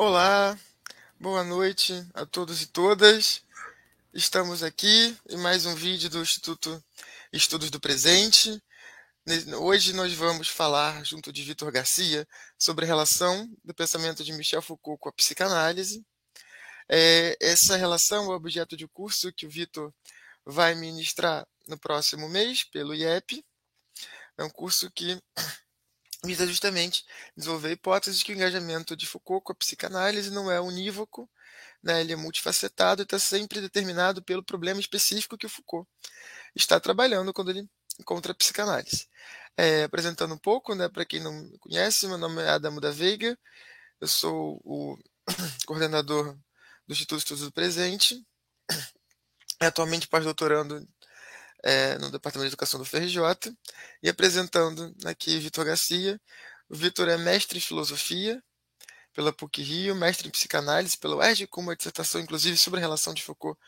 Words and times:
Olá, 0.00 0.56
boa 1.18 1.42
noite 1.42 2.06
a 2.14 2.24
todos 2.24 2.62
e 2.62 2.68
todas. 2.68 3.42
Estamos 4.14 4.62
aqui 4.62 5.18
em 5.28 5.36
mais 5.36 5.66
um 5.66 5.74
vídeo 5.74 6.08
do 6.08 6.22
Instituto 6.22 6.80
Estudos 7.32 7.68
do 7.68 7.80
Presente. 7.80 8.62
Hoje 9.58 9.92
nós 9.92 10.14
vamos 10.14 10.46
falar, 10.46 11.04
junto 11.04 11.32
de 11.32 11.42
Vitor 11.42 11.72
Garcia, 11.72 12.28
sobre 12.56 12.84
a 12.84 12.86
relação 12.86 13.52
do 13.64 13.74
pensamento 13.74 14.22
de 14.22 14.32
Michel 14.32 14.62
Foucault 14.62 15.00
com 15.00 15.08
a 15.08 15.12
psicanálise. 15.12 16.06
É, 16.88 17.36
essa 17.40 17.76
relação 17.76 18.30
é 18.30 18.36
objeto 18.36 18.76
de 18.76 18.86
curso 18.86 19.32
que 19.32 19.46
o 19.46 19.50
Vitor 19.50 19.92
vai 20.46 20.76
ministrar 20.76 21.44
no 21.66 21.76
próximo 21.76 22.28
mês 22.28 22.62
pelo 22.62 22.94
IEP. 22.94 23.44
É 24.38 24.44
um 24.44 24.50
curso 24.50 24.88
que 24.92 25.20
visa 26.24 26.46
justamente 26.46 27.04
desenvolver 27.36 27.68
a 27.68 27.72
hipótese 27.72 28.18
de 28.18 28.24
que 28.24 28.32
o 28.32 28.34
engajamento 28.34 28.96
de 28.96 29.06
Foucault 29.06 29.44
com 29.44 29.52
a 29.52 29.56
psicanálise 29.56 30.30
não 30.30 30.50
é 30.50 30.60
unívoco, 30.60 31.30
né, 31.82 32.00
ele 32.00 32.12
é 32.12 32.16
multifacetado 32.16 33.02
e 33.02 33.04
está 33.04 33.18
sempre 33.18 33.60
determinado 33.60 34.22
pelo 34.22 34.42
problema 34.42 34.80
específico 34.80 35.38
que 35.38 35.46
o 35.46 35.48
Foucault 35.48 35.88
está 36.54 36.80
trabalhando 36.80 37.32
quando 37.32 37.50
ele 37.50 37.68
encontra 38.00 38.32
a 38.32 38.34
psicanálise. 38.34 39.08
É, 39.56 39.84
apresentando 39.84 40.34
um 40.34 40.38
pouco, 40.38 40.74
né, 40.74 40.88
para 40.88 41.04
quem 41.04 41.20
não 41.20 41.32
me 41.32 41.58
conhece, 41.58 42.06
meu 42.06 42.18
nome 42.18 42.42
é 42.42 42.48
Adamo 42.48 42.80
da 42.80 42.90
Veiga, 42.90 43.38
eu 44.00 44.08
sou 44.08 44.60
o 44.64 44.96
coordenador 45.66 46.36
do 46.86 46.92
Instituto 46.92 47.18
Estudos 47.18 47.44
do 47.44 47.52
Presente, 47.52 48.24
atualmente 49.60 50.08
pós-doutorando 50.08 50.86
é, 51.64 51.98
no 51.98 52.10
Departamento 52.10 52.48
de 52.48 52.54
Educação 52.54 52.78
do 52.78 52.86
FRJ, 52.86 53.18
e 54.02 54.08
apresentando 54.08 54.94
aqui 55.04 55.38
Vitor 55.38 55.64
Garcia. 55.64 56.20
O 56.68 56.76
Vitor 56.76 57.08
é 57.08 57.16
mestre 57.16 57.58
em 57.58 57.60
filosofia 57.60 58.42
pela 59.12 59.32
PUC 59.32 59.62
Rio, 59.62 59.94
mestre 59.96 60.28
em 60.28 60.30
psicanálise 60.30 60.96
pela 60.98 61.16
UERJ, 61.16 61.46
com 61.48 61.60
uma 61.60 61.76
dissertação, 61.76 62.20
inclusive, 62.20 62.56
sobre 62.56 62.78
a 62.78 62.82
relação 62.82 63.14
de 63.14 63.22
Foucault 63.22 63.58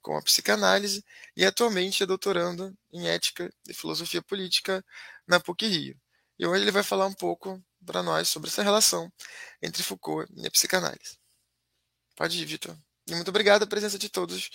com 0.00 0.16
a 0.16 0.22
psicanálise, 0.22 1.04
e 1.36 1.44
atualmente 1.44 2.02
é 2.02 2.06
doutorando 2.06 2.76
em 2.92 3.08
ética 3.08 3.52
e 3.68 3.72
filosofia 3.72 4.20
política 4.20 4.84
na 5.26 5.40
PUC 5.40 5.66
Rio. 5.66 6.00
E 6.38 6.46
hoje 6.46 6.62
ele 6.62 6.72
vai 6.72 6.82
falar 6.82 7.06
um 7.06 7.14
pouco 7.14 7.62
para 7.86 8.02
nós 8.02 8.28
sobre 8.28 8.50
essa 8.50 8.62
relação 8.62 9.12
entre 9.62 9.82
Foucault 9.82 10.30
e 10.36 10.46
a 10.46 10.50
psicanálise. 10.50 11.18
Pode 12.16 12.40
ir, 12.40 12.44
Vitor. 12.44 12.76
E 13.06 13.14
muito 13.14 13.28
obrigado 13.28 13.62
a 13.62 13.66
presença 13.66 13.98
de 13.98 14.08
todos 14.08 14.50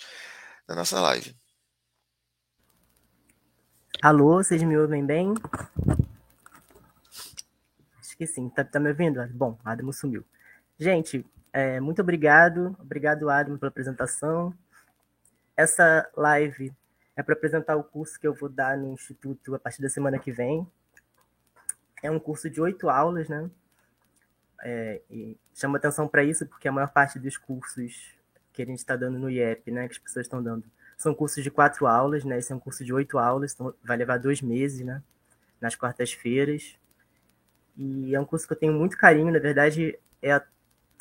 na 0.66 0.74
nossa 0.74 1.00
live. 1.00 1.34
Alô, 4.00 4.36
vocês 4.36 4.62
me 4.62 4.78
ouvem 4.78 5.04
bem? 5.04 5.34
Acho 7.98 8.16
que 8.16 8.28
sim. 8.28 8.48
Tá, 8.48 8.62
tá 8.62 8.78
me 8.78 8.90
ouvindo? 8.90 9.26
Bom, 9.34 9.58
Adamo 9.64 9.92
sumiu. 9.92 10.24
Gente, 10.78 11.26
é, 11.52 11.80
muito 11.80 12.00
obrigado. 12.00 12.76
Obrigado, 12.78 13.28
Adamo, 13.28 13.58
pela 13.58 13.70
apresentação. 13.70 14.54
Essa 15.56 16.08
live 16.16 16.72
é 17.16 17.24
para 17.24 17.34
apresentar 17.34 17.74
o 17.74 17.82
curso 17.82 18.20
que 18.20 18.26
eu 18.28 18.32
vou 18.32 18.48
dar 18.48 18.78
no 18.78 18.92
Instituto 18.92 19.56
a 19.56 19.58
partir 19.58 19.82
da 19.82 19.88
semana 19.88 20.16
que 20.16 20.30
vem. 20.30 20.64
É 22.00 22.08
um 22.08 22.20
curso 22.20 22.48
de 22.48 22.60
oito 22.60 22.88
aulas, 22.88 23.28
né? 23.28 23.50
É, 24.62 25.02
e 25.10 25.36
chama 25.52 25.76
atenção 25.76 26.06
para 26.06 26.22
isso 26.22 26.46
porque 26.46 26.68
a 26.68 26.72
maior 26.72 26.92
parte 26.92 27.18
dos 27.18 27.36
cursos 27.36 28.14
que 28.52 28.62
a 28.62 28.66
gente 28.66 28.78
está 28.78 28.94
dando 28.94 29.18
no 29.18 29.28
IEP, 29.28 29.72
né, 29.72 29.88
que 29.88 29.94
as 29.94 29.98
pessoas 29.98 30.26
estão 30.26 30.40
dando, 30.40 30.64
são 30.98 31.14
cursos 31.14 31.44
de 31.44 31.50
quatro 31.50 31.86
aulas, 31.86 32.24
né? 32.24 32.38
Esse 32.38 32.52
é 32.52 32.56
um 32.56 32.58
curso 32.58 32.84
de 32.84 32.92
oito 32.92 33.18
aulas, 33.18 33.54
então 33.54 33.72
vai 33.84 33.96
levar 33.96 34.18
dois 34.18 34.42
meses, 34.42 34.84
né? 34.84 35.00
Nas 35.60 35.76
quartas-feiras. 35.76 36.76
E 37.76 38.14
é 38.14 38.20
um 38.20 38.24
curso 38.24 38.48
que 38.48 38.52
eu 38.52 38.58
tenho 38.58 38.72
muito 38.72 38.98
carinho, 38.98 39.32
na 39.32 39.38
verdade, 39.38 39.96
é 40.20 40.32
a 40.32 40.44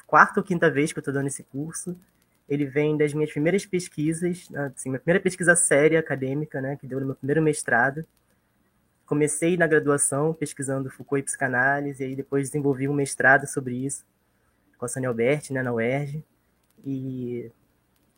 quarta 0.06 0.39
ou 0.39 0.45
quinta 0.45 0.70
vez 0.70 0.94
que 0.94 1.00
eu 1.00 1.02
estou 1.02 1.14
dando 1.14 1.26
esse 1.26 1.44
curso. 1.44 2.00
Ele 2.48 2.66
vem 2.66 2.95
das 2.95 3.12
minhas 3.12 3.31
primeiras 3.31 3.66
pesquisas, 3.66 4.48
assim, 4.54 4.89
minha 4.89 5.00
primeira 5.00 5.22
pesquisa 5.22 5.55
séria 5.55 6.00
acadêmica, 6.00 6.61
né? 6.61 6.77
Que 6.77 6.86
deu 6.86 7.00
no 7.00 7.08
meu 7.08 7.16
primeiro 7.16 7.42
mestrado. 7.42 8.05
Comecei 9.04 9.58
na 9.58 9.66
graduação 9.66 10.32
pesquisando 10.32 10.92
Foucault 10.92 11.21
e 11.21 11.23
psicanálise, 11.23 12.04
e 12.04 12.05
aí 12.05 12.16
depois 12.16 12.50
desenvolvi 12.50 12.88
um 12.88 12.94
mestrado 12.94 13.48
sobre 13.48 13.76
isso 13.76 14.05
com 14.77 14.86
a 14.86 14.88
Sônia 14.88 15.10
Alberti, 15.10 15.52
né? 15.52 15.64
Na 15.64 15.73
UERJ. 15.73 16.23
E 16.86 17.52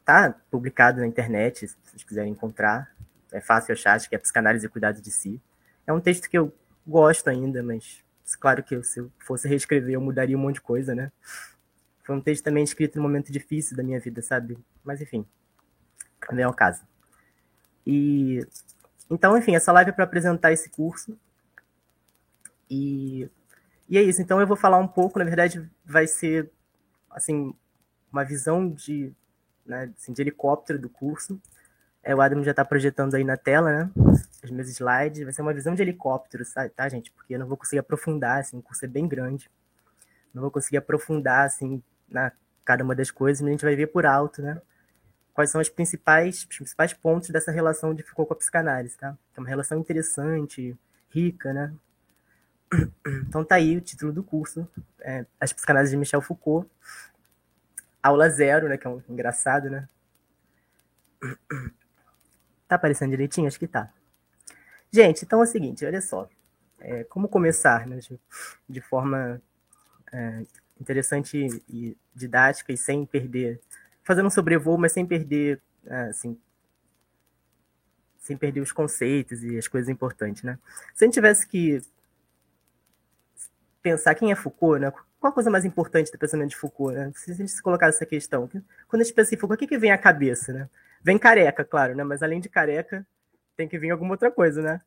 Está 0.09 0.34
publicado 0.50 1.02
na 1.02 1.06
internet, 1.06 1.68
se 1.68 1.78
vocês 1.84 2.03
quiserem 2.03 2.31
encontrar. 2.31 2.92
É 3.31 3.40
fácil 3.40 3.74
achar, 3.74 3.94
acho 3.94 4.09
que 4.09 4.16
é 4.16 4.18
Psicanálise 4.18 4.66
e 4.66 4.70
Cuidado 4.70 5.00
de 5.00 5.12
Si. 5.12 5.40
É 5.86 5.94
um 5.94 6.02
texto 6.02 6.28
que 6.28 6.36
eu 6.36 6.52
gosto 6.88 7.30
ainda, 7.30 7.62
mas 7.62 8.03
claro 8.40 8.64
que 8.64 8.81
se 8.81 9.02
eu 9.02 9.12
fosse 9.20 9.47
reescrever, 9.47 9.94
eu 9.94 10.02
mudaria 10.02 10.36
um 10.36 10.42
monte 10.42 10.56
de 10.56 10.62
coisa, 10.62 10.96
né? 10.96 11.12
Foi 12.03 12.16
um 12.16 12.22
texto 12.22 12.44
também 12.44 12.64
escrito 12.64 12.96
num 12.96 13.03
momento 13.03 13.31
difícil 13.31 13.78
da 13.78 13.84
minha 13.84 14.00
vida, 14.00 14.20
sabe? 14.24 14.58
Mas 14.84 15.00
enfim, 15.00 15.24
não 16.31 16.40
é 16.41 16.47
o 16.47 16.53
caso. 16.56 16.81
E 17.86 18.40
então, 19.12 19.38
enfim, 19.38 19.56
essa 19.56 19.72
live 19.72 19.91
é 19.91 19.94
para 19.94 20.06
apresentar 20.06 20.52
esse 20.52 20.72
curso. 20.72 21.16
E, 22.68 23.30
e 23.88 23.96
é 23.96 24.02
isso. 24.02 24.24
Então 24.24 24.41
eu 24.41 24.47
vou 24.47 24.58
falar 24.58 24.80
um 24.80 24.88
pouco, 24.88 25.20
na 25.20 25.26
verdade, 25.26 25.70
vai 25.86 26.08
ser 26.08 26.50
assim 27.12 27.53
uma 28.12 28.26
visão 28.26 28.72
de 28.72 29.14
né, 29.69 29.91
assim, 29.97 30.12
de 30.12 30.22
helicóptero 30.22 30.80
do 30.80 30.90
curso. 30.90 31.40
É, 32.03 32.16
o 32.16 32.22
Adam 32.22 32.44
já 32.44 32.52
está 32.52 32.66
projetando 32.66 33.16
aí 33.16 33.24
na 33.24 33.38
tela, 33.38 33.72
né? 33.72 33.91
Os 34.44 34.50
meus 34.52 34.69
slides. 34.69 35.24
Vai 35.24 35.34
ser 35.34 35.41
uma 35.41 35.53
visão 35.53 35.75
de 35.75 35.81
helicóptero, 35.81 36.44
tá, 36.75 36.90
gente? 36.90 37.12
Porque 37.12 37.35
eu 37.35 37.40
não 37.40 37.47
vou 37.47 37.57
conseguir 37.57 37.79
aprofundar, 37.79 38.40
assim, 38.40 38.58
o 38.58 38.62
curso 38.62 38.85
é 38.85 38.88
bem 38.88 39.08
grande. 39.08 39.50
Não 40.34 40.41
vou 40.41 40.52
conseguir 40.52 40.78
aprofundar, 40.78 41.46
assim, 41.46 41.84
na 42.08 42.31
cada 42.69 42.84
uma 42.84 42.94
das 42.94 43.09
coisas, 43.09 43.41
mas 43.41 43.50
a 43.50 43.52
gente 43.52 43.66
vai 43.66 43.75
ver 43.75 43.88
por 43.88 44.06
alto, 44.06 44.44
né? 44.44 44.62
Quais 45.34 45.50
são 45.50 45.59
as 45.59 45.69
principais, 45.69 46.40
os 46.40 46.58
principais 46.58 46.94
pontos 46.94 47.29
dessa 47.29 47.52
relação 47.52 47.96
de 47.96 48.03
Foucault 48.03 48.28
com 48.28 48.34
a 48.35 48.38
psicanálise, 48.38 48.96
tá? 48.96 49.18
É 49.35 49.40
uma 49.40 49.50
relação 49.50 49.79
interessante, 49.79 50.78
rica, 51.09 51.52
né? 51.52 51.74
Então 53.28 53.44
tá 53.44 53.56
aí 53.56 53.75
o 53.75 53.81
título 53.81 54.13
do 54.13 54.24
curso, 54.24 54.68
é, 55.00 55.25
As 55.40 55.52
Psicanálises 55.52 55.91
de 55.91 55.97
Michel 55.97 56.22
Foucault, 56.22 56.69
aula 58.02 58.30
zero, 58.30 58.68
né? 58.70 58.78
Que 58.78 58.88
é 58.88 58.90
um 58.90 59.02
engraçado, 59.10 59.70
né? 59.70 59.88
Tá 62.68 62.76
aparecendo 62.76 63.12
direitinho? 63.12 63.48
Acho 63.48 63.60
que 63.60 63.68
tá. 63.68 63.92
Gente, 64.92 65.26
então 65.26 65.40
é 65.40 65.44
o 65.44 65.48
seguinte, 65.48 65.86
olha 65.86 66.02
só. 66.02 66.30
É, 66.80 67.04
como 67.04 67.28
começar 67.28 67.86
né, 67.86 67.98
de, 67.98 68.20
de 68.68 68.80
forma 68.82 69.42
é, 70.14 70.44
interessante 70.80 71.64
e 71.68 71.98
didática 72.16 72.72
e 72.72 72.78
sem 72.78 73.06
perder, 73.06 73.59
fazendo 74.04 74.28
um 74.28 74.32
sobrevoo, 74.32 74.78
mas 74.78 74.94
sem 74.94 75.06
perder, 75.06 75.62
é, 75.86 76.04
assim, 76.04 76.40
sem 78.20 78.38
perder 78.38 78.62
os 78.62 78.72
conceitos 78.72 79.44
e 79.44 79.58
as 79.58 79.68
coisas 79.68 79.90
importantes, 79.90 80.44
né? 80.44 80.58
Se 80.94 81.04
a 81.04 81.08
gente 81.08 81.16
tivesse 81.16 81.48
que 81.48 81.82
pensar 83.82 84.16
quem 84.16 84.32
é 84.32 84.36
Foucault, 84.36 84.80
né? 84.80 84.94
Qual 85.19 85.31
a 85.31 85.34
coisa 85.34 85.50
mais 85.50 85.66
importante 85.66 86.12
do 86.12 86.18
pensamento 86.18 86.52
de 86.52 86.56
Foucault, 86.56 86.96
né? 86.96 87.12
Se 87.16 87.31
a 87.31 87.34
gente 87.34 87.52
se 87.52 87.62
colocar 87.62 87.88
essa 87.88 88.06
questão. 88.06 88.47
Quando 88.88 89.02
a 89.02 89.03
gente 89.03 89.13
pensa 89.13 89.35
em 89.35 89.38
Foucault, 89.38 89.56
o 89.56 89.59
que, 89.59 89.68
que 89.68 89.78
vem 89.78 89.91
à 89.91 89.97
cabeça, 89.97 90.53
né? 90.53 90.69
Vem 91.02 91.18
careca, 91.18 91.66
claro, 91.66 91.96
né? 91.96 92.03
Mas 92.03 92.24
além 92.24 92.40
de 92.40 92.47
careca, 92.47 93.06
tem 93.56 93.68
que 93.68 93.78
vir 93.78 93.91
alguma 93.91 94.12
outra 94.12 94.31
coisa, 94.31 94.62
né? 94.62 94.81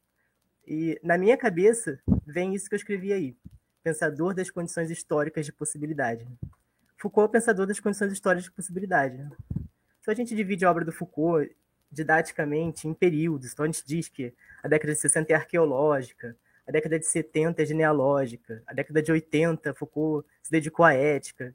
E 0.67 0.99
na 1.03 1.19
minha 1.19 1.37
cabeça, 1.37 1.99
vem 2.27 2.55
isso 2.55 2.69
que 2.69 2.75
eu 2.75 2.79
escrevi 2.79 3.13
aí. 3.13 3.37
Pensador 3.83 4.33
das 4.33 4.51
condições 4.51 4.91
históricas 4.91 5.45
de 5.45 5.53
possibilidade. 5.53 6.27
Foucault 6.97 7.27
é 7.27 7.29
o 7.29 7.33
pensador 7.33 7.67
das 7.67 7.81
condições 7.81 8.13
históricas 8.13 8.45
de 8.45 8.53
possibilidade. 8.53 9.19
Né? 9.19 9.31
Então 10.01 10.13
a 10.13 10.15
gente 10.15 10.35
divide 10.35 10.65
a 10.65 10.71
obra 10.71 10.85
do 10.85 10.93
Foucault 10.93 11.55
didaticamente 11.91 12.89
em 12.89 12.95
períodos. 12.95 13.53
Então 13.53 13.65
a 13.65 13.67
gente 13.67 13.85
diz 13.85 14.09
que 14.09 14.33
a 14.63 14.69
década 14.69 14.95
de 14.95 14.99
60 15.01 15.33
é 15.33 15.37
arqueológica, 15.37 16.37
a 16.67 16.73
década 16.73 16.99
de 16.99 17.07
70 17.07 17.63
é 17.63 17.67
genealógica, 17.67 18.63
a 18.67 18.73
década 18.73 19.03
de 19.03 19.11
80 19.11 19.75
Foucault 19.75 20.27
se 20.43 20.51
dedicou 20.51 20.85
à 20.85 20.95
ética. 20.95 21.55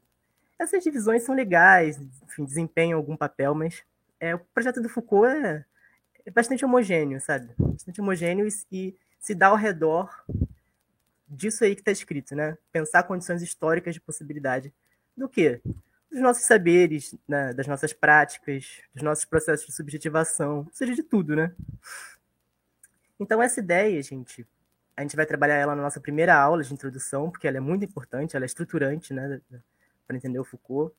Essas 0.60 0.84
divisões 0.84 1.24
são 1.24 1.36
legais, 1.36 2.00
enfim, 2.24 2.44
desempenham 2.44 2.98
algum 2.98 3.16
papel, 3.16 3.54
mas 3.54 3.84
é, 4.20 4.36
o 4.36 4.40
projeto 4.40 4.81
do 4.81 4.90
Foucault 4.90 5.28
é, 5.28 5.64
é 6.26 6.31
bastante 6.31 6.66
homogêneo, 6.66 7.22
sabe? 7.22 7.54
Bastante 7.58 8.02
homogêneo 8.02 8.48
e, 8.48 8.52
e 8.72 8.96
se 9.20 9.34
dá 9.34 9.48
ao 9.48 9.56
redor 9.56 10.10
disso 11.28 11.64
aí 11.64 11.76
que 11.76 11.81
está 11.81 11.92
escrito, 11.92 12.36
né? 12.36 12.58
Pensar 12.72 13.04
condições 13.04 13.42
históricas 13.42 13.94
de 13.94 14.02
possibilidade 14.02 14.74
do 15.16 15.28
quê? 15.28 15.62
Dos 16.10 16.22
nossos 16.22 16.44
saberes, 16.44 17.16
né? 17.28 17.54
das 17.54 17.68
nossas 17.68 17.92
práticas, 17.92 18.81
dos 18.94 19.04
nossos 19.04 19.26
processos 19.26 19.68
de 19.68 19.74
subjetivação, 19.74 20.60
ou 20.60 20.72
seja, 20.72 20.96
de 20.96 21.04
tudo, 21.04 21.36
né? 21.36 21.54
Então, 23.20 23.42
essa 23.42 23.60
ideia, 23.60 24.02
gente, 24.02 24.46
a 24.98 25.04
gente 25.04 25.16
vai 25.16 25.28
trabalhar 25.28 25.54
ela 25.54 25.76
na 25.76 25.84
nossa 25.84 26.02
primeira 26.02 26.36
aula 26.36 26.64
de 26.64 26.74
introdução, 26.74 27.30
porque 27.30 27.48
ela 27.48 27.58
é 27.58 27.60
muito 27.60 27.86
importante, 27.86 28.36
ela 28.36 28.46
é 28.46 28.48
estruturante, 28.48 29.14
né, 29.14 29.40
para 30.08 30.18
entender 30.18 30.40
o 30.40 30.44
Foucault. 30.44 30.92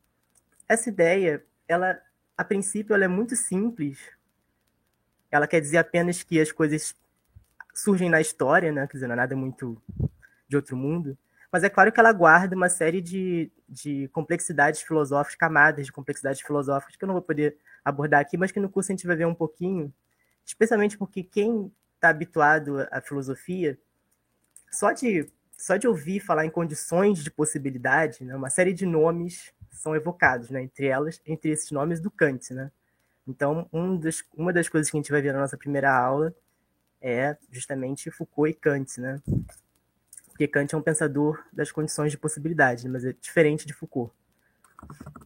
Essa 0.69 0.89
ideia, 0.89 1.45
ela, 1.67 2.01
a 2.37 2.45
princípio, 2.45 2.95
ela 2.95 3.05
é 3.05 3.09
muito 3.09 3.35
simples. 3.35 3.99
Ela 5.29 5.49
quer 5.49 5.61
dizer 5.61 5.79
apenas 5.79 6.23
que 6.23 6.41
as 6.41 6.53
coisas 6.53 6.95
surgem 7.75 8.09
na 8.09 8.21
história, 8.21 8.71
né, 8.71 8.87
quer 8.87 8.93
dizer, 8.93 9.09
não 9.09 9.15
é 9.15 9.17
nada 9.17 9.35
muito 9.35 9.83
de 10.49 10.55
outro 10.55 10.77
mundo. 10.77 11.19
mas 11.51 11.65
é 11.65 11.69
claro 11.69 11.91
que 11.91 11.99
ela 11.99 12.13
guarda 12.13 12.55
uma 12.55 12.69
série 12.69 13.01
de, 13.01 13.51
de 13.69 14.07
complexidades 14.13 14.81
filosóficas, 14.81 15.35
camadas 15.35 15.87
de 15.87 15.93
complexidades 15.93 16.41
filosóficas 16.41 16.95
que 16.95 17.03
eu 17.05 17.09
não 17.09 17.15
vou 17.15 17.23
poder 17.23 17.57
abordar 17.85 18.21
aqui, 18.21 18.37
mas 18.37 18.53
que 18.53 18.61
no 18.61 18.69
curso 18.69 18.93
a 18.93 18.95
gente 18.95 19.07
vai 19.07 19.17
ver 19.17 19.27
um 19.27 19.35
pouquinho, 19.35 19.93
especialmente 20.45 20.97
porque 20.97 21.25
quem 21.25 21.73
está 21.97 22.11
habituado 22.11 22.87
à 22.93 23.01
filosofia, 23.01 23.79
só 24.71 24.93
de, 24.93 25.29
só 25.57 25.77
de 25.77 25.87
ouvir 25.87 26.21
falar 26.21 26.45
em 26.45 26.51
condições 26.51 27.23
de 27.23 27.31
possibilidade, 27.31 28.25
né, 28.25 28.35
uma 28.35 28.51
série 28.51 28.73
de 28.73 28.87
nomes 28.87 29.53
são 29.71 29.95
evocados, 29.95 30.51
né, 30.51 30.63
entre 30.63 30.87
elas, 30.87 31.21
entre 31.27 31.51
esses 31.51 31.71
nomes 31.71 32.01
do 32.01 32.11
Kant, 32.11 32.53
né? 32.53 32.71
Então, 33.27 33.69
um 33.73 33.95
dos, 33.97 34.25
uma 34.35 34.53
das 34.53 34.69
coisas 34.69 34.91
que 34.91 34.97
a 34.97 35.01
gente 35.01 35.13
vai 35.13 35.21
ver 35.21 35.35
na 35.35 35.41
nossa 35.41 35.57
primeira 35.57 35.95
aula 35.95 36.35
é 37.01 37.37
justamente 37.51 38.11
Foucault 38.11 38.51
e 38.51 38.55
Kant, 38.55 38.99
né? 38.99 39.21
Porque 40.29 40.49
Kant 40.49 40.75
é 40.75 40.79
um 40.79 40.83
pensador 40.83 41.45
das 41.53 41.71
condições 41.71 42.11
de 42.11 42.17
possibilidade, 42.17 42.89
mas 42.89 43.05
é 43.05 43.13
diferente 43.13 43.67
de 43.67 43.75
Foucault. 43.75 44.13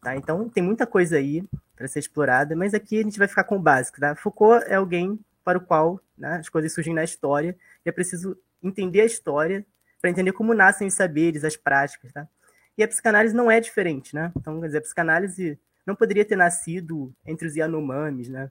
Tá? 0.00 0.16
Então, 0.16 0.48
tem 0.48 0.62
muita 0.62 0.86
coisa 0.86 1.16
aí 1.16 1.44
para 1.76 1.86
ser 1.86 2.00
explorada, 2.00 2.56
mas 2.56 2.74
aqui 2.74 2.98
a 2.98 3.02
gente 3.02 3.18
vai 3.18 3.28
ficar 3.28 3.44
com 3.44 3.56
o 3.56 3.60
básico. 3.60 4.00
Tá? 4.00 4.16
Foucault 4.16 4.64
é 4.66 4.74
alguém 4.74 5.18
para 5.44 5.58
o 5.58 5.60
qual 5.60 6.00
né, 6.16 6.36
as 6.36 6.48
coisas 6.48 6.72
surgem 6.72 6.94
na 6.94 7.04
história 7.04 7.56
e 7.84 7.88
é 7.88 7.92
preciso 7.92 8.36
entender 8.62 9.00
a 9.00 9.06
história 9.06 9.64
para 10.00 10.10
entender 10.10 10.32
como 10.32 10.52
nascem 10.54 10.88
os 10.88 10.94
saberes, 10.94 11.44
as 11.44 11.56
práticas. 11.56 12.12
Tá? 12.12 12.28
E 12.76 12.82
a 12.82 12.88
psicanálise 12.88 13.34
não 13.34 13.50
é 13.50 13.60
diferente. 13.60 14.14
Né? 14.14 14.32
Então, 14.36 14.60
quer 14.60 14.66
dizer, 14.66 14.78
a 14.78 14.82
psicanálise 14.82 15.58
não 15.86 15.94
poderia 15.94 16.24
ter 16.24 16.36
nascido 16.36 17.12
entre 17.26 17.46
os 17.46 17.56
Yanomamis, 17.56 18.28
né? 18.28 18.50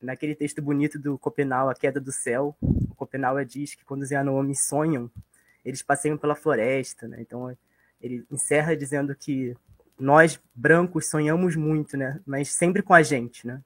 Naquele 0.00 0.34
texto 0.34 0.60
bonito 0.60 0.98
do 0.98 1.16
Copenau, 1.16 1.68
A 1.68 1.74
Queda 1.74 2.00
do 2.00 2.10
Céu, 2.10 2.56
o 2.60 2.94
Copenau 2.96 3.42
diz 3.44 3.76
que 3.76 3.84
quando 3.84 4.02
os 4.02 4.10
Yanomamis 4.10 4.66
sonham, 4.66 5.08
eles 5.64 5.80
passeiam 5.80 6.18
pela 6.18 6.34
floresta, 6.34 7.06
né? 7.06 7.18
Então, 7.20 7.56
ele 8.00 8.26
encerra 8.28 8.76
dizendo 8.76 9.14
que 9.14 9.56
nós, 9.98 10.40
brancos, 10.52 11.08
sonhamos 11.08 11.54
muito, 11.54 11.96
né? 11.96 12.20
Mas 12.26 12.48
sempre 12.48 12.82
com 12.82 12.92
a 12.92 13.02
gente, 13.02 13.46
né? 13.46 13.60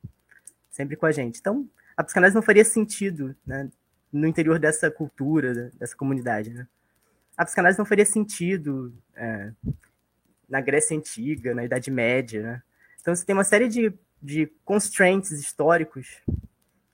Sempre 0.71 0.97
com 0.97 1.07
a 1.07 1.13
gente. 1.13 1.41
Então, 1.41 1.67
a 1.97 2.05
psicanálise 2.05 2.35
não 2.35 2.43
faria 2.43 2.65
sentido, 2.65 3.35
né? 3.47 3.71
No 4.17 4.27
interior 4.27 4.59
dessa 4.59 4.91
cultura, 4.91 5.71
dessa 5.79 5.97
comunidade, 5.97 6.51
né? 6.51 6.67
A 7.37 7.45
psicanálise 7.45 7.79
não 7.79 7.85
faria 7.85 8.07
sentido 8.07 8.95
é, 9.15 9.53
na 10.49 10.61
Grécia 10.61 10.97
Antiga, 10.97 11.55
na 11.55 11.65
Idade 11.65 11.91
Média, 11.91 12.43
né? 12.43 12.63
Então 13.01 13.15
você 13.15 13.25
tem 13.25 13.35
uma 13.35 13.45
série 13.45 13.69
de, 13.69 13.93
de 14.23 14.47
constraints 14.65 15.33
históricos 15.33 16.23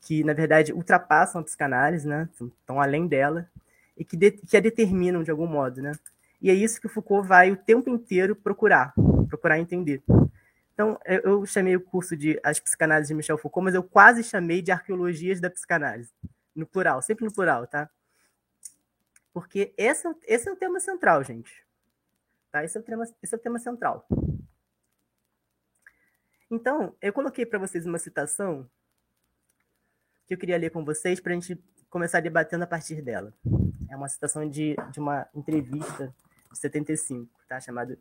que, 0.01 0.25
na 0.25 0.33
verdade, 0.33 0.73
ultrapassam 0.73 1.41
a 1.41 1.45
psicanálise, 1.45 2.07
né? 2.09 2.29
Estão 2.33 2.81
além 2.81 3.07
dela 3.07 3.49
e 3.97 4.05
que, 4.05 4.17
de, 4.17 4.33
que 4.33 4.57
a 4.57 4.61
determinam 4.61 5.23
de 5.23 5.31
algum 5.31 5.47
modo, 5.47 5.81
né? 5.81 5.93
E 6.41 6.51
é 6.51 6.55
isso 6.55 6.81
que 6.81 6.89
Foucault 6.89 7.27
vai 7.27 7.53
o 7.53 7.57
tempo 7.57 7.89
inteiro 7.89 8.35
procurar, 8.35 8.93
procurar 9.29 9.61
entender. 9.61 10.03
Então, 10.75 10.99
eu 11.23 11.47
chamei 11.47 11.77
o 11.77 11.81
curso 11.81 12.17
de 12.17 12.41
As 12.43 12.59
Psicanálises 12.59 13.09
de 13.09 13.15
Michel 13.15 13.39
Foucault, 13.39 13.65
mas 13.65 13.75
eu 13.75 13.83
quase 13.83 14.25
chamei 14.25 14.61
de 14.61 14.73
Arqueologias 14.73 15.41
da 15.41 15.49
Psicanálise, 15.49 16.11
no 16.55 16.67
plural, 16.67 17.01
sempre 17.03 17.25
no 17.25 17.33
plural, 17.33 17.67
tá? 17.67 17.91
Porque 19.33 19.73
esse, 19.77 20.07
é 20.07 20.15
esse 20.27 20.49
é 20.49 20.53
o 20.53 20.57
tema 20.57 20.79
central, 20.79 21.25
gente. 21.25 21.65
Tá? 22.51 22.63
Esse, 22.65 22.77
é 22.77 22.81
o 22.81 22.85
tema, 22.85 23.05
esse 23.23 23.35
é 23.35 23.39
o 23.39 23.41
tema 23.41 23.59
central. 23.59 24.07
Então, 26.51 26.95
eu 27.01 27.13
coloquei 27.13 27.47
para 27.47 27.59
vocês 27.59 27.87
uma 27.87 27.99
citação 27.99 28.69
que 30.27 30.35
eu 30.35 30.39
queria 30.39 30.59
ler 30.59 30.71
com 30.71 30.85
vocês 30.85 31.19
para 31.19 31.33
a 31.33 31.35
gente 31.35 31.63
começar 31.89 32.21
debatendo 32.21 32.65
a 32.65 32.67
partir 32.67 33.01
dela. 33.01 33.33
É 33.89 33.97
uma 33.97 34.09
citação 34.09 34.49
de, 34.49 34.77
de 34.91 35.01
uma 35.01 35.27
entrevista 35.35 36.15
de 36.51 36.59
75, 36.59 37.31
tá? 37.49 37.59
chamada 37.59 37.99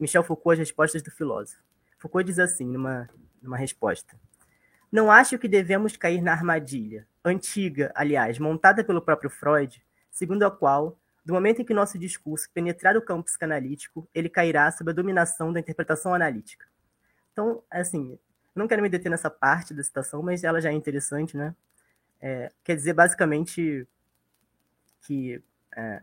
Michel 0.00 0.24
Foucault, 0.24 0.54
As 0.54 0.58
Respostas 0.58 1.02
do 1.02 1.10
Filósofo. 1.10 1.62
Foucault 1.98 2.26
diz 2.26 2.38
assim, 2.38 2.66
numa, 2.66 3.08
numa 3.42 3.56
resposta: 3.56 4.18
Não 4.90 5.10
acho 5.10 5.38
que 5.38 5.48
devemos 5.48 5.96
cair 5.96 6.22
na 6.22 6.32
armadilha, 6.32 7.06
antiga, 7.24 7.92
aliás, 7.94 8.38
montada 8.38 8.84
pelo 8.84 9.02
próprio 9.02 9.30
Freud, 9.30 9.82
segundo 10.10 10.44
a 10.44 10.50
qual 10.50 10.98
do 11.24 11.32
momento 11.32 11.62
em 11.62 11.64
que 11.64 11.72
nosso 11.72 11.98
discurso 11.98 12.50
penetrar 12.52 12.96
o 12.96 13.02
campo 13.02 13.24
psicanalítico, 13.24 14.08
ele 14.12 14.28
cairá 14.28 14.70
sob 14.72 14.90
a 14.90 14.94
dominação 14.94 15.52
da 15.52 15.60
interpretação 15.60 16.12
analítica. 16.12 16.66
Então, 17.32 17.62
assim, 17.70 18.18
não 18.54 18.66
quero 18.66 18.82
me 18.82 18.88
deter 18.88 19.10
nessa 19.10 19.30
parte 19.30 19.72
da 19.72 19.82
citação, 19.82 20.22
mas 20.22 20.42
ela 20.42 20.60
já 20.60 20.70
é 20.70 20.72
interessante, 20.72 21.36
né? 21.36 21.54
É, 22.20 22.50
quer 22.64 22.74
dizer, 22.74 22.92
basicamente, 22.92 23.86
que 25.02 25.42
é, 25.76 26.02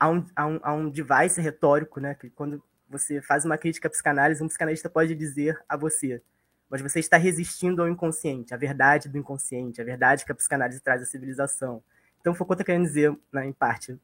há, 0.00 0.08
um, 0.08 0.26
há, 0.34 0.46
um, 0.46 0.60
há 0.62 0.72
um 0.72 0.90
device 0.90 1.40
retórico, 1.40 2.00
né? 2.00 2.14
Que 2.14 2.30
quando 2.30 2.62
você 2.88 3.20
faz 3.20 3.44
uma 3.44 3.58
crítica 3.58 3.88
à 3.88 3.90
psicanálise, 3.90 4.42
um 4.42 4.48
psicanalista 4.48 4.88
pode 4.88 5.14
dizer 5.14 5.62
a 5.68 5.76
você, 5.76 6.22
mas 6.68 6.80
você 6.80 6.98
está 6.98 7.16
resistindo 7.16 7.82
ao 7.82 7.88
inconsciente, 7.88 8.52
à 8.52 8.56
verdade 8.56 9.08
do 9.08 9.18
inconsciente, 9.18 9.80
à 9.80 9.84
verdade 9.84 10.24
que 10.24 10.32
a 10.32 10.34
psicanálise 10.34 10.80
traz 10.80 11.02
à 11.02 11.06
civilização. 11.06 11.82
Então, 12.20 12.34
Foucault 12.34 12.60
está 12.60 12.64
querendo 12.64 12.84
dizer, 12.84 13.16
né, 13.32 13.46
em 13.46 13.52
parte, 13.52 13.98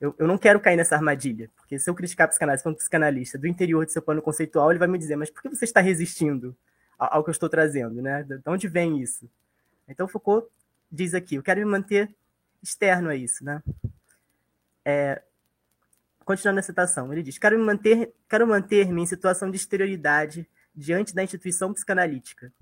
eu, 0.00 0.14
eu 0.18 0.26
não 0.26 0.38
quero 0.38 0.60
cair 0.60 0.76
nessa 0.76 0.94
armadilha, 0.94 1.50
porque 1.56 1.78
se 1.78 1.88
eu 1.88 1.94
criticar 1.94 2.26
a 2.26 2.28
psicanálise 2.28 2.62
como 2.62 2.76
psicanalista 2.76 3.38
do 3.38 3.46
interior 3.46 3.84
do 3.84 3.90
seu 3.90 4.02
plano 4.02 4.22
conceitual, 4.22 4.70
ele 4.70 4.78
vai 4.78 4.88
me 4.88 4.98
dizer, 4.98 5.16
mas 5.16 5.30
por 5.30 5.42
que 5.42 5.48
você 5.48 5.64
está 5.64 5.80
resistindo 5.80 6.56
ao, 6.98 7.14
ao 7.14 7.24
que 7.24 7.30
eu 7.30 7.32
estou 7.32 7.48
trazendo, 7.48 8.00
né? 8.02 8.22
De 8.22 8.40
onde 8.46 8.68
vem 8.68 9.00
isso? 9.00 9.28
Então 9.88 10.06
Foucault 10.06 10.48
diz 10.90 11.14
aqui, 11.14 11.36
eu 11.36 11.42
quero 11.42 11.60
me 11.60 11.66
manter 11.66 12.14
externo 12.62 13.08
a 13.08 13.16
isso, 13.16 13.44
né? 13.44 13.62
É, 14.84 15.22
continuando 16.24 16.60
a 16.60 16.62
citação, 16.62 17.12
ele 17.12 17.22
diz, 17.22 17.38
quero 17.38 17.58
me 17.58 17.64
manter, 17.64 18.12
quero 18.28 18.46
manter-me 18.46 19.02
em 19.02 19.06
situação 19.06 19.50
de 19.50 19.56
exterioridade 19.56 20.48
diante 20.74 21.14
da 21.14 21.22
instituição 21.22 21.72
psicanalítica, 21.72 22.52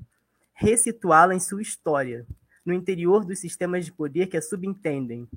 ressituá-la 0.52 1.34
em 1.34 1.40
sua 1.40 1.62
história, 1.62 2.26
no 2.64 2.72
interior 2.72 3.24
dos 3.24 3.38
sistemas 3.38 3.84
de 3.84 3.92
poder 3.92 4.26
que 4.26 4.36
a 4.36 4.42
subentendem, 4.42 5.28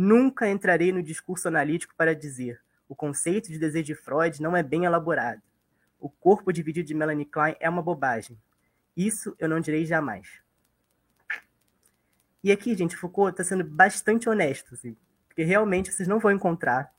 Nunca 0.00 0.48
entrarei 0.48 0.92
no 0.92 1.02
discurso 1.02 1.48
analítico 1.48 1.92
para 1.96 2.14
dizer 2.14 2.62
o 2.88 2.94
conceito 2.94 3.48
de 3.48 3.58
desejo 3.58 3.86
de 3.86 3.94
Freud 3.96 4.40
não 4.40 4.56
é 4.56 4.62
bem 4.62 4.84
elaborado. 4.84 5.42
O 5.98 6.08
corpo 6.08 6.52
dividido 6.52 6.86
de 6.86 6.94
Melanie 6.94 7.26
Klein 7.26 7.56
é 7.58 7.68
uma 7.68 7.82
bobagem. 7.82 8.38
Isso 8.96 9.34
eu 9.40 9.48
não 9.48 9.58
direi 9.58 9.84
jamais. 9.84 10.40
E 12.44 12.52
aqui, 12.52 12.76
gente, 12.76 12.96
Foucault 12.96 13.32
está 13.32 13.42
sendo 13.42 13.64
bastante 13.64 14.28
honesto, 14.28 14.74
assim, 14.74 14.96
porque 15.26 15.42
realmente 15.42 15.92
vocês 15.92 16.06
não 16.06 16.20
vão 16.20 16.30
encontrar. 16.30 16.94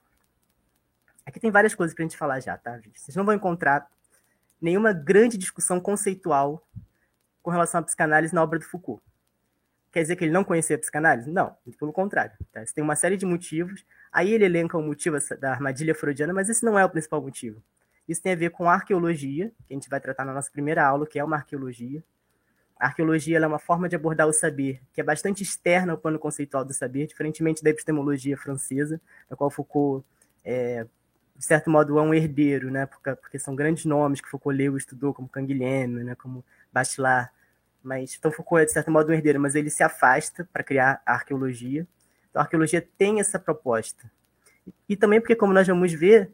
Aqui 1.25 1.39
tem 1.39 1.49
várias 1.49 1.73
coisas 1.73 1.95
para 1.95 2.03
a 2.03 2.07
gente 2.07 2.17
falar 2.17 2.41
já, 2.41 2.57
tá? 2.57 2.81
Vocês 2.93 3.15
não 3.15 3.23
vão 3.23 3.33
encontrar 3.33 3.89
nenhuma 4.61 4.93
grande 4.93 5.37
discussão 5.37 5.79
conceitual 5.79 6.67
com 7.41 7.51
relação 7.51 7.79
à 7.79 7.83
psicanálise 7.83 8.33
na 8.33 8.43
obra 8.43 8.59
do 8.59 8.65
Foucault. 8.65 9.01
Quer 9.91 10.01
dizer 10.03 10.15
que 10.15 10.23
ele 10.23 10.31
não 10.31 10.43
conhecia 10.43 10.75
a 10.75 10.79
psicanálise? 10.79 11.31
Não, 11.31 11.55
pelo 11.79 11.91
contrário. 11.91 12.31
Tá? 12.51 12.63
Tem 12.73 12.83
uma 12.83 12.95
série 12.95 13.17
de 13.17 13.25
motivos. 13.25 13.85
Aí 14.11 14.31
ele 14.31 14.45
elenca 14.45 14.77
o 14.77 14.83
motivo 14.83 15.17
da 15.39 15.51
armadilha 15.51 15.95
freudiana, 15.95 16.33
mas 16.33 16.49
esse 16.49 16.63
não 16.63 16.77
é 16.77 16.85
o 16.85 16.89
principal 16.89 17.21
motivo. 17.21 17.61
Isso 18.07 18.21
tem 18.21 18.33
a 18.33 18.35
ver 18.35 18.51
com 18.51 18.69
a 18.69 18.73
arqueologia, 18.73 19.51
que 19.67 19.73
a 19.73 19.75
gente 19.75 19.89
vai 19.89 19.99
tratar 19.99 20.25
na 20.25 20.33
nossa 20.33 20.51
primeira 20.51 20.85
aula, 20.85 21.07
que 21.07 21.19
é 21.19 21.23
uma 21.23 21.35
arqueologia. 21.35 22.03
A 22.79 22.87
arqueologia 22.87 23.37
é 23.37 23.47
uma 23.47 23.59
forma 23.59 23.89
de 23.89 23.95
abordar 23.95 24.27
o 24.27 24.33
saber 24.33 24.81
que 24.93 25.01
é 25.01 25.03
bastante 25.03 25.43
externa 25.43 25.93
ao 25.93 25.97
plano 25.97 26.17
conceitual 26.17 26.63
do 26.63 26.73
saber, 26.73 27.07
diferentemente 27.07 27.63
da 27.63 27.69
epistemologia 27.69 28.37
francesa, 28.37 29.01
da 29.29 29.35
qual 29.35 29.49
Foucault, 29.49 30.05
é, 30.45 30.87
de 31.39 31.45
certo 31.45 31.69
modo, 31.69 31.97
é 31.97 32.01
um 32.01 32.13
herdeiro, 32.13 32.69
né? 32.69 32.85
porque, 32.85 33.15
porque 33.15 33.39
são 33.39 33.55
grandes 33.55 33.85
nomes 33.85 34.19
que 34.19 34.27
Foucault 34.27 34.57
leu 34.57 34.75
e 34.75 34.77
estudou, 34.77 35.13
como 35.13 35.29
Canguilhem, 35.29 35.87
né? 35.87 36.13
como 36.13 36.43
Bachelard, 36.69 37.31
mas 37.81 38.13
então 38.19 38.29
Foucault 38.29 38.61
é 38.61 38.65
de 38.65 38.73
certo 38.73 38.91
modo 38.91 39.09
um 39.09 39.13
herdeiro, 39.13 39.39
mas 39.39 39.55
ele 39.55 39.69
se 39.69 39.81
afasta 39.81 40.45
para 40.51 40.61
criar 40.65 41.01
a 41.05 41.13
arqueologia. 41.13 41.87
Então 42.29 42.41
a 42.41 42.43
arqueologia 42.43 42.85
tem 42.97 43.21
essa 43.21 43.39
proposta. 43.39 44.11
E 44.87 44.97
também 44.97 45.21
porque, 45.21 45.33
como 45.33 45.53
nós 45.53 45.65
vamos 45.65 45.93
ver, 45.93 46.29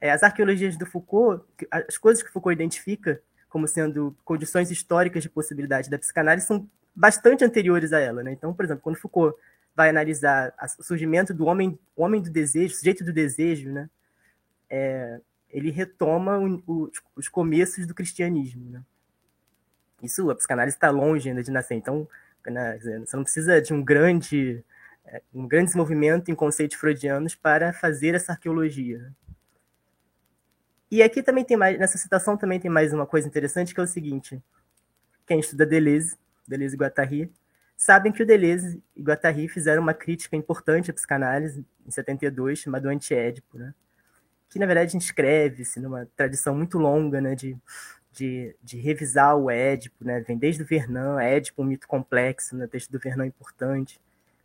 é, 0.00 0.10
as 0.10 0.22
arqueologias 0.22 0.78
do 0.78 0.86
Foucault, 0.86 1.44
as 1.70 1.98
coisas 1.98 2.22
que 2.22 2.32
Foucault 2.32 2.54
identifica 2.54 3.20
como 3.50 3.68
sendo 3.68 4.16
condições 4.24 4.70
históricas 4.70 5.22
de 5.22 5.28
possibilidade 5.28 5.90
da 5.90 5.98
psicanálise 5.98 6.46
são 6.46 6.66
bastante 6.96 7.44
anteriores 7.44 7.92
a 7.92 8.00
ela. 8.00 8.22
Né? 8.22 8.32
Então, 8.32 8.54
por 8.54 8.64
exemplo, 8.64 8.82
quando 8.82 8.96
Foucault 8.96 9.38
vai 9.76 9.90
analisar 9.90 10.54
o 10.78 10.82
surgimento 10.82 11.34
do 11.34 11.44
homem, 11.44 11.78
homem 11.94 12.22
do 12.22 12.30
desejo, 12.30 12.72
o 12.72 12.76
sujeito 12.78 13.04
do 13.04 13.12
desejo, 13.12 13.70
né? 13.70 13.90
É, 14.70 15.20
ele 15.50 15.70
retoma 15.70 16.38
o, 16.38 16.62
o, 16.66 16.90
os 17.16 17.28
começos 17.28 17.86
do 17.86 17.94
cristianismo. 17.94 18.70
Né? 18.70 18.82
Isso, 20.02 20.30
a 20.30 20.34
psicanálise 20.34 20.76
está 20.76 20.90
longe 20.90 21.28
ainda 21.28 21.42
de 21.42 21.50
nascer. 21.50 21.74
Então, 21.74 22.08
né, 22.46 22.78
você 22.78 23.16
não 23.16 23.24
precisa 23.24 23.60
de 23.60 23.72
um 23.72 23.82
grande, 23.82 24.64
é, 25.06 25.22
um 25.34 25.46
grande 25.46 25.66
desenvolvimento 25.66 26.30
em 26.30 26.34
conceitos 26.34 26.76
freudianos 26.76 27.34
para 27.34 27.72
fazer 27.72 28.14
essa 28.14 28.32
arqueologia. 28.32 29.12
E 30.90 31.02
aqui 31.02 31.22
também 31.22 31.44
tem 31.44 31.56
mais, 31.56 31.78
nessa 31.78 31.98
citação 31.98 32.36
também 32.36 32.58
tem 32.58 32.70
mais 32.70 32.92
uma 32.92 33.06
coisa 33.06 33.28
interessante, 33.28 33.74
que 33.74 33.80
é 33.80 33.82
o 33.82 33.86
seguinte: 33.86 34.42
quem 35.26 35.40
estuda 35.40 35.66
Deleuze, 35.66 36.16
Deleuze 36.46 36.74
e 36.74 36.78
Guattari, 36.78 37.32
sabem 37.76 38.10
que 38.10 38.22
o 38.22 38.26
Deleuze 38.26 38.82
e 38.96 39.02
Guattari 39.02 39.48
fizeram 39.48 39.82
uma 39.82 39.92
crítica 39.92 40.34
importante 40.34 40.90
à 40.90 40.94
psicanálise 40.94 41.64
em 41.86 41.90
72, 41.90 42.58
chamada 42.58 42.88
Antiédipo, 42.88 43.58
né? 43.58 43.74
Que 44.48 44.58
na 44.58 44.66
verdade 44.66 44.96
inscreve-se 44.96 45.80
numa 45.80 46.06
tradição 46.16 46.54
muito 46.54 46.78
longa 46.78 47.20
né, 47.20 47.34
de, 47.34 47.56
de, 48.12 48.56
de, 48.62 48.78
revisar 48.78 49.36
o 49.36 49.50
Édipo, 49.50 50.04
né? 50.04 50.20
vem 50.20 50.38
desde 50.38 50.62
o 50.62 50.66
Vernon, 50.66 51.18
Édipo, 51.18 51.62
um 51.62 51.66
mito 51.66 51.86
complexo, 51.86 52.56
né? 52.56 52.66
texto 52.66 52.90
do 52.90 52.98
Vernon 52.98 53.24
importante, 53.24 54.00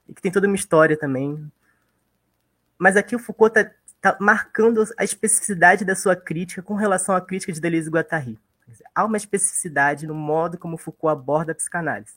e 0.07 0.13
que 0.13 0.21
tem 0.21 0.31
toda 0.31 0.47
uma 0.47 0.55
história 0.55 0.97
também. 0.97 1.51
Mas 2.77 2.97
aqui 2.97 3.15
o 3.15 3.19
Foucault 3.19 3.57
está 3.57 3.73
tá 4.01 4.17
marcando 4.19 4.83
a 4.97 5.03
especificidade 5.03 5.85
da 5.85 5.95
sua 5.95 6.15
crítica 6.15 6.61
com 6.61 6.73
relação 6.73 7.15
à 7.15 7.21
crítica 7.21 7.53
de 7.53 7.61
Deleuze 7.61 7.87
e 7.87 7.91
Guattari. 7.91 8.39
Há 8.93 9.05
uma 9.05 9.17
especificidade 9.17 10.05
no 10.05 10.15
modo 10.15 10.57
como 10.57 10.77
Foucault 10.77 11.17
aborda 11.17 11.51
a 11.51 11.55
psicanálise 11.55 12.15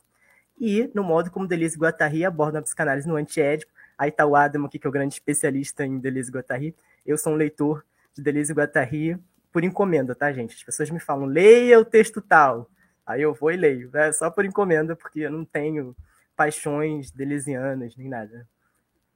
e 0.59 0.91
no 0.95 1.05
modo 1.05 1.31
como 1.31 1.47
Deleuze 1.47 1.77
e 1.77 1.79
Guattari 1.79 2.25
abordam 2.25 2.61
a 2.61 2.63
psicanálise 2.63 3.07
no 3.07 3.17
Antiédipo. 3.17 3.71
Aí 3.97 4.11
está 4.11 4.27
o 4.27 4.35
Adam 4.35 4.65
aqui, 4.65 4.79
que 4.79 4.87
é 4.87 4.91
o 4.91 4.93
grande 4.93 5.15
especialista 5.15 5.85
em 5.85 5.99
Deleuze 5.99 6.31
e 6.31 6.35
Guattari. 6.35 6.75
Eu 7.07 7.17
sou 7.17 7.33
um 7.33 7.37
leitor 7.37 7.85
de 8.15 8.23
Deleuze 8.23 8.53
e 8.53 8.55
Guattari 8.55 9.19
por 9.53 9.65
encomenda, 9.65 10.15
tá, 10.15 10.33
gente? 10.33 10.55
As 10.55 10.63
pessoas 10.63 10.91
me 10.91 11.01
falam, 11.01 11.27
leia 11.27 11.79
o 11.79 11.85
texto 11.85 12.21
tal. 12.21 12.71
Aí 13.07 13.23
eu 13.23 13.33
vou 13.33 13.53
e 13.53 13.57
leio, 13.57 13.91
é 13.95 14.13
só 14.13 14.29
por 14.31 14.45
encomenda, 14.45 14.97
porque 14.97 15.21
eu 15.21 15.31
não 15.31 15.45
tenho 15.45 15.97
paixões 16.35 17.11
deleuzianas 17.11 17.97
nem 17.97 18.09
nada. 18.09 18.49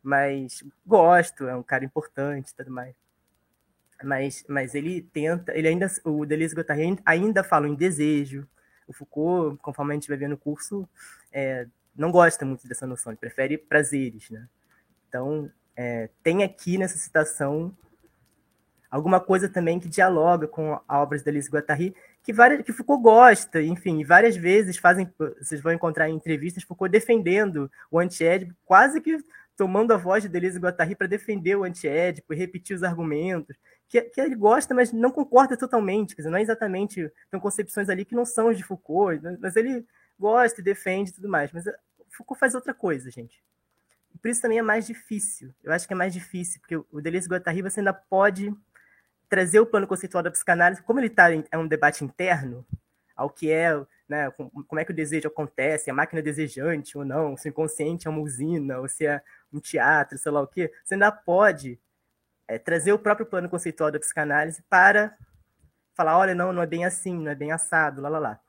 Mas 0.02 0.64
gosto, 0.86 1.46
é 1.48 1.54
um 1.54 1.62
cara 1.62 1.84
importante 1.84 2.54
tudo 2.54 2.70
mais. 2.70 2.94
Mas, 4.02 4.44
mas 4.48 4.74
ele 4.74 5.02
tenta, 5.02 5.52
ele 5.54 5.68
ainda, 5.68 5.86
o 6.04 6.24
Deleuze 6.24 6.54
e 6.54 6.56
Guattari 6.56 6.98
ainda 7.04 7.44
falam 7.44 7.68
em 7.68 7.74
desejo. 7.74 8.48
O 8.86 8.92
Foucault, 8.92 9.58
conforme 9.60 9.92
a 9.92 9.94
gente 9.94 10.08
vai 10.08 10.16
ver 10.16 10.28
no 10.28 10.38
curso, 10.38 10.88
é, 11.30 11.66
não 11.94 12.10
gosta 12.10 12.46
muito 12.46 12.66
dessa 12.66 12.86
noção, 12.86 13.12
ele 13.12 13.18
prefere 13.18 13.58
prazeres, 13.58 14.30
né? 14.30 14.48
Então, 15.08 15.50
é, 15.76 16.08
tem 16.22 16.42
aqui 16.42 16.78
nessa 16.78 16.98
citação 16.98 17.74
alguma 18.90 19.20
coisa 19.20 19.48
também 19.48 19.78
que 19.78 19.88
dialoga 19.88 20.48
com 20.48 20.78
a 20.86 21.00
obra 21.00 21.16
de 21.16 21.24
Deleuze 21.24 21.48
e 21.48 21.52
Guattari, 21.52 21.94
que, 22.22 22.32
várias, 22.32 22.62
que 22.62 22.72
Foucault 22.72 23.02
gosta, 23.02 23.62
enfim, 23.62 24.04
várias 24.04 24.36
vezes 24.36 24.76
fazem, 24.76 25.10
vocês 25.38 25.60
vão 25.60 25.72
encontrar 25.72 26.08
em 26.08 26.14
entrevistas 26.14 26.64
Foucault 26.64 26.90
defendendo 26.90 27.70
o 27.90 27.98
antiédipo, 27.98 28.54
quase 28.64 29.00
que 29.00 29.16
tomando 29.56 29.92
a 29.92 29.96
voz 29.96 30.22
de 30.22 30.28
Deleuze 30.28 30.56
e 30.56 30.60
Guattari 30.60 30.96
para 30.96 31.06
defender 31.06 31.54
o 31.54 31.64
antiédipo 31.64 32.32
e 32.32 32.36
repetir 32.36 32.74
os 32.74 32.82
argumentos, 32.82 33.56
que, 33.88 34.00
que, 34.02 34.20
ele 34.20 34.34
gosta, 34.34 34.74
mas 34.74 34.92
não 34.92 35.10
concorda 35.10 35.56
totalmente, 35.56 36.14
quer 36.14 36.22
dizer, 36.22 36.30
não 36.30 36.38
é 36.38 36.42
exatamente, 36.42 37.10
tem 37.30 37.40
concepções 37.40 37.88
ali 37.88 38.04
que 38.04 38.14
não 38.14 38.24
são 38.24 38.48
as 38.48 38.56
de 38.56 38.64
Foucault, 38.64 39.20
mas 39.38 39.56
ele 39.56 39.84
gosta 40.18 40.60
e 40.60 40.64
defende 40.64 41.10
e 41.10 41.14
tudo 41.14 41.28
mais, 41.28 41.52
mas 41.52 41.64
Foucault 42.10 42.38
faz 42.38 42.54
outra 42.54 42.72
coisa, 42.74 43.10
gente. 43.10 43.42
Por 44.20 44.28
isso 44.28 44.42
também 44.42 44.58
é 44.58 44.62
mais 44.62 44.86
difícil. 44.86 45.54
Eu 45.62 45.72
acho 45.72 45.86
que 45.86 45.92
é 45.92 45.96
mais 45.96 46.12
difícil, 46.12 46.60
porque 46.60 46.76
o 46.76 47.00
Deleuze 47.00 47.28
Guattari 47.28 47.62
você 47.62 47.80
ainda 47.80 47.92
pode 47.92 48.54
trazer 49.28 49.60
o 49.60 49.66
plano 49.66 49.86
conceitual 49.86 50.22
da 50.22 50.30
psicanálise, 50.30 50.82
como 50.82 50.98
ele 50.98 51.06
está 51.06 51.28
é 51.32 51.56
um 51.56 51.66
debate 51.66 52.04
interno 52.04 52.66
ao 53.14 53.30
que 53.30 53.50
é, 53.50 53.74
né, 54.08 54.30
como 54.30 54.80
é 54.80 54.84
que 54.84 54.90
o 54.92 54.94
desejo 54.94 55.28
acontece, 55.28 55.90
a 55.90 55.94
máquina 55.94 56.22
desejante 56.22 56.96
ou 56.96 57.04
não, 57.04 57.36
se 57.36 57.48
o 57.48 57.50
inconsciente 57.50 58.08
é 58.08 58.10
uma 58.10 58.20
usina, 58.20 58.78
ou 58.78 58.88
se 58.88 59.06
é 59.06 59.22
um 59.52 59.60
teatro, 59.60 60.18
sei 60.18 60.32
lá 60.32 60.40
o 60.40 60.46
quê, 60.46 60.72
você 60.82 60.94
ainda 60.94 61.12
pode 61.12 61.78
é, 62.48 62.58
trazer 62.58 62.92
o 62.92 62.98
próprio 62.98 63.26
plano 63.26 63.48
conceitual 63.48 63.90
da 63.90 64.00
psicanálise 64.00 64.62
para 64.68 65.16
falar, 65.94 66.18
olha, 66.18 66.34
não, 66.34 66.52
não 66.52 66.62
é 66.62 66.66
bem 66.66 66.84
assim, 66.84 67.14
não 67.14 67.30
é 67.30 67.34
bem 67.34 67.52
assado, 67.52 68.00
lá, 68.00 68.08
lá, 68.08 68.18
lá. 68.18 68.40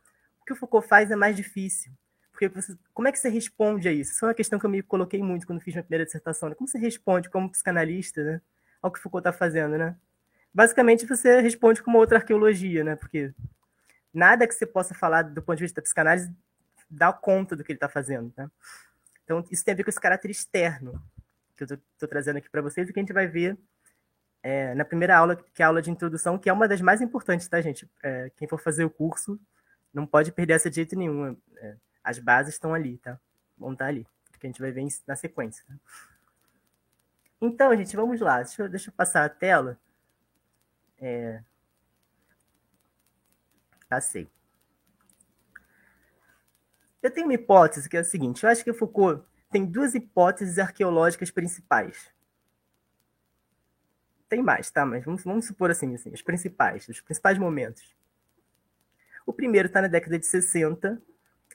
O 0.41 0.45
que 0.45 0.53
o 0.53 0.55
Foucault 0.55 0.87
faz 0.87 1.11
é 1.11 1.15
mais 1.15 1.35
difícil, 1.35 1.91
porque 2.49 2.61
você, 2.61 2.77
como 2.93 3.07
é 3.07 3.11
que 3.11 3.19
você 3.19 3.29
responde 3.29 3.87
a 3.87 3.91
isso? 3.91 4.11
Isso 4.11 4.25
é 4.25 4.27
uma 4.27 4.33
questão 4.33 4.57
que 4.57 4.65
eu 4.65 4.69
me 4.69 4.81
coloquei 4.81 5.21
muito 5.21 5.45
quando 5.45 5.61
fiz 5.61 5.73
minha 5.73 5.83
primeira 5.83 6.05
dissertação, 6.05 6.49
né? 6.49 6.55
como 6.55 6.67
você 6.67 6.77
responde 6.77 7.29
como 7.29 7.49
psicanalista, 7.49 8.23
né, 8.23 8.41
ao 8.81 8.91
que 8.91 8.99
Foucault 8.99 9.27
está 9.27 9.37
fazendo, 9.37 9.77
né? 9.77 9.95
basicamente 10.53 11.05
você 11.05 11.39
responde 11.39 11.81
com 11.81 11.89
uma 11.89 11.99
outra 11.99 12.17
arqueologia, 12.17 12.83
né? 12.83 12.95
Porque 12.95 13.33
nada 14.13 14.47
que 14.47 14.53
você 14.53 14.65
possa 14.65 14.93
falar 14.93 15.23
do 15.23 15.41
ponto 15.41 15.57
de 15.57 15.63
vista 15.63 15.79
da 15.79 15.83
psicanálise 15.83 16.33
dá 16.89 17.13
conta 17.13 17.55
do 17.55 17.63
que 17.63 17.71
ele 17.71 17.77
está 17.77 17.87
fazendo, 17.87 18.33
né? 18.37 18.49
Então, 19.23 19.45
isso 19.49 19.63
tem 19.63 19.73
a 19.73 19.77
ver 19.77 19.83
com 19.83 19.89
esse 19.89 19.99
caráter 19.99 20.29
externo 20.29 21.01
que 21.55 21.63
eu 21.63 21.65
estou 21.65 22.09
trazendo 22.09 22.37
aqui 22.37 22.49
para 22.49 22.61
vocês 22.61 22.89
e 22.89 22.93
que 22.93 22.99
a 22.99 23.03
gente 23.03 23.13
vai 23.13 23.27
ver 23.27 23.57
é, 24.43 24.73
na 24.75 24.83
primeira 24.83 25.17
aula, 25.17 25.35
que 25.35 25.61
é 25.61 25.65
a 25.65 25.67
aula 25.67 25.81
de 25.81 25.91
introdução, 25.91 26.37
que 26.37 26.49
é 26.49 26.53
uma 26.53 26.67
das 26.67 26.81
mais 26.81 26.99
importantes, 26.99 27.47
tá, 27.47 27.61
gente? 27.61 27.89
É, 28.03 28.29
quem 28.35 28.47
for 28.47 28.59
fazer 28.59 28.83
o 28.83 28.89
curso 28.89 29.39
não 29.93 30.05
pode 30.05 30.31
perder 30.31 30.53
essa 30.53 30.69
de 30.69 30.77
jeito 30.77 30.97
nenhum. 30.97 31.37
É, 31.57 31.75
as 32.03 32.19
bases 32.19 32.55
estão 32.55 32.73
ali, 32.73 32.97
tá? 32.97 33.19
Vão 33.57 33.73
estar 33.73 33.85
tá 33.85 33.89
ali, 33.89 34.07
que 34.39 34.47
a 34.47 34.49
gente 34.49 34.61
vai 34.61 34.71
ver 34.71 34.87
na 35.07 35.15
sequência. 35.15 35.63
Tá? 35.67 35.73
Então, 37.41 37.75
gente, 37.75 37.95
vamos 37.95 38.19
lá. 38.19 38.41
Deixa 38.41 38.63
eu, 38.63 38.69
deixa 38.69 38.89
eu 38.89 38.93
passar 38.93 39.25
a 39.25 39.29
tela. 39.29 39.79
É... 40.99 41.43
Passei. 43.89 44.29
Eu 47.01 47.09
tenho 47.11 47.27
uma 47.27 47.33
hipótese 47.33 47.89
que 47.89 47.97
é 47.97 48.01
a 48.01 48.03
seguinte: 48.03 48.43
eu 48.43 48.49
acho 48.49 48.63
que 48.63 48.71
Foucault 48.73 49.25
tem 49.51 49.65
duas 49.65 49.95
hipóteses 49.95 50.59
arqueológicas 50.59 51.31
principais. 51.31 52.11
Tem 54.29 54.41
mais, 54.41 54.71
tá? 54.71 54.85
Mas 54.85 55.03
vamos, 55.03 55.23
vamos 55.23 55.45
supor 55.45 55.71
assim, 55.71 55.93
assim, 55.93 56.13
as 56.13 56.21
principais, 56.21 56.87
os 56.87 57.01
principais 57.01 57.37
momentos. 57.37 57.95
O 59.25 59.33
primeiro 59.33 59.67
está 59.67 59.81
na 59.81 59.87
década 59.87 60.17
de 60.17 60.25
60, 60.25 61.01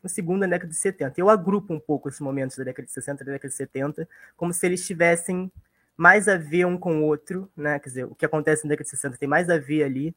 na 0.03 0.47
década 0.47 0.71
de 0.71 0.77
70. 0.77 1.21
Eu 1.21 1.29
agrupo 1.29 1.73
um 1.73 1.81
pouco 1.81 2.09
esses 2.09 2.21
momentos 2.21 2.57
da 2.57 2.65
década 2.65 2.87
de 2.87 2.93
60 2.93 3.23
e 3.23 3.27
da 3.27 3.33
década 3.33 3.49
de 3.49 3.55
70, 3.55 4.09
como 4.37 4.53
se 4.53 4.67
eles 4.67 4.87
tivessem 4.87 5.51
mais 5.97 6.29
a 6.29 6.37
ver 6.37 6.67
um 6.67 6.77
com 6.77 7.01
o 7.01 7.05
outro, 7.05 7.51
né? 7.57 7.79
Quer 7.79 7.89
dizer, 7.89 8.05
o 8.05 8.15
que 8.15 8.25
acontece 8.25 8.65
na 8.65 8.71
década 8.71 8.85
de 8.85 8.91
60 8.91 9.17
tem 9.17 9.29
mais 9.29 9.49
a 9.49 9.59
ver 9.59 9.85
ali, 9.85 10.15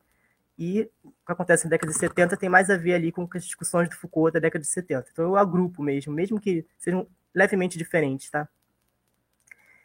e 0.57 0.91
o 1.01 1.11
que 1.25 1.31
acontece 1.31 1.63
na 1.63 1.69
década 1.69 1.91
de 1.91 1.97
70 1.97 2.35
tem 2.35 2.49
mais 2.49 2.69
a 2.69 2.75
ver 2.75 2.93
ali 2.93 3.13
com 3.13 3.27
as 3.33 3.45
discussões 3.45 3.87
do 3.87 3.95
Foucault 3.95 4.33
da 4.33 4.41
década 4.41 4.61
de 4.61 4.67
70. 4.67 5.07
Então 5.09 5.23
eu 5.23 5.37
agrupo 5.37 5.81
mesmo, 5.81 6.11
mesmo 6.11 6.39
que 6.39 6.65
sejam 6.77 7.07
levemente 7.33 7.77
diferentes, 7.77 8.29
tá? 8.29 8.47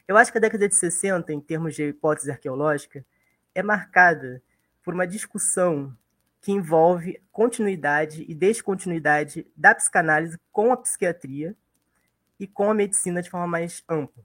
Eu 0.09 0.17
acho 0.17 0.33
que 0.33 0.39
a 0.39 0.41
década 0.41 0.69
de 0.69 0.75
60, 0.75 1.33
em 1.33 1.41
termos 1.41 1.77
de 1.77 1.85
hipótese 1.85 2.31
arqueológica, 2.31 3.07
é 3.55 3.63
marcada 3.63 4.43
por 4.83 4.93
uma 4.93 5.07
discussão 5.07 5.97
que 6.45 6.53
envolve 6.53 7.23
continuidade 7.33 8.23
e 8.29 8.35
descontinuidade 8.35 9.47
da 9.57 9.75
psicanálise 9.75 10.39
com 10.53 10.71
a 10.71 10.77
psiquiatria 10.77 11.57
e 12.39 12.47
com 12.47 12.71
a 12.71 12.75
medicina 12.75 13.23
de 13.23 13.31
forma 13.31 13.47
mais 13.47 13.83
ampla. 13.89 14.23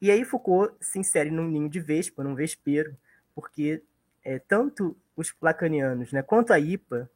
E 0.00 0.08
aí 0.08 0.24
Foucault 0.24 0.72
se 0.80 1.00
insere 1.00 1.32
num 1.32 1.48
ninho 1.48 1.68
de 1.68 1.80
vespa, 1.80 2.22
num 2.22 2.36
vespeiro, 2.36 2.96
porque 3.34 3.82
é, 4.22 4.38
tanto 4.38 4.96
os 5.16 5.34
lacanianos 5.42 6.12
né, 6.12 6.22
quanto 6.22 6.52
a 6.52 6.60
IPA 6.60 7.10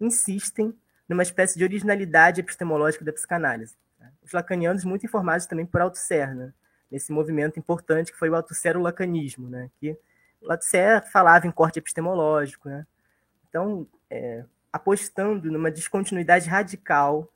insistem 0.00 0.74
numa 1.06 1.22
espécie 1.22 1.58
de 1.58 1.64
originalidade 1.64 2.40
epistemológica 2.40 3.04
da 3.04 3.12
psicanálise. 3.12 3.76
Né? 3.98 4.10
Os 4.22 4.32
lacanianos 4.32 4.86
muito 4.86 5.04
informados 5.04 5.44
também 5.44 5.66
por 5.66 5.82
Althusser, 5.82 6.34
né? 6.34 6.54
nesse 6.90 7.12
movimento 7.12 7.58
importante 7.58 8.10
que 8.10 8.18
foi 8.18 8.30
o 8.30 8.34
Althusser-lacanismo, 8.34 9.50
né? 9.50 9.70
que 9.78 9.98
Althusser 10.48 11.06
falava 11.10 11.46
em 11.46 11.50
corte 11.50 11.78
epistemológico. 11.78 12.68
Né? 12.68 12.86
Então, 13.48 13.86
é, 14.08 14.44
apostando 14.72 15.50
numa 15.50 15.70
descontinuidade 15.70 16.48
radical 16.48 17.30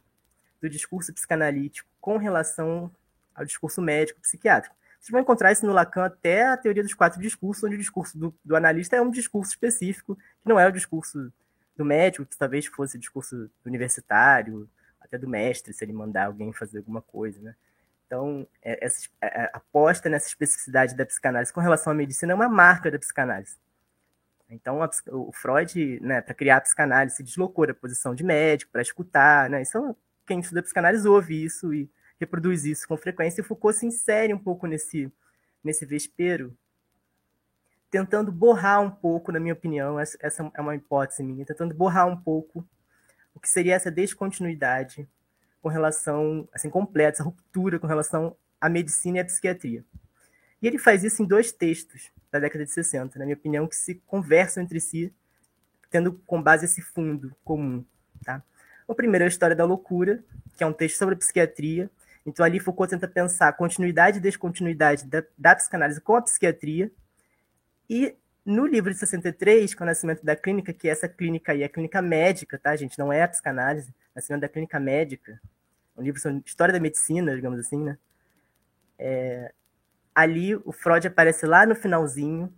do 0.60 0.68
discurso 0.68 1.12
psicanalítico 1.12 1.88
com 2.00 2.16
relação 2.16 2.90
ao 3.34 3.44
discurso 3.44 3.82
médico 3.82 4.20
psiquiátrico. 4.20 4.74
Vocês 4.98 5.10
vão 5.10 5.20
encontrar 5.20 5.52
isso 5.52 5.66
no 5.66 5.72
Lacan 5.72 6.04
até 6.04 6.46
a 6.46 6.56
teoria 6.56 6.82
dos 6.82 6.94
quatro 6.94 7.20
discursos, 7.20 7.62
onde 7.62 7.74
o 7.74 7.78
discurso 7.78 8.16
do, 8.16 8.34
do 8.42 8.56
analista 8.56 8.96
é 8.96 9.02
um 9.02 9.10
discurso 9.10 9.50
específico, 9.50 10.16
que 10.16 10.48
não 10.48 10.58
é 10.58 10.66
o 10.66 10.72
discurso 10.72 11.30
do 11.76 11.84
médico, 11.84 12.24
que 12.24 12.38
talvez 12.38 12.64
fosse 12.66 12.96
o 12.96 13.00
discurso 13.00 13.50
universitário, 13.66 14.68
até 14.98 15.18
do 15.18 15.28
mestre, 15.28 15.74
se 15.74 15.84
ele 15.84 15.92
mandar 15.92 16.26
alguém 16.26 16.52
fazer 16.54 16.78
alguma 16.78 17.02
coisa, 17.02 17.38
né? 17.42 17.54
Então, 18.14 18.46
é, 18.62 18.84
essa 18.86 19.08
é, 19.20 19.26
é, 19.26 19.50
aposta 19.52 20.08
nessa 20.08 20.28
especificidade 20.28 20.94
da 20.94 21.04
psicanálise 21.04 21.52
com 21.52 21.60
relação 21.60 21.92
à 21.92 21.96
medicina 21.96 22.32
é 22.32 22.34
uma 22.36 22.48
marca 22.48 22.88
da 22.88 22.96
psicanálise. 22.96 23.56
Então, 24.48 24.80
a, 24.80 24.90
o 25.08 25.32
Freud, 25.32 25.98
né, 26.00 26.20
para 26.20 26.32
criar 26.32 26.58
a 26.58 26.60
psicanálise, 26.60 27.16
se 27.16 27.24
deslocou 27.24 27.66
da 27.66 27.74
posição 27.74 28.14
de 28.14 28.22
médico 28.22 28.70
para 28.70 28.82
escutar, 28.82 29.50
né? 29.50 29.62
Isso, 29.62 29.96
quem 30.24 30.38
estuda 30.38 30.62
psicanálise 30.62 31.08
ouve 31.08 31.44
isso 31.44 31.74
e 31.74 31.90
reproduz 32.20 32.64
isso 32.64 32.86
com 32.86 32.96
frequência, 32.96 33.40
e 33.40 33.44
Foucault 33.44 33.76
se 33.76 33.84
insere 33.84 34.32
um 34.32 34.38
pouco 34.38 34.68
nesse, 34.68 35.12
nesse 35.62 35.84
vespeiro, 35.84 36.56
tentando 37.90 38.30
borrar 38.30 38.80
um 38.80 38.90
pouco, 38.90 39.32
na 39.32 39.40
minha 39.40 39.54
opinião, 39.54 39.98
essa 39.98 40.52
é 40.54 40.60
uma 40.60 40.76
hipótese 40.76 41.24
minha, 41.24 41.44
tentando 41.44 41.74
borrar 41.74 42.06
um 42.06 42.16
pouco 42.16 42.64
o 43.34 43.40
que 43.40 43.48
seria 43.48 43.74
essa 43.74 43.90
descontinuidade 43.90 45.08
com 45.64 45.70
relação, 45.70 46.46
assim, 46.52 46.68
completa, 46.68 47.16
essa 47.16 47.24
ruptura 47.24 47.78
com 47.78 47.86
relação 47.86 48.36
à 48.60 48.68
medicina 48.68 49.16
e 49.16 49.20
à 49.22 49.24
psiquiatria. 49.24 49.82
E 50.60 50.66
ele 50.66 50.76
faz 50.76 51.02
isso 51.02 51.22
em 51.22 51.26
dois 51.26 51.52
textos 51.52 52.12
da 52.30 52.38
década 52.38 52.66
de 52.66 52.70
60, 52.70 53.18
na 53.18 53.24
minha 53.24 53.34
opinião, 53.34 53.66
que 53.66 53.74
se 53.74 53.94
conversam 54.06 54.62
entre 54.62 54.78
si, 54.78 55.10
tendo 55.90 56.12
com 56.26 56.42
base 56.42 56.66
esse 56.66 56.82
fundo 56.82 57.34
comum. 57.42 57.82
Tá? 58.22 58.42
O 58.86 58.94
primeiro 58.94 59.22
é 59.22 59.26
a 59.26 59.28
História 59.28 59.56
da 59.56 59.64
Loucura, 59.64 60.22
que 60.54 60.62
é 60.62 60.66
um 60.66 60.72
texto 60.74 60.98
sobre 60.98 61.14
a 61.14 61.18
psiquiatria, 61.18 61.90
então, 62.26 62.44
ali 62.44 62.58
Foucault 62.58 62.90
tenta 62.90 63.06
pensar 63.06 63.48
a 63.48 63.52
continuidade 63.52 64.18
e 64.18 64.20
descontinuidade 64.20 65.04
da, 65.06 65.22
da 65.36 65.54
psicanálise 65.54 66.00
com 66.00 66.16
a 66.16 66.22
psiquiatria, 66.22 66.90
E 67.88 68.16
no 68.44 68.66
livro 68.66 68.92
de 68.92 68.98
63, 68.98 69.74
com 69.74 69.84
o 69.84 69.86
Nascimento 69.86 70.24
da 70.24 70.36
Clínica, 70.36 70.72
que 70.72 70.88
essa 70.88 71.08
clínica 71.08 71.52
aí 71.52 71.62
é 71.62 71.68
clínica 71.68 72.02
médica, 72.02 72.58
tá, 72.58 72.76
gente? 72.76 72.98
Não 72.98 73.12
é 73.12 73.22
a 73.22 73.28
psicanálise, 73.28 73.94
Nascimento 74.14 74.42
da 74.42 74.48
Clínica 74.48 74.78
Médica, 74.78 75.40
um 75.96 76.02
livro 76.02 76.20
sobre 76.20 76.42
história 76.44 76.72
da 76.72 76.80
medicina, 76.80 77.34
digamos 77.34 77.58
assim, 77.58 77.82
né? 77.82 77.98
É, 78.98 79.52
ali 80.14 80.54
o 80.54 80.72
Freud 80.72 81.06
aparece 81.06 81.46
lá 81.46 81.66
no 81.66 81.74
finalzinho, 81.74 82.52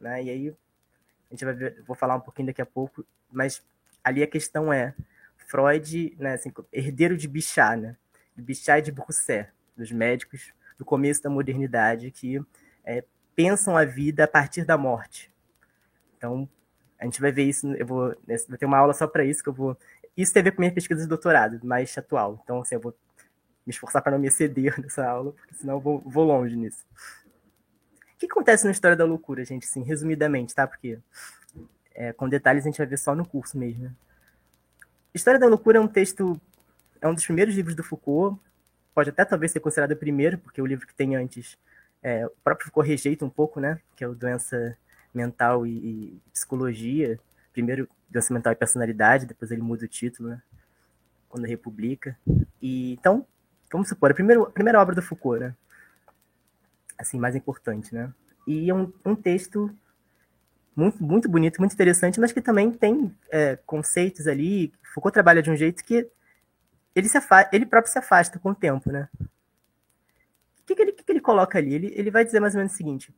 né? 0.00 0.22
E 0.22 0.30
aí 0.30 0.48
a 0.48 1.34
gente 1.34 1.44
vai 1.44 1.54
ver, 1.54 1.82
vou 1.86 1.96
falar 1.96 2.16
um 2.16 2.20
pouquinho 2.20 2.46
daqui 2.46 2.62
a 2.62 2.66
pouco, 2.66 3.04
mas 3.30 3.62
ali 4.02 4.22
a 4.22 4.26
questão 4.26 4.72
é 4.72 4.94
Freud, 5.36 6.16
né, 6.18 6.34
assim, 6.34 6.52
herdeiro 6.72 7.16
de 7.16 7.28
Bichat, 7.28 7.76
né? 7.76 7.96
Bichat 8.36 8.78
e 8.78 8.82
de 8.82 8.92
Brousset, 8.92 9.48
dos 9.76 9.90
médicos 9.92 10.52
do 10.78 10.84
começo 10.84 11.22
da 11.22 11.30
modernidade 11.30 12.10
que 12.10 12.40
é, 12.84 13.04
pensam 13.34 13.76
a 13.76 13.84
vida 13.84 14.24
a 14.24 14.28
partir 14.28 14.64
da 14.64 14.76
morte. 14.76 15.32
Então, 16.16 16.48
a 16.98 17.04
gente 17.04 17.20
vai 17.20 17.32
ver 17.32 17.44
isso, 17.44 17.66
eu 17.74 17.86
vou, 17.86 18.14
ter 18.58 18.66
uma 18.66 18.78
aula 18.78 18.94
só 18.94 19.06
para 19.06 19.24
isso, 19.24 19.42
que 19.42 19.48
eu 19.48 19.52
vou... 19.52 19.76
Isso 20.16 20.32
tem 20.32 20.40
a 20.40 20.44
ver 20.44 20.52
com 20.52 20.62
minha 20.62 20.72
pesquisa 20.72 21.02
de 21.02 21.08
doutorado, 21.08 21.60
mais 21.64 21.96
atual. 21.98 22.40
Então, 22.44 22.60
assim, 22.60 22.76
eu 22.76 22.80
vou 22.80 22.94
me 23.66 23.72
esforçar 23.72 24.02
para 24.02 24.12
não 24.12 24.18
me 24.18 24.28
exceder 24.28 24.78
nessa 24.80 25.06
aula, 25.06 25.32
porque 25.32 25.54
senão 25.54 25.74
eu 25.74 25.80
vou, 25.80 26.00
vou 26.00 26.24
longe 26.24 26.56
nisso. 26.56 26.84
O 28.14 28.18
que 28.18 28.26
acontece 28.26 28.64
na 28.64 28.70
história 28.70 28.96
da 28.96 29.04
loucura, 29.04 29.44
gente, 29.44 29.64
assim, 29.64 29.82
resumidamente, 29.82 30.54
tá? 30.54 30.66
Porque 30.66 30.98
é, 31.94 32.12
com 32.12 32.28
detalhes 32.28 32.64
a 32.64 32.68
gente 32.68 32.78
vai 32.78 32.86
ver 32.86 32.98
só 32.98 33.14
no 33.14 33.26
curso 33.26 33.56
mesmo. 33.56 33.94
História 35.14 35.38
da 35.38 35.46
Loucura 35.46 35.78
é 35.78 35.80
um 35.80 35.86
texto, 35.86 36.40
é 37.00 37.06
um 37.06 37.14
dos 37.14 37.24
primeiros 37.24 37.54
livros 37.54 37.76
do 37.76 37.84
Foucault, 37.84 38.38
pode 38.92 39.10
até 39.10 39.24
talvez 39.24 39.52
ser 39.52 39.60
considerado 39.60 39.92
o 39.92 39.96
primeiro, 39.96 40.38
porque 40.38 40.60
o 40.60 40.66
livro 40.66 40.86
que 40.86 40.94
tem 40.94 41.14
antes, 41.14 41.56
é, 42.04 42.26
o 42.26 42.30
próprio 42.44 42.66
Foucault 42.66 42.86
rejeita 42.86 43.24
um 43.24 43.30
pouco, 43.30 43.58
né? 43.58 43.80
Que 43.96 44.04
é 44.04 44.08
o 44.08 44.14
Doença 44.14 44.76
Mental 45.14 45.66
e, 45.66 45.70
e 45.70 46.20
Psicologia. 46.30 47.18
Primeiro, 47.50 47.88
Doença 48.10 48.34
Mental 48.34 48.52
e 48.52 48.56
Personalidade, 48.56 49.24
depois 49.24 49.50
ele 49.50 49.62
muda 49.62 49.86
o 49.86 49.88
título, 49.88 50.28
né? 50.28 50.42
Quando 51.30 51.46
republica. 51.46 52.14
E, 52.60 52.92
então, 52.92 53.26
vamos 53.72 53.88
supor, 53.88 54.10
a 54.10 54.14
primeira, 54.14 54.42
a 54.42 54.50
primeira 54.50 54.80
obra 54.80 54.94
do 54.94 55.00
Foucault, 55.00 55.40
né? 55.40 55.54
Assim, 56.98 57.18
mais 57.18 57.34
importante, 57.34 57.94
né? 57.94 58.12
E 58.46 58.68
é 58.68 58.74
um, 58.74 58.92
um 59.02 59.16
texto 59.16 59.74
muito, 60.76 61.02
muito 61.02 61.28
bonito, 61.28 61.58
muito 61.58 61.72
interessante, 61.72 62.20
mas 62.20 62.32
que 62.32 62.42
também 62.42 62.70
tem 62.70 63.16
é, 63.30 63.56
conceitos 63.64 64.26
ali. 64.26 64.74
Foucault 64.92 65.14
trabalha 65.14 65.42
de 65.42 65.50
um 65.50 65.56
jeito 65.56 65.82
que 65.82 66.06
ele, 66.94 67.08
se 67.08 67.18
ele 67.50 67.64
próprio 67.64 67.90
se 67.90 67.98
afasta 67.98 68.38
com 68.38 68.50
o 68.50 68.54
tempo, 68.54 68.92
né? 68.92 69.08
O 69.20 70.66
que, 70.66 70.74
que, 70.74 70.82
ele, 70.82 70.92
que, 70.92 71.02
que 71.02 71.12
ele 71.12 71.13
coloca 71.24 71.58
ali? 71.58 71.74
Ele, 71.74 71.92
ele 71.96 72.10
vai 72.10 72.24
dizer 72.24 72.38
mais 72.38 72.54
ou 72.54 72.58
menos 72.58 72.72
o 72.72 72.76
seguinte, 72.76 73.12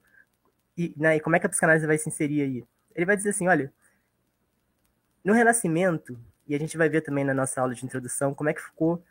e, 0.76 0.94
né, 0.96 1.16
e 1.16 1.20
como 1.20 1.36
é 1.36 1.40
que 1.40 1.46
a 1.46 1.48
psicanálise 1.48 1.86
vai 1.86 1.98
se 1.98 2.08
inserir 2.08 2.42
aí? 2.42 2.64
Ele 2.94 3.06
vai 3.06 3.16
dizer 3.16 3.30
assim, 3.30 3.48
olha, 3.48 3.72
no 5.24 5.32
Renascimento, 5.32 6.18
e 6.46 6.54
a 6.54 6.58
gente 6.58 6.76
vai 6.76 6.88
ver 6.88 7.00
também 7.00 7.24
na 7.24 7.34
nossa 7.34 7.60
aula 7.60 7.74
de 7.74 7.84
introdução, 7.84 8.34
como 8.34 8.48
é 8.48 8.54
que 8.54 8.60
Foucault 8.60 9.02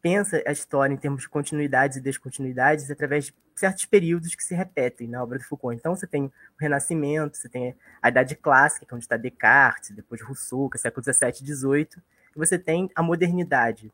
pensa 0.00 0.42
a 0.46 0.52
história 0.52 0.94
em 0.94 0.96
termos 0.96 1.22
de 1.22 1.28
continuidades 1.28 1.96
e 1.96 2.00
descontinuidades 2.00 2.90
através 2.90 3.26
de 3.26 3.34
certos 3.56 3.84
períodos 3.84 4.34
que 4.34 4.44
se 4.44 4.54
repetem 4.54 5.08
na 5.08 5.22
obra 5.22 5.38
do 5.38 5.44
Foucault. 5.44 5.76
Então, 5.76 5.94
você 5.94 6.06
tem 6.06 6.26
o 6.26 6.32
Renascimento, 6.58 7.36
você 7.36 7.48
tem 7.48 7.74
a 8.00 8.08
Idade 8.08 8.36
Clássica, 8.36 8.86
que 8.86 8.94
é 8.94 8.96
onde 8.96 9.04
está 9.04 9.16
Descartes, 9.16 9.90
depois 9.90 10.22
Rousseau, 10.22 10.70
que 10.70 10.76
é 10.76 10.80
século 10.80 11.02
XVII 11.02 11.30
e 11.30 11.54
XVIII, 11.54 12.02
e 12.34 12.38
você 12.38 12.58
tem 12.58 12.88
a 12.94 13.02
Modernidade, 13.02 13.92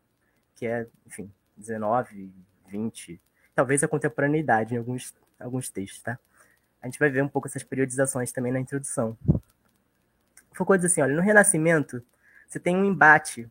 que 0.54 0.66
é, 0.66 0.87
enfim, 1.06 1.32
19, 1.56 2.30
20, 2.68 3.20
talvez 3.54 3.82
a 3.82 3.88
contemporaneidade 3.88 4.75
em 4.75 4.78
alguns, 4.78 5.14
alguns 5.38 5.68
textos, 5.68 6.02
tá? 6.02 6.18
A 6.82 6.87
gente 6.87 6.99
vai 6.99 7.08
ver 7.08 7.23
um 7.23 7.28
pouco 7.28 7.49
essas 7.49 7.62
periodizações 7.62 8.32
também 8.32 8.52
na 8.52 8.61
introdução. 8.61 9.16
Foucault 10.52 10.80
diz 10.80 10.92
assim, 10.92 11.00
olha, 11.00 11.14
no 11.14 11.23
Renascimento, 11.23 12.02
você 12.46 12.61
tem 12.61 12.76
um 12.76 12.85
embate 12.85 13.50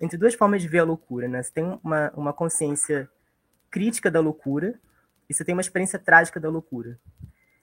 entre 0.00 0.18
duas 0.18 0.34
formas 0.34 0.60
de 0.60 0.68
ver 0.68 0.80
a 0.80 0.84
loucura, 0.84 1.26
né? 1.26 1.42
Você 1.42 1.52
tem 1.52 1.80
uma, 1.82 2.10
uma 2.14 2.32
consciência 2.32 3.08
crítica 3.70 4.10
da 4.10 4.20
loucura 4.20 4.78
e 5.28 5.34
você 5.34 5.44
tem 5.44 5.54
uma 5.54 5.60
experiência 5.60 5.98
trágica 5.98 6.38
da 6.38 6.48
loucura. 6.48 6.98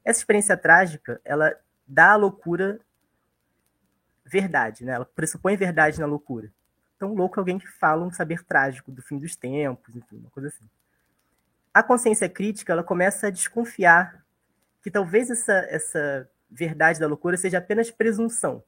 Essa 0.03 0.19
experiência 0.19 0.57
trágica, 0.57 1.21
ela 1.23 1.55
dá 1.87 2.11
à 2.11 2.15
loucura 2.15 2.79
verdade, 4.25 4.83
né? 4.83 4.93
Ela 4.93 5.05
pressupõe 5.05 5.55
verdade 5.55 5.99
na 5.99 6.05
loucura. 6.05 6.51
Então, 6.95 7.13
louco 7.13 7.39
é 7.39 7.41
alguém 7.41 7.59
que 7.59 7.67
fala 7.67 8.03
um 8.03 8.11
saber 8.11 8.43
trágico 8.43 8.91
do 8.91 9.01
fim 9.01 9.19
dos 9.19 9.35
tempos, 9.35 9.95
enfim, 9.95 10.17
uma 10.17 10.29
coisa 10.31 10.49
assim. 10.49 10.65
A 11.73 11.81
consciência 11.81 12.29
crítica, 12.29 12.71
ela 12.71 12.83
começa 12.83 13.27
a 13.27 13.31
desconfiar 13.31 14.23
que 14.81 14.91
talvez 14.91 15.29
essa, 15.31 15.53
essa 15.69 16.29
verdade 16.49 16.99
da 16.99 17.07
loucura 17.07 17.35
seja 17.37 17.57
apenas 17.57 17.89
presunção. 17.89 18.63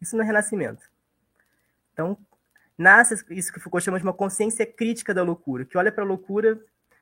Isso 0.00 0.16
no 0.16 0.22
Renascimento. 0.22 0.88
Então, 1.92 2.16
nasce 2.78 3.24
isso 3.30 3.52
que 3.52 3.58
Foucault 3.58 3.84
chama 3.84 3.98
de 3.98 4.04
uma 4.04 4.14
consciência 4.14 4.64
crítica 4.64 5.12
da 5.12 5.22
loucura, 5.22 5.64
que 5.64 5.76
olha 5.76 5.90
para 5.90 6.04
a 6.04 6.06
loucura 6.06 6.58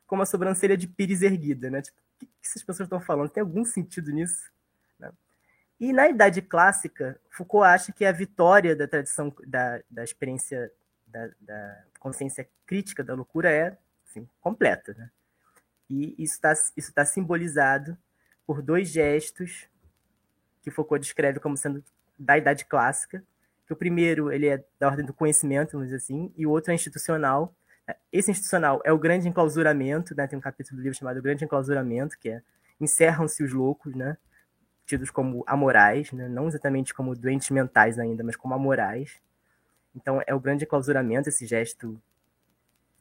como 0.06 0.22
a 0.22 0.26
sobrancelha 0.26 0.76
de 0.76 0.88
pires 0.88 1.20
erguida, 1.20 1.70
né? 1.70 1.82
Tipo, 1.82 1.98
o 1.98 2.26
que 2.26 2.28
essas 2.42 2.62
pessoas 2.62 2.86
estão 2.86 3.00
falando? 3.00 3.28
Tem 3.28 3.42
algum 3.42 3.64
sentido 3.64 4.10
nisso? 4.10 4.50
Né? 4.98 5.12
E 5.78 5.92
na 5.92 6.08
Idade 6.08 6.40
Clássica, 6.40 7.20
Foucault 7.30 7.66
acha 7.66 7.92
que 7.92 8.04
a 8.04 8.12
vitória 8.12 8.74
da 8.74 8.88
tradição 8.88 9.32
da, 9.46 9.80
da 9.90 10.02
experiência 10.02 10.72
da, 11.06 11.28
da 11.40 11.84
consciência 12.00 12.48
crítica 12.66 13.04
da 13.04 13.14
loucura 13.14 13.50
é 13.50 13.76
assim, 14.08 14.28
completa, 14.40 14.94
né? 14.94 15.10
E 15.90 16.14
isso 16.18 16.34
está 16.34 16.52
isso 16.76 16.92
tá 16.92 17.04
simbolizado 17.04 17.96
por 18.46 18.62
dois 18.62 18.88
gestos 18.88 19.68
que 20.62 20.70
Foucault 20.70 21.02
descreve 21.02 21.40
como 21.40 21.56
sendo 21.56 21.82
da 22.18 22.36
Idade 22.36 22.64
Clássica, 22.64 23.22
que 23.66 23.72
o 23.72 23.76
primeiro 23.76 24.32
ele 24.32 24.48
é 24.48 24.64
da 24.78 24.88
ordem 24.88 25.04
do 25.04 25.14
conhecimento, 25.14 25.72
vamos 25.72 25.88
dizer 25.88 25.98
assim, 25.98 26.32
e 26.36 26.46
o 26.46 26.50
outro 26.50 26.72
é 26.72 26.74
institucional. 26.74 27.54
Esse 28.12 28.30
institucional 28.30 28.80
é 28.84 28.92
o 28.92 28.98
grande 28.98 29.28
enclausuramento, 29.28 30.14
né? 30.14 30.26
Tem 30.26 30.38
um 30.38 30.42
capítulo 30.42 30.78
do 30.78 30.82
livro 30.82 30.98
chamado 30.98 31.22
Grande 31.22 31.44
Enclausuramento, 31.44 32.18
que 32.18 32.28
é 32.30 32.42
encerram-se 32.80 33.42
os 33.42 33.52
loucos, 33.52 33.94
né? 33.94 34.16
Tidos 34.84 35.10
como 35.10 35.42
amorais, 35.46 36.12
né? 36.12 36.28
Não 36.28 36.48
exatamente 36.48 36.92
como 36.92 37.14
doentes 37.14 37.50
mentais 37.50 37.98
ainda, 37.98 38.22
mas 38.22 38.36
como 38.36 38.54
amorais. 38.54 39.20
Então 39.94 40.22
é 40.26 40.34
o 40.34 40.40
grande 40.40 40.64
enclausuramento, 40.64 41.28
esse 41.28 41.46
gesto 41.46 42.00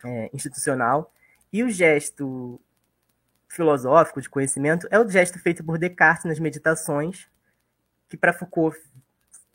é, 0.04 0.30
institucional. 0.34 1.14
E 1.52 1.64
o 1.64 1.70
gesto 1.70 2.60
filosófico 3.48 4.22
de 4.22 4.30
conhecimento 4.30 4.88
é 4.92 5.00
o 5.00 5.10
gesto 5.10 5.40
feito 5.40 5.64
por 5.64 5.78
Descartes 5.78 6.26
nas 6.26 6.40
meditações, 6.40 7.28
que 8.10 8.18
para 8.18 8.34
Foucault 8.34 8.78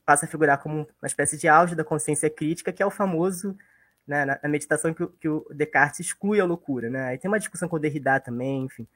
passa 0.04 0.26
a 0.26 0.28
figurar 0.28 0.58
como 0.58 0.88
uma 1.00 1.06
espécie 1.06 1.38
de 1.38 1.48
auge 1.48 1.74
da 1.74 1.84
consciência 1.84 2.28
crítica, 2.28 2.72
que 2.72 2.82
é 2.82 2.86
o 2.86 2.90
famoso, 2.90 3.56
né, 4.06 4.24
na, 4.24 4.48
meditação 4.48 4.92
que, 4.92 5.06
que, 5.20 5.28
o 5.28 5.46
Descartes 5.54 6.00
exclui 6.00 6.40
a 6.40 6.44
loucura. 6.44 6.90
Né? 6.90 7.04
Aí 7.04 7.18
tem 7.18 7.30
uma 7.30 7.38
discussão 7.38 7.68
com 7.68 7.76
o 7.76 7.78
Derrida 7.78 8.18
também, 8.18 8.64
enfim. 8.64 8.86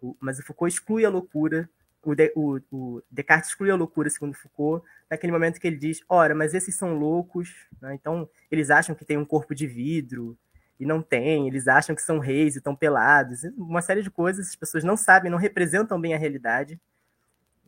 O, 0.00 0.16
mas 0.20 0.38
o 0.38 0.42
Foucault 0.42 0.72
exclui 0.72 1.04
a 1.04 1.10
loucura, 1.10 1.68
o, 2.02 2.14
de, 2.14 2.32
o, 2.36 2.60
o, 2.70 3.02
Descartes 3.10 3.50
exclui 3.50 3.70
a 3.70 3.76
loucura, 3.76 4.08
segundo 4.08 4.34
Foucault, 4.34 4.86
naquele 5.10 5.32
momento 5.32 5.60
que 5.60 5.66
ele 5.66 5.76
diz, 5.76 6.00
ora, 6.08 6.34
mas 6.34 6.54
esses 6.54 6.76
são 6.76 6.94
loucos, 6.94 7.52
né? 7.80 7.94
então 7.94 8.28
eles 8.50 8.70
acham 8.70 8.94
que 8.94 9.04
tem 9.04 9.16
um 9.16 9.24
corpo 9.24 9.54
de 9.54 9.66
vidro, 9.66 10.38
e 10.78 10.84
não 10.84 11.02
tem, 11.02 11.46
eles 11.46 11.68
acham 11.68 11.94
que 11.94 12.02
são 12.02 12.18
reis 12.18 12.54
e 12.54 12.58
estão 12.58 12.76
pelados, 12.76 13.44
uma 13.56 13.80
série 13.80 14.02
de 14.02 14.10
coisas, 14.10 14.48
as 14.48 14.56
pessoas 14.56 14.84
não 14.84 14.96
sabem, 14.96 15.30
não 15.30 15.38
representam 15.38 16.00
bem 16.00 16.14
a 16.14 16.18
realidade. 16.18 16.78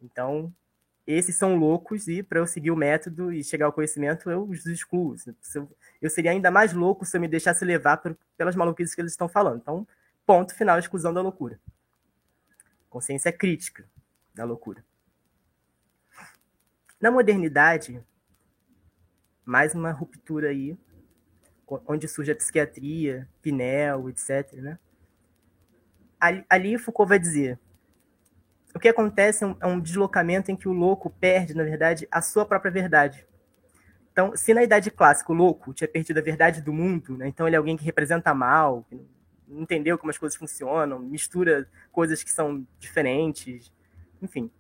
Então, 0.03 0.53
esses 1.07 1.37
são 1.37 1.57
loucos 1.57 2.07
e 2.07 2.23
para 2.23 2.39
eu 2.39 2.47
seguir 2.47 2.71
o 2.71 2.77
método 2.77 3.33
e 3.33 3.43
chegar 3.43 3.67
ao 3.67 3.73
conhecimento 3.73 4.31
eu 4.31 4.43
os 4.43 4.67
excluo. 4.67 5.17
Eu 6.03 6.11
seria 6.11 6.33
ainda 6.33 6.51
mais 6.51 6.75
louco 6.75 7.07
se 7.07 7.17
eu 7.17 7.21
me 7.21 7.27
deixasse 7.27 7.65
levar 7.65 7.97
por, 7.97 8.17
pelas 8.37 8.55
maluquices 8.55 8.95
que 8.95 9.01
eles 9.01 9.13
estão 9.13 9.27
falando. 9.27 9.61
Então, 9.63 9.89
ponto 10.27 10.55
final, 10.55 10.79
exclusão 10.79 11.15
da 11.15 11.23
loucura. 11.23 11.59
Consciência 12.91 13.33
crítica 13.33 13.89
da 14.35 14.45
loucura. 14.45 14.85
Na 17.01 17.11
modernidade, 17.11 18.05
mais 19.47 19.75
uma 19.75 19.93
ruptura 19.93 20.51
aí, 20.51 20.77
onde 21.87 22.09
surge 22.09 22.33
a 22.33 22.37
psiquiatria, 22.37 23.29
Pinel, 23.43 24.09
etc. 24.09 24.53
Né? 24.55 24.79
Ali, 26.19 26.45
ali 26.49 26.79
Foucault 26.79 27.09
vai 27.09 27.19
dizer 27.19 27.59
o 28.75 28.81
que 28.81 28.89
acontece 28.89 29.45
é 29.45 29.47
um, 29.47 29.57
é 29.61 29.67
um, 29.67 29.81
deslocamento 29.81 30.51
em 30.51 30.57
que 30.57 30.69
o 30.69 30.73
louco 30.73 31.11
perde, 31.11 31.55
na 31.55 31.65
verdade, 31.65 32.07
a 32.11 32.21
sua 32.21 32.45
própria 32.45 32.71
verdade. 32.71 33.27
Então, 34.13 34.37
se 34.37 34.53
na 34.53 34.63
Idade 34.63 34.91
Clássica 34.91 35.33
o 35.33 35.35
louco 35.35 35.73
tinha 35.73 35.89
perdido 35.89 36.19
a 36.19 36.23
verdade 36.23 36.61
do 36.61 36.73
mundo, 36.73 37.17
né, 37.17 37.29
então 37.29 37.47
ele 37.47 37.57
é 37.57 37.59
alguém 37.59 37.77
que 37.77 37.85
representa 37.85 38.35
mal, 38.35 38.85
que 38.89 39.01
não 39.47 39.63
entendeu 39.63 39.97
como 39.97 40.11
as 40.11 40.19
coisas 40.19 40.37
funcionam, 40.37 40.99
mistura 40.99 41.69
coisas 41.91 42.23
que 42.23 42.31
são 42.31 42.67
diferentes, 42.79 43.73
enfim. 44.21 44.51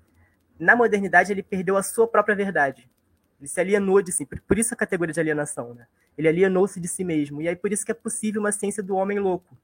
Na 0.58 0.74
modernidade 0.74 1.32
ele 1.32 1.42
perdeu 1.42 1.76
a 1.76 1.82
sua 1.82 2.08
própria 2.08 2.34
verdade. 2.34 2.90
Ele 3.38 3.48
se 3.48 3.60
alienou 3.60 4.02
de 4.02 4.10
si, 4.10 4.26
por 4.26 4.58
isso 4.58 4.74
a 4.74 4.76
categoria 4.76 5.12
de 5.12 5.20
alienação, 5.20 5.74
né? 5.74 5.86
Ele 6.18 6.28
alienou-se 6.28 6.78
de 6.80 6.88
si 6.88 7.04
mesmo, 7.04 7.40
e 7.40 7.48
aí 7.48 7.56
por 7.56 7.72
isso 7.72 7.86
que 7.86 7.92
é 7.92 7.94
possível 7.94 8.40
uma 8.40 8.52
ciência 8.52 8.82
do 8.82 8.96
homem 8.96 9.18
louco, 9.18 9.56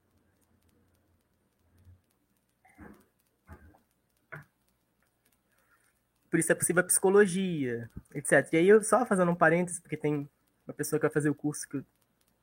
por 6.35 6.39
isso 6.39 6.51
é 6.51 6.55
possível 6.55 6.81
a 6.81 6.85
psicologia, 6.85 7.89
etc. 8.13 8.45
E 8.51 8.57
aí, 8.57 8.67
eu 8.67 8.83
só 8.83 9.05
fazendo 9.05 9.31
um 9.31 9.35
parênteses, 9.35 9.79
porque 9.79 9.95
tem 9.95 10.29
uma 10.67 10.73
pessoa 10.73 10.99
que 10.99 11.05
vai 11.05 11.13
fazer 11.13 11.29
o 11.29 11.33
curso 11.33 11.65
que, 11.65 11.81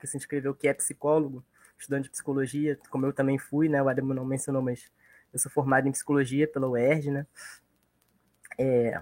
que 0.00 0.06
se 0.06 0.16
inscreveu, 0.16 0.54
que 0.54 0.66
é 0.66 0.72
psicólogo, 0.72 1.44
estudante 1.78 2.04
de 2.04 2.10
psicologia, 2.10 2.78
como 2.88 3.04
eu 3.04 3.12
também 3.12 3.36
fui, 3.36 3.68
né? 3.68 3.82
O 3.82 3.88
Adam 3.90 4.06
não 4.06 4.24
mencionou, 4.24 4.62
mas 4.62 4.90
eu 5.30 5.38
sou 5.38 5.52
formado 5.52 5.86
em 5.86 5.92
psicologia 5.92 6.48
pela 6.48 6.68
UERJ, 6.70 7.10
né? 7.10 7.26
É, 8.58 8.98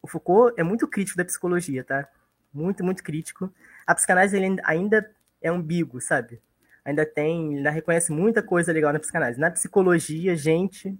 o 0.00 0.08
Foucault 0.08 0.58
é 0.58 0.62
muito 0.62 0.88
crítico 0.88 1.18
da 1.18 1.24
psicologia, 1.26 1.84
tá? 1.84 2.08
Muito, 2.56 2.82
muito 2.82 3.02
crítico. 3.02 3.52
A 3.86 3.94
psicanálise 3.94 4.36
ele 4.36 4.58
ainda 4.64 5.10
é 5.42 5.48
ambíguo, 5.48 6.00
sabe? 6.00 6.40
Ainda 6.84 7.04
tem, 7.04 7.56
ainda 7.56 7.70
reconhece 7.70 8.10
muita 8.10 8.42
coisa 8.42 8.72
legal 8.72 8.92
na 8.92 8.98
psicanálise. 8.98 9.38
Na 9.38 9.50
psicologia, 9.50 10.34
gente, 10.34 10.98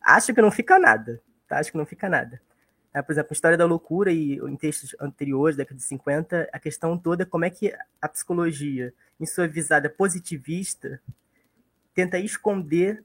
acha 0.00 0.32
que 0.32 0.40
não 0.40 0.50
fica 0.50 0.78
nada, 0.78 1.20
tá? 1.46 1.58
Acho 1.58 1.70
que 1.70 1.76
não 1.76 1.84
fica 1.84 2.08
nada. 2.08 2.40
É, 2.94 3.02
por 3.02 3.12
exemplo, 3.12 3.34
História 3.34 3.58
da 3.58 3.66
Loucura 3.66 4.10
e 4.10 4.38
em 4.38 4.56
textos 4.56 4.96
anteriores, 4.98 5.54
década 5.54 5.76
de 5.76 5.82
50, 5.82 6.48
a 6.50 6.58
questão 6.58 6.96
toda 6.96 7.24
é 7.24 7.26
como 7.26 7.44
é 7.44 7.50
que 7.50 7.74
a 8.00 8.08
psicologia, 8.08 8.94
em 9.20 9.26
sua 9.26 9.46
visada 9.46 9.90
positivista, 9.90 10.98
tenta 11.94 12.18
esconder 12.18 13.04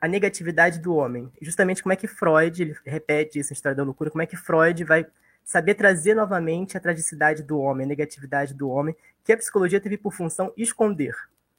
a 0.00 0.08
negatividade 0.08 0.80
do 0.80 0.94
homem. 0.94 1.30
Justamente 1.40 1.82
como 1.82 1.92
é 1.92 1.96
que 1.96 2.08
Freud, 2.08 2.60
ele 2.60 2.76
repete 2.84 3.38
isso 3.38 3.52
em 3.52 3.54
História 3.54 3.76
da 3.76 3.84
Loucura, 3.84 4.10
como 4.10 4.22
é 4.22 4.26
que 4.26 4.36
Freud 4.36 4.82
vai 4.82 5.06
saber 5.48 5.76
trazer 5.76 6.12
novamente 6.12 6.76
a 6.76 6.80
tragicidade 6.80 7.42
do 7.42 7.58
homem, 7.58 7.86
a 7.86 7.88
negatividade 7.88 8.52
do 8.52 8.68
homem, 8.68 8.94
que 9.24 9.32
a 9.32 9.36
psicologia 9.36 9.80
teve 9.80 9.96
por 9.96 10.12
função 10.12 10.52
esconder, 10.58 11.16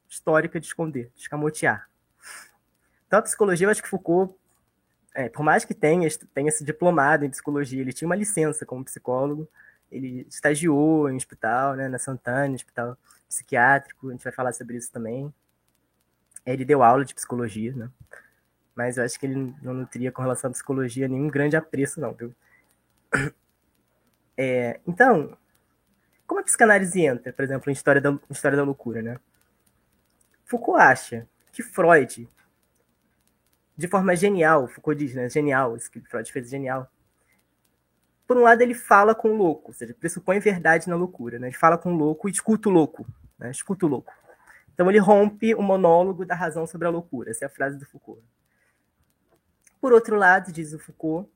histórica 0.08 0.60
de 0.60 0.68
esconder, 0.68 1.12
de 1.16 1.22
escamotear. 1.22 1.90
Então 3.08 3.18
a 3.18 3.22
psicologia, 3.24 3.66
eu 3.66 3.72
acho 3.72 3.82
que 3.82 3.90
Foucault, 3.90 4.36
é, 5.16 5.28
por 5.28 5.42
mais 5.42 5.66
que 5.66 5.74
tenha, 5.74 6.08
tenha 6.36 6.52
se 6.52 6.64
diplomado 6.64 7.26
em 7.26 7.32
psicologia, 7.32 7.82
ele 7.82 7.92
tinha 7.92 8.08
uma 8.08 8.16
licença 8.16 8.64
como 8.64 8.86
psicólogo, 8.86 9.50
ele 9.92 10.24
estagiou 10.30 11.10
em 11.10 11.16
hospital, 11.16 11.74
né, 11.74 11.88
na 11.88 11.98
Santana, 11.98 12.54
hospital 12.54 12.96
psiquiátrico, 13.28 14.10
a 14.10 14.12
gente 14.12 14.24
vai 14.24 14.32
falar 14.32 14.54
sobre 14.54 14.78
isso 14.78 14.92
também. 14.92 15.34
Ele 16.46 16.64
deu 16.64 16.84
aula 16.84 17.04
de 17.04 17.16
psicologia, 17.16 17.74
né? 17.74 17.90
Mas 18.76 18.98
eu 18.98 19.04
acho 19.04 19.20
que 19.20 19.26
ele 19.26 19.56
não 19.64 19.74
nutria 19.74 20.12
com 20.12 20.22
relação 20.22 20.52
à 20.52 20.54
psicologia 20.54 21.08
nenhum 21.08 21.28
grande 21.28 21.58
apreço, 21.58 22.00
não, 22.00 22.14
viu? 22.14 22.36
É, 24.42 24.80
então, 24.88 25.38
como 26.26 26.40
a 26.40 26.44
psicanálise 26.44 27.02
entra, 27.02 27.34
por 27.34 27.44
exemplo, 27.44 27.70
em 27.70 27.74
História 27.74 28.00
da, 28.00 28.18
História 28.30 28.56
da 28.56 28.64
Loucura, 28.64 29.02
né? 29.02 29.20
Foucault 30.46 30.82
acha 30.82 31.28
que 31.52 31.62
Freud, 31.62 32.26
de 33.76 33.88
forma 33.90 34.16
genial, 34.16 34.66
Foucault 34.70 34.98
diz, 34.98 35.14
né? 35.14 35.30
Genial, 35.30 35.76
isso 35.76 35.92
que 35.92 36.00
Freud 36.00 36.32
fez 36.32 36.50
genial. 36.50 36.90
Por 38.26 38.38
um 38.38 38.42
lado, 38.44 38.62
ele 38.62 38.74
fala 38.74 39.14
com 39.14 39.32
o 39.32 39.36
louco, 39.36 39.72
ou 39.72 39.74
seja, 39.74 39.94
pressupõe 39.94 40.40
verdade 40.40 40.88
na 40.88 40.96
loucura, 40.96 41.38
né? 41.38 41.48
Ele 41.48 41.58
fala 41.58 41.78
com 41.78 41.92
o 41.94 41.98
louco 41.98 42.30
e 42.30 42.32
escuta 42.32 42.70
o 42.70 42.72
louco, 42.72 43.06
né? 43.38 43.52
Escuta 43.52 43.86
o 43.86 43.90
louco. 43.90 44.14
Então 44.74 44.90
ele 44.90 45.00
rompe 45.00 45.54
o 45.54 45.62
monólogo 45.62 46.26
da 46.26 46.34
razão 46.34 46.66
sobre 46.66 46.88
a 46.88 46.90
loucura. 46.90 47.32
Essa 47.32 47.44
é 47.44 47.48
a 47.48 47.50
frase 47.50 47.78
do 47.78 47.86
Foucault. 47.86 48.24
Por 49.82 49.92
outro 49.92 50.16
lado, 50.16 50.50
diz 50.50 50.72
o 50.72 50.80
Foucault, 50.80 51.30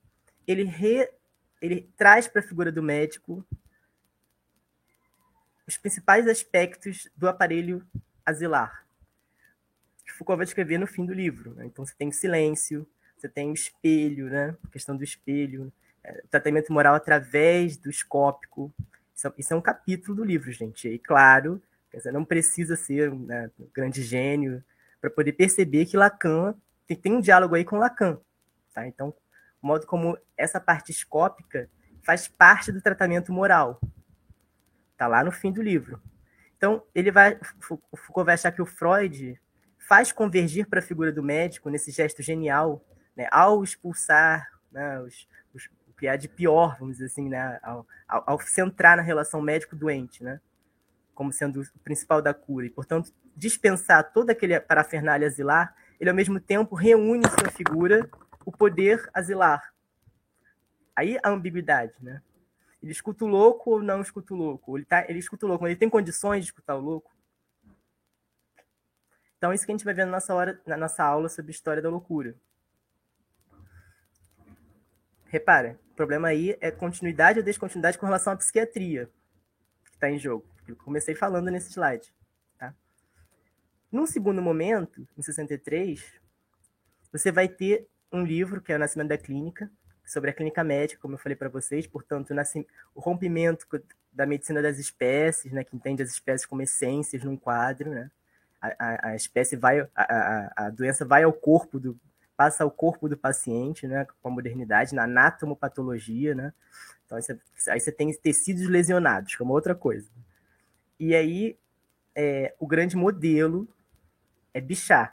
ele, 0.47 0.63
re, 0.63 1.09
ele 1.63 1.89
traz 1.95 2.28
para 2.28 2.41
a 2.41 2.45
figura 2.45 2.71
do 2.71 2.84
médico 2.84 3.45
os 5.65 5.78
principais 5.78 6.28
aspectos 6.28 7.08
do 7.15 7.28
aparelho 7.28 7.88
asilar. 8.26 8.86
Que 10.06 10.12
Foucault 10.12 10.38
vai 10.38 10.45
descrever 10.45 10.78
no 10.78 10.86
fim 10.86 11.06
do 11.06 11.13
livro. 11.13 11.54
Né? 11.56 11.65
Então 11.65 11.86
você 11.86 11.95
tem 11.97 12.10
o 12.10 12.13
silêncio, 12.13 12.86
você 13.17 13.30
tem 13.30 13.49
o 13.49 13.54
espelho, 13.54 14.30
né? 14.30 14.58
a 14.62 14.67
questão 14.67 14.97
do 14.97 15.06
espelho, 15.06 15.71
é, 16.04 16.21
o 16.26 16.28
tratamento 16.28 16.73
moral 16.73 16.95
através 16.95 17.78
do 17.78 17.89
escópico. 17.89 18.73
Isso, 19.15 19.28
é, 19.28 19.34
isso 19.38 19.54
é 19.54 19.56
um 19.56 19.62
capítulo 19.62 20.17
do 20.17 20.23
livro, 20.26 20.52
gente. 20.52 20.89
E 20.89 20.99
claro, 20.99 21.62
Quer 21.89 22.12
não 22.12 22.26
precisa 22.26 22.76
ser 22.76 23.13
né, 23.13 23.52
um 23.60 23.67
grande 23.73 24.02
gênio 24.02 24.63
para 24.99 25.12
poder 25.12 25.34
perceber 25.34 25.86
que 25.86 25.95
Lacan 25.95 26.56
tem, 26.88 26.97
tem, 26.97 27.13
um 27.13 27.21
diálogo 27.21 27.54
aí 27.54 27.63
com 27.63 27.78
Lacan. 27.78 28.19
Tá? 28.73 28.88
Então, 28.88 29.13
o 29.63 29.67
modo 29.67 29.88
como 29.88 30.17
essa 30.38 30.60
parte 30.60 30.91
escópica 30.91 31.69
faz 32.04 32.28
parte 32.28 32.69
do 32.69 32.82
tratamento 32.82 33.32
moral. 33.32 33.80
Tá 34.97 35.08
lá 35.08 35.23
no 35.23 35.32
fim 35.32 35.54
do 35.54 35.62
livro. 35.62 36.02
Então, 36.58 36.84
ele 36.93 37.12
vai, 37.12 37.39
Foucault 37.60 38.26
vai 38.26 38.36
achar 38.36 38.52
que 38.52 38.62
o 38.62 38.65
Freud 38.65 39.39
faz 39.88 40.12
convergir 40.12 40.67
para 40.67 40.80
a 40.80 40.84
figura 40.84 41.12
do 41.12 41.23
médico 41.23 41.69
nesse 41.69 41.91
gesto 41.91 42.21
genial, 42.21 42.86
né, 43.15 43.28
ao 43.32 43.63
expulsar 43.63 44.47
né, 44.71 44.99
os, 44.99 45.28
os, 45.54 45.65
o 45.88 45.93
que 45.97 46.08
há 46.08 46.15
de 46.15 46.28
pior, 46.28 46.78
vamos 46.80 46.95
dizer 46.95 47.06
assim, 47.06 47.30
né, 47.30 47.60
ao, 47.63 47.88
ao, 48.08 48.23
ao 48.28 48.39
centrar 48.41 48.97
na 48.97 49.04
relação 49.04 49.41
médico-doente, 49.41 50.23
né? 50.23 50.39
como 51.13 51.32
sendo 51.32 51.62
o 51.62 51.80
principal 51.84 52.21
da 52.21 52.34
cura, 52.34 52.65
e, 52.65 52.69
portanto, 52.69 53.13
dispensar 53.36 54.12
toda 54.12 54.32
aquele 54.32 54.60
parafernália 54.60 55.28
asilar, 55.28 55.76
ele, 55.99 56.10
ao 56.10 56.15
mesmo 56.15 56.39
tempo, 56.39 56.76
reúne 56.76 57.23
sua 57.28 57.52
figura 57.52 58.10
o 58.45 58.51
poder 58.51 59.10
asilar. 59.13 59.73
Aí 60.95 61.17
a 61.23 61.29
ambiguidade, 61.29 61.93
né? 62.01 62.21
Ele 62.82 62.91
escuta 62.91 63.23
o 63.25 63.27
louco 63.27 63.71
ou 63.71 63.82
não 63.82 64.01
escuta 64.01 64.34
o 64.34 64.38
louco? 64.38 64.77
Ele, 64.77 64.86
tá, 64.86 65.06
ele 65.08 65.19
escuta 65.19 65.45
o 65.45 65.49
louco, 65.49 65.63
mas 65.63 65.71
ele 65.71 65.79
tem 65.79 65.89
condições 65.89 66.41
de 66.41 66.45
escutar 66.51 66.75
o 66.75 66.82
louco? 66.82 67.12
Então, 69.38 69.53
isso 69.53 69.65
que 69.65 69.71
a 69.71 69.75
gente 69.75 69.86
vai 69.86 69.93
ver 69.93 70.06
na 70.06 70.12
nossa, 70.12 70.34
hora, 70.34 70.62
na 70.65 70.77
nossa 70.77 71.03
aula 71.03 71.29
sobre 71.29 71.51
história 71.51 71.82
da 71.82 71.89
loucura. 71.89 72.36
Repara, 75.27 75.79
o 75.91 75.95
problema 75.95 76.27
aí 76.27 76.58
é 76.62 76.71
continuidade 76.71 77.39
ou 77.39 77.45
descontinuidade 77.45 77.97
com 77.97 78.06
relação 78.06 78.34
à 78.34 78.38
psiquiatria 78.38 79.10
que 79.84 79.91
está 79.91 80.10
em 80.10 80.19
jogo 80.19 80.53
eu 80.67 80.75
comecei 80.77 81.15
falando 81.15 81.51
nesse 81.51 81.71
slide. 81.71 82.13
Tá? 82.58 82.73
Num 83.91 84.06
segundo 84.06 84.41
momento, 84.41 85.08
em 85.17 85.21
63, 85.21 86.03
você 87.12 87.32
vai 87.32 87.47
ter 87.47 87.88
um 88.13 88.23
livro 88.23 88.62
que 88.62 88.71
é 88.71 88.76
o 88.76 88.80
Nascimento 88.80 89.10
da 89.10 89.17
Clínica, 89.17 89.69
sobre 90.06 90.30
a 90.30 90.34
clínica 90.34 90.63
médica, 90.63 91.02
como 91.02 91.15
eu 91.15 91.17
falei 91.17 91.36
para 91.36 91.49
vocês, 91.49 91.88
portanto, 91.88 92.34
o 92.93 92.99
rompimento 92.99 93.65
da 94.12 94.26
medicina 94.26 94.62
das 94.62 94.78
espécies, 94.78 95.52
né, 95.52 95.63
que 95.63 95.76
entende 95.76 96.04
as 96.04 96.10
espécies 96.10 96.45
como 96.45 96.62
essências 96.62 97.23
num 97.23 97.38
quadro, 97.38 97.89
né? 97.89 98.12
A, 98.62 98.67
a, 98.80 99.10
a 99.10 99.15
espécie 99.15 99.56
vai, 99.56 99.80
a, 99.80 99.89
a, 99.95 100.54
a 100.67 100.69
doença 100.69 101.04
vai 101.04 101.23
ao 101.23 101.34
corpo 101.34 101.80
do, 101.80 101.99
passa 102.38 102.63
ao 102.63 102.71
corpo 102.71 103.10
do 103.10 103.17
paciente, 103.17 103.88
né, 103.88 104.06
com 104.21 104.30
a 104.30 104.32
modernidade, 104.32 104.95
na 104.95 105.04
anatomopatologia, 105.04 106.36
né? 106.36 106.54
Então, 107.06 107.17
aí 107.67 107.80
você, 107.80 107.91
tem 107.91 108.13
tecidos 108.13 108.67
lesionados, 108.67 109.36
que 109.36 109.41
é 109.41 109.45
uma 109.45 109.54
outra 109.54 109.76
coisa. 109.76 110.08
E 110.99 111.13
aí, 111.15 111.58
é, 112.15 112.54
o 112.60 112.67
grande 112.67 112.95
modelo 112.95 113.67
é 114.54 114.62
Bichat. 114.62 115.12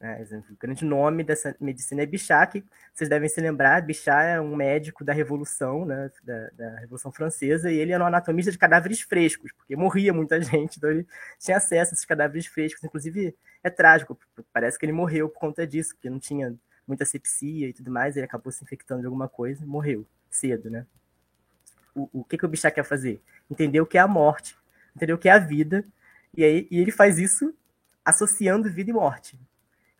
Né? 0.00 0.26
O 0.50 0.56
grande 0.58 0.84
nome 0.84 1.24
dessa 1.24 1.56
medicina 1.60 2.02
é 2.02 2.06
Bichat, 2.06 2.60
que 2.60 2.64
vocês 2.92 3.08
devem 3.08 3.28
se 3.28 3.40
lembrar, 3.40 3.82
Bichat 3.82 4.26
é 4.26 4.40
um 4.40 4.54
médico 4.54 5.04
da 5.04 5.12
Revolução, 5.12 5.84
né? 5.84 6.10
da, 6.22 6.50
da 6.50 6.78
Revolução 6.80 7.10
Francesa, 7.12 7.70
e 7.70 7.78
ele 7.78 7.92
era 7.92 8.02
um 8.02 8.06
anatomista 8.06 8.50
de 8.50 8.58
cadáveres 8.58 9.00
frescos, 9.00 9.52
porque 9.52 9.76
morria 9.76 10.12
muita 10.12 10.40
gente, 10.42 10.78
então 10.78 10.90
ele 10.90 11.06
tinha 11.38 11.56
acesso 11.56 11.92
a 11.92 11.94
esses 11.94 12.04
cadáveres 12.04 12.46
frescos. 12.46 12.82
Inclusive, 12.84 13.34
é 13.62 13.70
trágico, 13.70 14.18
parece 14.52 14.78
que 14.78 14.84
ele 14.84 14.92
morreu 14.92 15.28
por 15.28 15.38
conta 15.38 15.66
disso, 15.66 15.94
porque 15.94 16.10
não 16.10 16.18
tinha 16.18 16.54
muita 16.86 17.04
sepsia 17.04 17.68
e 17.68 17.72
tudo 17.72 17.90
mais, 17.90 18.16
ele 18.16 18.26
acabou 18.26 18.52
se 18.52 18.62
infectando 18.62 19.00
de 19.00 19.06
alguma 19.06 19.28
coisa 19.28 19.64
e 19.64 19.66
morreu 19.66 20.06
cedo, 20.30 20.70
né? 20.70 20.86
O, 21.94 22.20
o 22.20 22.24
que, 22.24 22.36
que 22.36 22.44
o 22.44 22.48
Bichat 22.48 22.74
quer 22.74 22.84
fazer? 22.84 23.20
Entender 23.50 23.80
o 23.80 23.86
que 23.86 23.96
é 23.96 24.00
a 24.00 24.06
morte 24.06 24.56
entendeu? 24.96 25.18
Que 25.18 25.28
é 25.28 25.32
a 25.32 25.38
vida. 25.38 25.84
E, 26.34 26.42
aí, 26.42 26.66
e 26.70 26.80
ele 26.80 26.90
faz 26.90 27.18
isso 27.18 27.54
associando 28.04 28.70
vida 28.70 28.90
e 28.90 28.94
morte. 28.94 29.38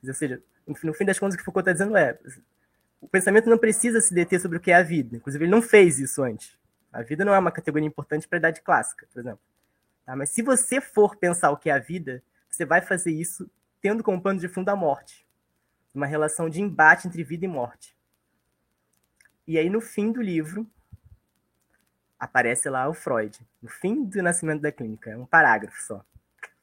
Ou 0.08 0.14
seja, 0.14 0.42
no 0.82 0.94
fim 0.94 1.04
das 1.04 1.18
contas, 1.18 1.34
o 1.34 1.38
que 1.38 1.44
Foucault 1.44 1.68
está 1.68 1.72
dizendo 1.72 1.96
é: 1.96 2.18
o 3.00 3.08
pensamento 3.08 3.48
não 3.48 3.58
precisa 3.58 4.00
se 4.00 4.12
deter 4.12 4.40
sobre 4.40 4.58
o 4.58 4.60
que 4.60 4.70
é 4.70 4.74
a 4.74 4.82
vida. 4.82 5.16
Inclusive, 5.16 5.44
ele 5.44 5.50
não 5.50 5.62
fez 5.62 5.98
isso 5.98 6.22
antes. 6.22 6.58
A 6.92 7.02
vida 7.02 7.24
não 7.24 7.34
é 7.34 7.38
uma 7.38 7.52
categoria 7.52 7.86
importante 7.86 8.26
para 8.26 8.38
a 8.38 8.40
idade 8.40 8.62
clássica, 8.62 9.06
por 9.12 9.20
exemplo. 9.20 9.40
Tá? 10.04 10.16
Mas 10.16 10.30
se 10.30 10.42
você 10.42 10.80
for 10.80 11.16
pensar 11.16 11.50
o 11.50 11.56
que 11.56 11.68
é 11.68 11.72
a 11.72 11.78
vida, 11.78 12.22
você 12.48 12.64
vai 12.64 12.80
fazer 12.80 13.12
isso 13.12 13.50
tendo 13.80 14.02
como 14.02 14.20
pano 14.20 14.40
de 14.40 14.48
fundo 14.48 14.68
a 14.70 14.76
morte. 14.76 15.26
Uma 15.94 16.06
relação 16.06 16.48
de 16.48 16.60
embate 16.60 17.06
entre 17.06 17.22
vida 17.22 17.44
e 17.44 17.48
morte. 17.48 17.96
E 19.46 19.58
aí, 19.58 19.70
no 19.70 19.80
fim 19.80 20.10
do 20.10 20.20
livro, 20.20 20.66
aparece 22.18 22.68
lá 22.68 22.88
o 22.88 22.94
Freud, 22.94 23.38
no 23.62 23.68
fim 23.68 24.04
do 24.04 24.22
nascimento 24.22 24.62
da 24.62 24.72
clínica, 24.72 25.10
é 25.10 25.16
um 25.16 25.26
parágrafo 25.26 25.80
só. 25.82 26.04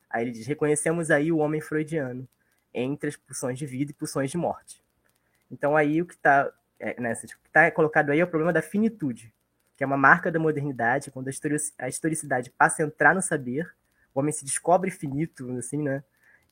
Aí 0.09 0.23
ele 0.23 0.31
diz: 0.31 0.45
reconhecemos 0.45 1.09
aí 1.09 1.31
o 1.31 1.37
homem 1.37 1.61
freudiano 1.61 2.27
entre 2.73 3.09
as 3.09 3.15
pulsões 3.15 3.57
de 3.57 3.65
vida 3.65 3.91
e 3.91 3.93
pulsões 3.93 4.31
de 4.31 4.37
morte. 4.37 4.81
Então 5.51 5.75
aí 5.75 6.01
o 6.01 6.05
que 6.05 6.15
está 6.15 6.51
é, 6.79 6.99
né, 6.99 7.13
tá 7.51 7.71
colocado 7.71 8.09
aí 8.09 8.19
é 8.19 8.23
o 8.23 8.27
problema 8.27 8.51
da 8.51 8.61
finitude, 8.61 9.33
que 9.77 9.83
é 9.83 9.87
uma 9.87 9.97
marca 9.97 10.31
da 10.31 10.39
modernidade, 10.39 11.11
quando 11.11 11.29
a 11.77 11.87
historicidade 11.87 12.49
passa 12.51 12.83
a 12.83 12.85
entrar 12.85 13.15
no 13.15 13.21
saber, 13.21 13.73
o 14.13 14.19
homem 14.19 14.31
se 14.33 14.43
descobre 14.43 14.91
finito, 14.91 15.49
assim, 15.57 15.81
né? 15.81 16.03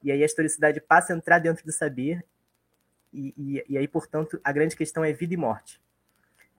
E 0.03 0.11
aí 0.11 0.23
a 0.23 0.25
historicidade 0.25 0.81
passa 0.81 1.13
a 1.13 1.15
entrar 1.15 1.39
dentro 1.39 1.63
do 1.65 1.71
saber, 1.71 2.25
e, 3.13 3.33
e, 3.37 3.65
e 3.73 3.77
aí, 3.77 3.87
portanto, 3.87 4.39
a 4.43 4.51
grande 4.51 4.75
questão 4.75 5.03
é 5.03 5.11
vida 5.11 5.33
e 5.33 5.37
morte. 5.37 5.79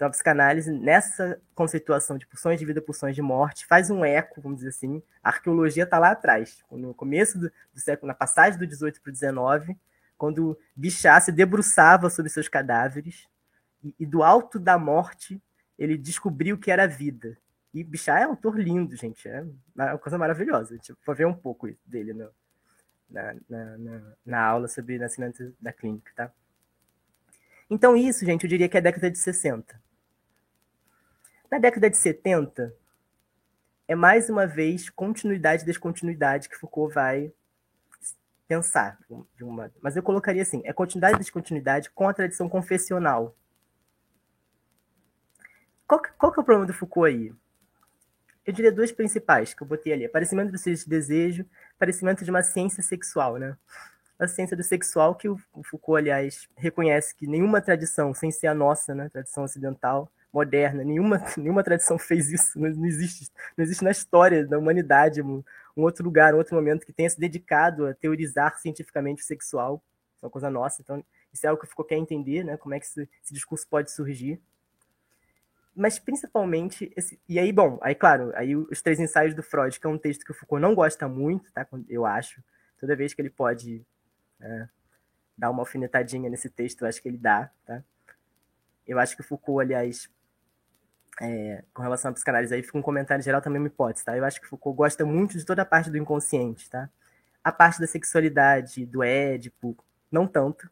Então, 0.03 0.09
a 0.09 0.11
psicanálise, 0.11 0.69
nessa 0.73 1.41
conceituação 1.55 2.19
de 2.19 2.27
pulsões 2.27 2.59
de 2.59 2.67
vida, 2.67 2.83
pulsões 2.83 3.15
de 3.15 3.23
morte, 3.23 3.65
faz 3.65 3.89
um 3.89 4.05
eco, 4.05 4.41
vamos 4.41 4.59
dizer 4.59 4.71
assim. 4.71 5.01
A 5.23 5.29
arqueologia 5.29 5.85
está 5.85 5.97
lá 5.97 6.11
atrás, 6.11 6.59
no 6.73 6.93
começo 6.93 7.39
do, 7.39 7.53
do, 7.73 7.79
século, 7.79 8.09
na 8.09 8.15
passagem 8.15 8.59
do 8.59 8.67
18 8.67 9.01
para 9.01 9.11
o 9.11 9.13
19, 9.13 9.79
quando 10.19 10.59
Bichat 10.75 11.27
se 11.27 11.31
debruçava 11.31 12.11
sobre 12.11 12.33
seus 12.33 12.49
cadáveres 12.49 13.29
e, 13.81 13.95
e, 14.01 14.05
do 14.05 14.25
alto 14.25 14.59
da 14.59 14.77
morte 14.77 15.41
ele 15.79 15.97
descobriu 15.97 16.59
que 16.59 16.73
era 16.73 16.83
a 16.83 16.89
vida. 16.89 17.39
E 17.73 17.85
Bichat 17.85 18.23
é 18.23 18.27
um 18.27 18.31
autor 18.31 18.59
lindo, 18.59 18.97
gente, 18.97 19.29
é 19.29 19.47
uma 19.73 19.99
coisa 19.99 20.19
maravilhosa. 20.19 20.77
Tipo, 20.79 20.99
vou 21.07 21.15
ver 21.15 21.29
um 21.29 21.35
pouco 21.35 21.69
dele 21.87 22.13
no, 22.13 22.29
na, 23.09 23.37
na, 23.49 23.79
na, 23.79 24.03
na 24.27 24.45
aula 24.45 24.67
sobre 24.67 24.99
nascimento 24.99 25.55
da 25.61 25.73
clínica, 25.73 26.11
tá? 26.17 26.33
Então, 27.71 27.97
isso, 27.97 28.27
gente, 28.27 28.43
eu 28.43 28.51
diria 28.51 28.69
que 28.69 28.77
é 28.77 28.81
a 28.81 28.83
década 28.83 29.09
de 29.09 29.17
60. 29.17 29.81
Na 31.53 31.59
década 31.59 31.91
de 31.91 31.99
70, 31.99 32.75
é 33.87 33.95
mais 33.95 34.31
uma 34.31 34.47
vez 34.47 34.89
continuidade 34.89 35.65
e 35.65 35.67
descontinuidade 35.67 36.49
que 36.49 36.57
Foucault 36.57 36.95
vai 36.95 37.31
pensar. 38.49 38.99
De 39.37 39.45
uma... 39.45 39.71
Mas 39.83 39.95
eu 39.95 40.03
colocaria 40.03 40.41
assim: 40.41 40.63
é 40.65 40.73
continuidade 40.73 41.17
e 41.17 41.19
descontinuidade 41.19 41.91
com 41.91 42.09
a 42.09 42.15
tradição 42.15 42.49
confessional. 42.49 43.37
Qual, 45.87 46.01
qual 46.17 46.33
que 46.33 46.41
é 46.41 46.43
o 46.43 46.45
problema 46.45 46.67
do 46.67 46.73
Foucault 46.73 47.15
aí? 47.15 47.35
Eu 48.47 48.53
diria 48.55 48.73
duas 48.73 48.91
principais 48.91 49.53
que 49.53 49.63
eu 49.63 49.67
botei 49.67 49.93
ali: 49.93 50.07
aparecimento 50.07 50.51
do 50.51 50.59
de 50.59 50.89
desejo, 50.89 51.45
aparecimento 51.77 52.25
de 52.25 52.31
uma 52.31 52.43
ciência 52.43 52.83
sexual, 52.83 53.37
né? 53.37 53.59
A 54.19 54.27
ciência 54.27 54.57
do 54.57 54.63
sexual 54.63 55.17
que 55.17 55.29
o 55.29 55.39
Foucault, 55.65 56.01
aliás, 56.01 56.49
reconhece 56.57 57.15
que 57.15 57.27
nenhuma 57.27 57.61
tradição, 57.61 58.15
sem 58.15 58.31
ser 58.31 58.47
a 58.47 58.55
nossa, 58.55 58.95
né, 58.95 59.11
tradição 59.11 59.45
ocidental, 59.45 60.11
moderna. 60.33 60.83
Nenhuma, 60.83 61.23
nenhuma 61.37 61.63
tradição 61.63 61.99
fez 61.99 62.31
isso. 62.33 62.59
Não, 62.59 62.71
não, 62.71 62.87
existe, 62.87 63.31
não 63.57 63.65
existe 63.65 63.85
na 63.85 63.91
história 63.91 64.47
da 64.47 64.59
humanidade 64.59 65.23
um, 65.23 65.45
um, 65.77 65.83
outro 65.83 66.05
lugar, 66.05 66.35
um 66.35 66.39
outro 66.39 66.55
momento 66.55 66.87
que 66.87 66.93
tenha 66.93 67.11
se 67.11 67.21
dedicado 67.21 67.87
a 67.87 67.95
teorizar 67.95 68.59
cientificamente 68.59 69.23
o 69.23 69.27
sexual. 69.27 69.83
é 70.23 70.27
uma 70.27 70.31
coisa 70.31 70.49
nossa. 70.49 70.81
Então, 70.81 71.05
isso 71.33 71.47
é 71.47 71.49
algo 71.49 71.61
que 71.61 71.69
ficou 71.69 71.85
quer 71.85 71.97
entender, 71.97 72.45
né? 72.45 72.57
Como 72.57 72.75
é 72.75 72.81
que 72.81 72.87
esse, 72.87 73.09
esse 73.23 73.35
discurso 73.35 73.67
pode 73.69 73.91
surgir. 73.91 74.41
Mas 75.75 75.99
principalmente 75.99 76.93
esse, 76.95 77.19
e 77.27 77.39
aí 77.39 77.51
bom, 77.51 77.79
aí 77.81 77.95
claro, 77.95 78.31
aí 78.35 78.55
os 78.55 78.83
três 78.83 79.01
ensaios 79.01 79.35
do 79.35 79.43
Freud, 79.43 79.81
que 79.81 79.87
é 79.87 79.89
um 79.89 79.97
texto 79.97 80.23
que 80.23 80.31
o 80.31 80.35
Foucault 80.35 80.61
não 80.61 80.75
gosta 80.75 81.09
muito, 81.09 81.51
tá? 81.51 81.67
Eu 81.89 82.05
acho. 82.05 82.43
Toda 82.79 82.97
vez 82.97 83.15
que 83.15 83.23
ele 83.23 83.31
pode 83.31 83.83
é, 84.39 84.69
dar 85.39 85.51
uma 85.51 85.63
alfinetadinha 85.63 86.29
nesse 86.29 86.51
texto, 86.51 86.83
eu 86.83 86.89
acho 86.89 87.01
que 87.01 87.09
ele 87.09 87.17
dá, 87.17 87.51
tá? 87.65 87.83
Eu 88.87 88.99
acho 88.99 89.17
que 89.17 89.23
o 89.23 89.25
Foucault, 89.25 89.65
aliás, 89.65 90.11
é, 91.21 91.63
com 91.75 91.83
relação 91.83 92.11
à 92.11 92.15
psicanálise, 92.15 92.55
aí 92.55 92.63
fica 92.63 92.79
um 92.79 92.83
comentário 92.83 93.23
geral 93.23 93.41
também 93.41 93.61
uma 93.61 93.69
hipótese, 93.69 94.05
tá? 94.05 94.17
Eu 94.17 94.25
acho 94.25 94.41
que 94.41 94.47
Foucault 94.47 94.77
gosta 94.77 95.05
muito 95.05 95.37
de 95.37 95.45
toda 95.45 95.63
a 95.63 95.65
parte 95.65 95.91
do 95.91 95.99
inconsciente, 95.99 96.71
tá? 96.71 96.89
A 97.45 97.53
parte 97.53 97.81
da 97.81 97.87
sexualidade, 97.87 98.87
do 98.87 99.03
édipo, 99.03 99.77
não 100.11 100.27
tanto. 100.27 100.71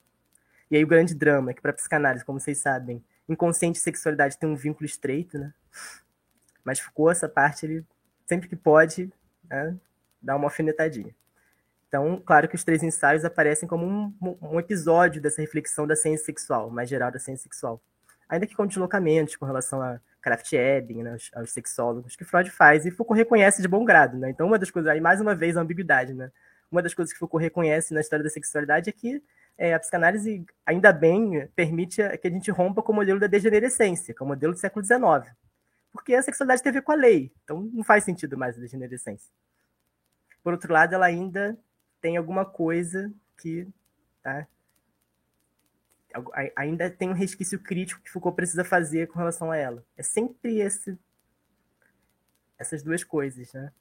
E 0.71 0.77
aí 0.77 0.85
o 0.85 0.87
grande 0.87 1.15
drama 1.15 1.53
que 1.53 1.61
para 1.61 1.73
psicanálise, 1.73 2.25
como 2.25 2.41
vocês 2.41 2.59
sabem, 2.59 3.05
inconsciente 3.29 3.79
e 3.79 3.83
sexualidade 3.83 4.39
tem 4.39 4.49
um 4.49 4.57
vínculo 4.57 4.87
estreito, 4.87 5.39
né? 5.39 5.53
Mas 6.65 6.81
Foucault, 6.81 7.13
essa 7.13 7.29
parte, 7.29 7.67
ele 7.67 7.87
sempre 8.27 8.49
que 8.49 8.57
pode, 8.57 9.13
né, 9.49 9.77
dá 10.23 10.37
uma 10.37 10.47
alfinetadinha. 10.47 11.15
Então, 11.89 12.23
claro 12.25 12.49
que 12.49 12.55
os 12.55 12.63
três 12.63 12.83
ensaios 12.85 13.25
aparecem 13.25 13.69
como 13.69 13.85
um, 13.85 14.39
um 14.41 14.61
episódio 14.61 15.21
dessa 15.21 15.41
reflexão 15.41 15.87
da 15.87 15.97
ciência 15.97 16.27
sexual, 16.27 16.71
mais 16.71 16.89
geral 16.89 17.11
da 17.11 17.19
ciência 17.19 17.43
sexual. 17.43 17.83
Ainda 18.29 18.47
que 18.47 18.55
com 18.55 18.65
deslocamentos 18.65 19.35
com 19.35 19.45
relação 19.45 19.83
a 19.83 20.01
Kraft 20.21 20.53
Ebing, 20.53 21.03
né, 21.03 21.13
aos, 21.13 21.31
aos, 21.35 21.51
sexólogos, 21.51 22.17
que 22.17 22.25
Freud 22.25 22.51
faz 22.51 22.85
e 22.85 22.91
Foucault 22.91 23.19
reconhece 23.19 23.63
de 23.63 23.69
bom 23.69 23.85
grado. 23.85 24.19
Né? 24.19 24.31
Então, 24.31 24.47
uma 24.47 24.59
das 24.59 24.71
coisas, 24.71 24.91
aí 24.91 25.01
mais 25.01 25.21
uma 25.21 25.35
vez, 25.35 25.57
a 25.57 25.61
ambiguidade. 25.61 26.13
Né? 26.13 26.31
Uma 26.71 26.83
das 26.83 26.95
coisas 26.95 27.13
que 27.13 27.19
Foucault 27.19 27.43
reconhece 27.43 27.95
na 27.95 28.01
história 28.01 28.23
da 28.23 28.31
sexualidade 28.31 28.91
é 28.91 28.93
que 28.93 29.23
é, 29.57 29.75
a 29.75 29.79
psicanálise, 29.79 30.45
ainda 30.65 30.91
bem, 30.91 31.47
permite 31.55 32.03
que 32.19 32.29
a 32.29 32.31
gente 32.31 32.51
rompa 32.51 32.83
com 32.83 32.93
o 32.93 32.95
modelo 32.95 33.21
da 33.21 33.27
degenerescência, 33.27 34.15
que 34.15 34.23
é 34.23 34.25
o 34.25 34.29
modelo 34.29 34.55
do 34.55 34.59
século 34.59 34.85
XIX. 34.85 35.31
Porque 35.93 36.15
a 36.15 36.23
sexualidade 36.23 36.63
tem 36.63 36.71
a 36.71 36.73
ver 36.73 36.83
com 36.83 36.93
a 36.93 36.95
lei, 36.95 37.31
então 37.45 37.69
não 37.73 37.85
faz 37.85 38.05
sentido 38.05 38.39
mais 38.39 38.57
a 38.57 38.61
degenerescência. 38.61 39.31
Por 40.43 40.55
outro 40.55 40.73
lado, 40.73 40.95
ela 40.95 41.05
ainda 41.05 41.59
tem 42.01 42.17
alguma 42.17 42.45
coisa 42.45 43.13
que 43.37 43.69
tá, 44.23 44.47
ainda 46.57 46.91
tem 46.91 47.09
um 47.09 47.15
resquício 47.15 47.59
crítico 47.59 48.01
que 48.03 48.11
Foucault 48.11 48.37
precisa 48.37 48.65
fazer 48.65 49.09
com 49.09 49.19
relação 49.19 49.51
a 49.51 49.57
ela. 49.57 49.85
É 49.97 50.03
sempre 50.03 50.61
esse, 50.61 50.99
essas 52.59 52.83
duas 52.83 53.05
coisas, 53.05 53.53
né? 53.53 53.73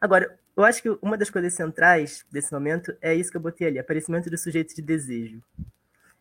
Agora, 0.00 0.38
eu 0.56 0.64
acho 0.64 0.82
que 0.82 0.88
uma 1.00 1.16
das 1.16 1.30
coisas 1.30 1.54
centrais 1.54 2.24
desse 2.30 2.52
momento 2.52 2.96
é 3.00 3.14
isso 3.14 3.30
que 3.30 3.36
eu 3.36 3.40
botei 3.40 3.66
ali, 3.66 3.78
aparecimento 3.78 4.28
do 4.28 4.36
sujeito 4.36 4.74
de 4.74 4.82
desejo. 4.82 5.42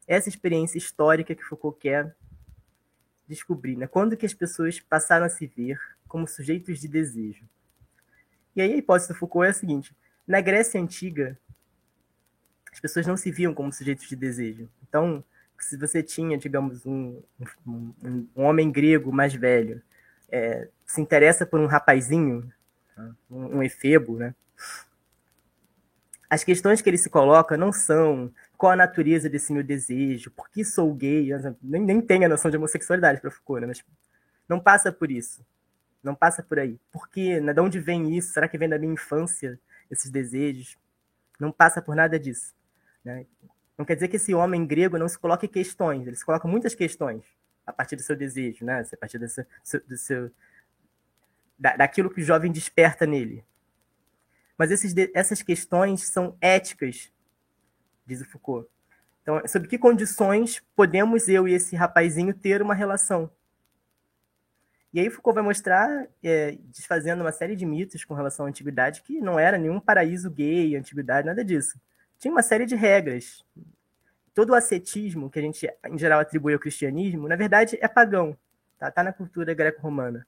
Essa 0.08 0.30
experiência 0.30 0.78
histórica 0.78 1.36
que 1.36 1.44
Foucault 1.44 1.80
quer 1.80 2.16
descobrir, 3.28 3.76
né? 3.76 3.88
Quando 3.88 4.18
que 4.18 4.26
as 4.26 4.34
pessoas 4.34 4.80
passaram 4.80 5.26
a 5.26 5.30
se 5.30 5.48
ver 5.48 5.80
como 6.08 6.28
sujeitos 6.28 6.80
de 6.80 6.88
desejo? 6.88 7.46
E 8.56 8.62
aí 8.62 8.74
a 8.74 8.78
hipótese 8.78 9.10
do 9.10 9.16
Foucault 9.16 9.48
é 9.48 9.50
a 9.50 9.54
seguinte: 9.54 9.96
na 10.28 10.42
Grécia 10.42 10.80
antiga, 10.80 11.38
as 12.74 12.80
pessoas 12.80 13.06
não 13.06 13.16
se 13.16 13.32
viam 13.32 13.54
como 13.54 13.72
sujeitos 13.72 14.10
de 14.10 14.16
desejo. 14.16 14.68
Então, 14.82 15.24
se 15.60 15.78
você 15.78 16.02
tinha, 16.02 16.38
digamos, 16.38 16.84
um, 16.86 17.22
um, 17.66 18.28
um 18.36 18.44
homem 18.44 18.72
grego 18.72 19.14
mais 19.14 19.34
velho, 19.34 19.82
é, 20.30 20.68
se 20.86 21.00
interessa 21.00 21.46
por 21.46 21.60
um 21.60 21.68
rapazinho, 21.68 22.52
um, 23.30 23.58
um 23.58 23.64
efebo, 23.64 24.18
né? 24.18 24.34
As 26.28 26.44
questões 26.44 26.82
que 26.82 26.90
ele 26.90 26.98
se 26.98 27.12
coloca 27.12 27.56
não 27.56 27.72
são 27.72 28.34
qual 28.58 28.72
a 28.72 28.76
natureza 28.76 29.30
desse 29.30 29.54
meu 29.54 29.64
desejo, 29.64 30.32
por 30.32 30.50
que 30.50 30.66
sou 30.66 30.92
gay, 30.96 31.30
nem, 31.62 31.84
nem 31.84 32.02
tem 32.02 32.26
a 32.26 32.30
noção 32.30 32.50
de 32.50 32.58
homossexualidade 32.58 33.22
para 33.22 33.30
Foucault, 33.30 33.62
né? 33.62 33.68
mas 33.68 33.86
não 34.50 34.60
passa 34.60 34.92
por 34.92 35.12
isso. 35.12 35.46
Não 36.02 36.16
passa 36.16 36.42
por 36.42 36.58
aí. 36.58 36.80
Por 36.92 37.08
que? 37.08 37.40
Né? 37.40 37.54
De 37.54 37.62
onde 37.62 37.80
vem 37.80 38.18
isso? 38.18 38.34
Será 38.34 38.48
que 38.48 38.58
vem 38.58 38.68
da 38.68 38.80
minha 38.80 38.94
infância, 38.94 39.60
esses 39.92 40.10
desejos? 40.10 40.76
Não 41.40 41.52
passa 41.52 41.82
por 41.82 41.96
nada 41.96 42.20
disso. 42.20 42.54
Né? 43.04 43.26
Não 43.78 43.86
quer 43.86 43.96
dizer 43.96 44.08
que 44.08 44.16
esse 44.16 44.34
homem 44.34 44.66
grego 44.66 44.98
não 44.98 45.08
se 45.08 45.18
coloque 45.18 45.48
questões, 45.48 46.08
ele 46.08 46.16
se 46.16 46.26
coloca 46.26 46.48
muitas 46.48 46.76
questões 46.76 47.24
a 47.66 47.74
partir 47.74 47.96
do 47.96 48.02
seu 48.02 48.16
desejo, 48.16 48.66
né? 48.66 48.86
a 48.92 48.98
partir 48.98 49.18
do 49.18 49.28
seu, 49.28 49.46
do 49.88 49.98
seu 49.98 50.32
da, 51.58 51.76
daquilo 51.76 52.10
que 52.10 52.22
o 52.22 52.24
jovem 52.24 52.52
desperta 52.52 53.06
nele. 53.06 53.44
Mas 54.58 54.70
esses, 54.70 54.94
essas 55.14 55.42
questões 55.42 56.04
são 56.04 56.38
éticas, 56.40 57.12
diz 58.06 58.22
o 58.22 58.26
Foucault. 58.26 58.70
Então, 59.22 59.42
sob 59.48 59.68
que 59.68 59.78
condições 59.78 60.62
podemos 60.76 61.28
eu 61.28 61.48
e 61.48 61.54
esse 61.54 61.76
rapazinho 61.76 62.34
ter 62.34 62.62
uma 62.62 62.76
relação? 62.76 63.32
E 64.94 65.00
aí 65.00 65.10
Foucault 65.10 65.34
vai 65.34 65.44
mostrar, 65.44 66.08
é, 66.22 66.58
desfazendo 66.66 67.22
uma 67.22 67.32
série 67.32 67.56
de 67.56 67.66
mitos 67.66 68.06
com 68.06 68.14
relação 68.14 68.46
à 68.46 68.50
antiguidade, 68.50 69.02
que 69.02 69.20
não 69.20 69.40
era 69.40 69.58
nenhum 69.58 69.80
paraíso 69.80 70.30
gay, 70.30 70.76
antiguidade, 70.76 71.26
nada 71.26 71.44
disso 71.44 71.80
tinha 72.24 72.32
uma 72.32 72.42
série 72.42 72.66
de 72.66 72.74
regras. 72.74 73.44
Todo 74.34 74.52
o 74.52 74.56
ascetismo 74.56 75.30
que 75.30 75.40
a 75.40 75.42
gente, 75.42 75.70
em 75.90 75.98
geral, 75.98 76.22
atribui 76.22 76.54
ao 76.54 76.60
cristianismo, 76.60 77.28
na 77.28 77.36
verdade, 77.36 77.78
é 77.82 77.88
pagão. 77.88 78.38
Tá, 78.80 78.90
tá 78.90 79.04
na 79.04 79.12
cultura 79.12 79.54
greco-romana. 79.54 80.26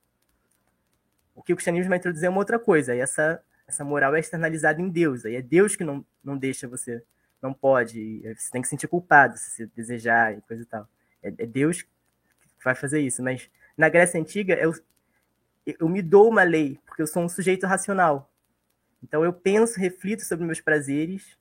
O 1.33 1.41
que 1.41 1.53
o 1.53 1.55
cristianismo 1.55 1.87
vai 1.87 1.97
introduzir 1.97 2.25
é 2.25 2.29
uma 2.29 2.39
outra 2.39 2.59
coisa. 2.59 2.91
Aí 2.91 2.99
essa, 2.99 3.41
essa 3.65 3.85
moral 3.85 4.13
é 4.13 4.19
externalizada 4.19 4.81
em 4.81 4.89
Deus. 4.89 5.25
Aí 5.25 5.37
é 5.37 5.41
Deus 5.41 5.77
que 5.77 5.85
não, 5.85 6.05
não 6.21 6.37
deixa 6.37 6.67
você, 6.67 7.01
não 7.41 7.53
pode. 7.53 8.21
Você 8.37 8.51
tem 8.51 8.61
que 8.61 8.67
se 8.67 8.71
sentir 8.71 8.89
culpado 8.89 9.37
se 9.37 9.51
você 9.51 9.65
desejar 9.67 10.37
e 10.37 10.41
coisa 10.41 10.63
e 10.63 10.65
tal. 10.65 10.89
É, 11.23 11.29
é 11.29 11.45
Deus 11.45 11.81
que 11.81 11.89
vai 12.61 12.75
fazer 12.75 12.99
isso. 12.99 13.23
Mas 13.23 13.49
na 13.77 13.87
Grécia 13.87 14.19
Antiga, 14.19 14.55
eu, 14.55 14.73
eu 15.65 15.87
me 15.87 16.01
dou 16.01 16.27
uma 16.27 16.43
lei, 16.43 16.77
porque 16.85 17.01
eu 17.01 17.07
sou 17.07 17.23
um 17.23 17.29
sujeito 17.29 17.65
racional. 17.65 18.29
Então 19.01 19.23
eu 19.23 19.31
penso, 19.31 19.79
reflito 19.79 20.25
sobre 20.25 20.45
meus 20.45 20.59
prazeres 20.59 21.37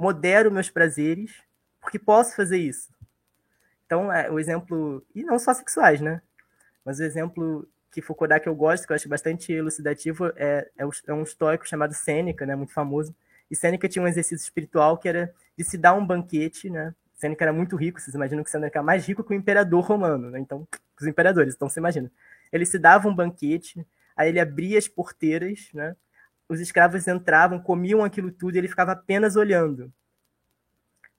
modero 0.00 0.50
meus 0.50 0.70
prazeres, 0.70 1.30
porque 1.78 1.98
posso 1.98 2.34
fazer 2.34 2.56
isso. 2.56 2.88
Então, 3.84 4.10
é, 4.10 4.30
o 4.30 4.38
exemplo, 4.38 5.04
e 5.14 5.22
não 5.22 5.38
só 5.38 5.52
sexuais, 5.52 6.00
né? 6.00 6.22
Mas 6.84 6.98
o 6.98 7.04
exemplo 7.04 7.68
que 7.90 8.00
Foucault 8.00 8.40
que 8.40 8.48
eu 8.48 8.54
gosto, 8.54 8.86
que 8.86 8.92
eu 8.92 8.96
acho 8.96 9.08
bastante 9.08 9.52
elucidativo, 9.52 10.28
é, 10.36 10.66
é, 10.78 10.88
é 11.06 11.12
um 11.12 11.22
estoico 11.22 11.68
chamado 11.68 11.92
Sêneca, 11.92 12.46
né, 12.46 12.56
muito 12.56 12.72
famoso. 12.72 13.14
E 13.50 13.56
Sêneca 13.56 13.88
tinha 13.88 14.02
um 14.02 14.08
exercício 14.08 14.42
espiritual 14.42 14.96
que 14.96 15.08
era 15.08 15.34
de 15.58 15.64
se 15.64 15.76
dar 15.76 15.92
um 15.94 16.06
banquete, 16.06 16.70
né? 16.70 16.94
Sêneca 17.16 17.44
era 17.44 17.52
muito 17.52 17.76
rico, 17.76 18.00
vocês 18.00 18.14
imaginam 18.14 18.42
que 18.42 18.50
Sêneca 18.50 18.78
era 18.78 18.84
mais 18.84 19.06
rico 19.06 19.22
que 19.22 19.34
o 19.34 19.36
imperador 19.36 19.84
romano, 19.84 20.30
né? 20.30 20.38
Então, 20.38 20.66
os 20.98 21.06
imperadores, 21.06 21.54
então 21.54 21.68
você 21.68 21.78
imagina. 21.78 22.10
Ele 22.50 22.64
se 22.64 22.78
dava 22.78 23.08
um 23.08 23.14
banquete, 23.14 23.86
aí 24.16 24.28
ele 24.28 24.40
abria 24.40 24.78
as 24.78 24.88
porteiras, 24.88 25.68
né? 25.74 25.94
Os 26.50 26.58
escravos 26.58 27.06
entravam, 27.06 27.62
comiam 27.62 28.02
aquilo 28.02 28.32
tudo 28.32 28.56
e 28.56 28.58
ele 28.58 28.66
ficava 28.66 28.90
apenas 28.90 29.36
olhando. 29.36 29.92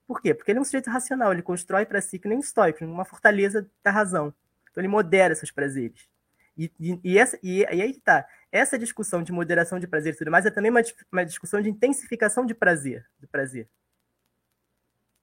Por 0.05 0.21
quê? 0.21 0.33
Porque 0.33 0.51
ele 0.51 0.59
é 0.59 0.61
um 0.61 0.65
sujeito 0.65 0.89
racional, 0.89 1.31
ele 1.31 1.41
constrói 1.41 1.85
para 1.85 2.01
si, 2.01 2.19
que 2.19 2.27
nem 2.27 2.37
um 2.37 2.41
estoico, 2.41 2.83
uma 2.83 3.05
fortaleza 3.05 3.65
da 3.81 3.91
razão. 3.91 4.33
Então 4.69 4.81
ele 4.81 4.89
modera 4.89 5.33
seus 5.33 5.49
prazeres. 5.49 6.09
E, 6.57 6.69
e, 6.77 6.99
e, 7.01 7.17
essa, 7.17 7.39
e, 7.41 7.59
e 7.61 7.65
aí 7.65 7.91
está. 7.91 8.27
Essa 8.51 8.77
discussão 8.77 9.23
de 9.23 9.31
moderação 9.31 9.79
de 9.79 9.87
prazer 9.87 10.13
e 10.13 10.17
tudo 10.17 10.29
mais 10.29 10.45
é 10.45 10.51
também 10.51 10.69
uma, 10.69 10.81
uma 11.09 11.25
discussão 11.25 11.61
de 11.61 11.69
intensificação 11.69 12.45
de 12.45 12.53
prazer, 12.53 13.09
do 13.17 13.27
prazer. 13.29 13.69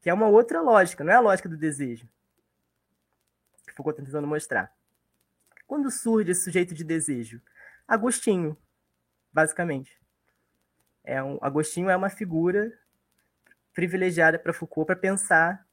Que 0.00 0.08
é 0.08 0.14
uma 0.14 0.26
outra 0.26 0.62
lógica, 0.62 1.04
não 1.04 1.12
é 1.12 1.16
a 1.16 1.20
lógica 1.20 1.50
do 1.50 1.56
desejo. 1.58 2.08
Que 3.66 3.74
Foucault 3.74 4.00
está 4.00 4.06
tentando 4.06 4.26
mostrar. 4.26 4.72
Quando 5.66 5.90
surge 5.90 6.30
esse 6.30 6.44
sujeito 6.44 6.74
de 6.74 6.82
desejo? 6.82 7.42
Agostinho, 7.86 8.56
basicamente. 9.30 9.97
É 11.08 11.22
um, 11.22 11.38
Agostinho 11.40 11.88
é 11.88 11.96
uma 11.96 12.10
figura 12.10 12.70
privilegiada 13.72 14.38
para 14.38 14.52
Foucault 14.52 14.86
para 14.86 14.94
pensar 14.94 15.66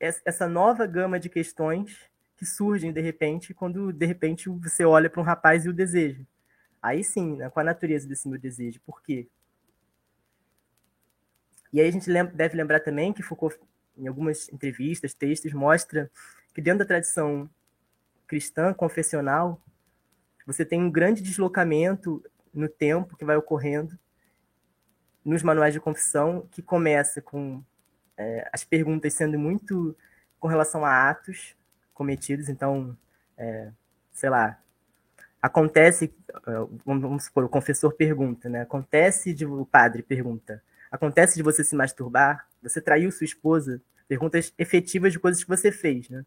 essa 0.00 0.48
nova 0.48 0.84
gama 0.88 1.20
de 1.20 1.28
questões 1.28 1.96
que 2.36 2.44
surgem 2.44 2.92
de 2.92 3.00
repente 3.00 3.54
quando 3.54 3.92
de 3.92 4.04
repente 4.04 4.48
você 4.48 4.84
olha 4.84 5.08
para 5.08 5.20
um 5.20 5.24
rapaz 5.24 5.64
e 5.64 5.68
o 5.68 5.72
deseja. 5.72 6.24
Aí 6.82 7.04
sim, 7.04 7.36
né, 7.36 7.48
qual 7.48 7.62
a 7.62 7.66
natureza 7.66 8.08
desse 8.08 8.28
meu 8.28 8.40
desejo? 8.40 8.80
Por 8.84 9.00
quê? 9.00 9.28
E 11.72 11.80
aí 11.80 11.86
a 11.86 11.92
gente 11.92 12.12
deve 12.34 12.56
lembrar 12.56 12.80
também 12.80 13.12
que 13.12 13.22
Foucault, 13.22 13.56
em 13.96 14.08
algumas 14.08 14.52
entrevistas, 14.52 15.14
textos, 15.14 15.52
mostra 15.52 16.10
que 16.52 16.60
dentro 16.60 16.80
da 16.80 16.86
tradição 16.86 17.48
cristã, 18.26 18.74
confessional, 18.74 19.62
você 20.44 20.64
tem 20.64 20.82
um 20.82 20.90
grande 20.90 21.22
deslocamento 21.22 22.20
no 22.52 22.68
tempo 22.68 23.16
que 23.16 23.24
vai 23.24 23.36
ocorrendo 23.36 23.96
nos 25.24 25.42
manuais 25.42 25.72
de 25.72 25.80
confissão, 25.80 26.48
que 26.50 26.62
começa 26.62 27.20
com 27.20 27.62
é, 28.16 28.48
as 28.52 28.64
perguntas 28.64 29.14
sendo 29.14 29.38
muito 29.38 29.96
com 30.38 30.48
relação 30.48 30.84
a 30.84 31.08
atos 31.08 31.56
cometidos. 31.94 32.48
Então, 32.48 32.96
é, 33.36 33.70
sei 34.12 34.30
lá, 34.30 34.58
acontece, 35.40 36.14
é, 36.46 36.50
vamos 36.84 37.24
supor, 37.24 37.44
o 37.44 37.48
confessor 37.48 37.92
pergunta, 37.92 38.48
né? 38.48 38.62
Acontece 38.62 39.32
de 39.32 39.46
o 39.46 39.66
padre 39.66 40.02
pergunta, 40.02 40.62
acontece 40.90 41.36
de 41.36 41.42
você 41.42 41.64
se 41.64 41.74
masturbar? 41.74 42.46
Você 42.62 42.80
traiu 42.80 43.10
sua 43.10 43.24
esposa? 43.24 43.80
Perguntas 44.08 44.52
efetivas 44.58 45.12
de 45.12 45.18
coisas 45.18 45.42
que 45.42 45.48
você 45.48 45.72
fez, 45.72 46.08
né? 46.08 46.24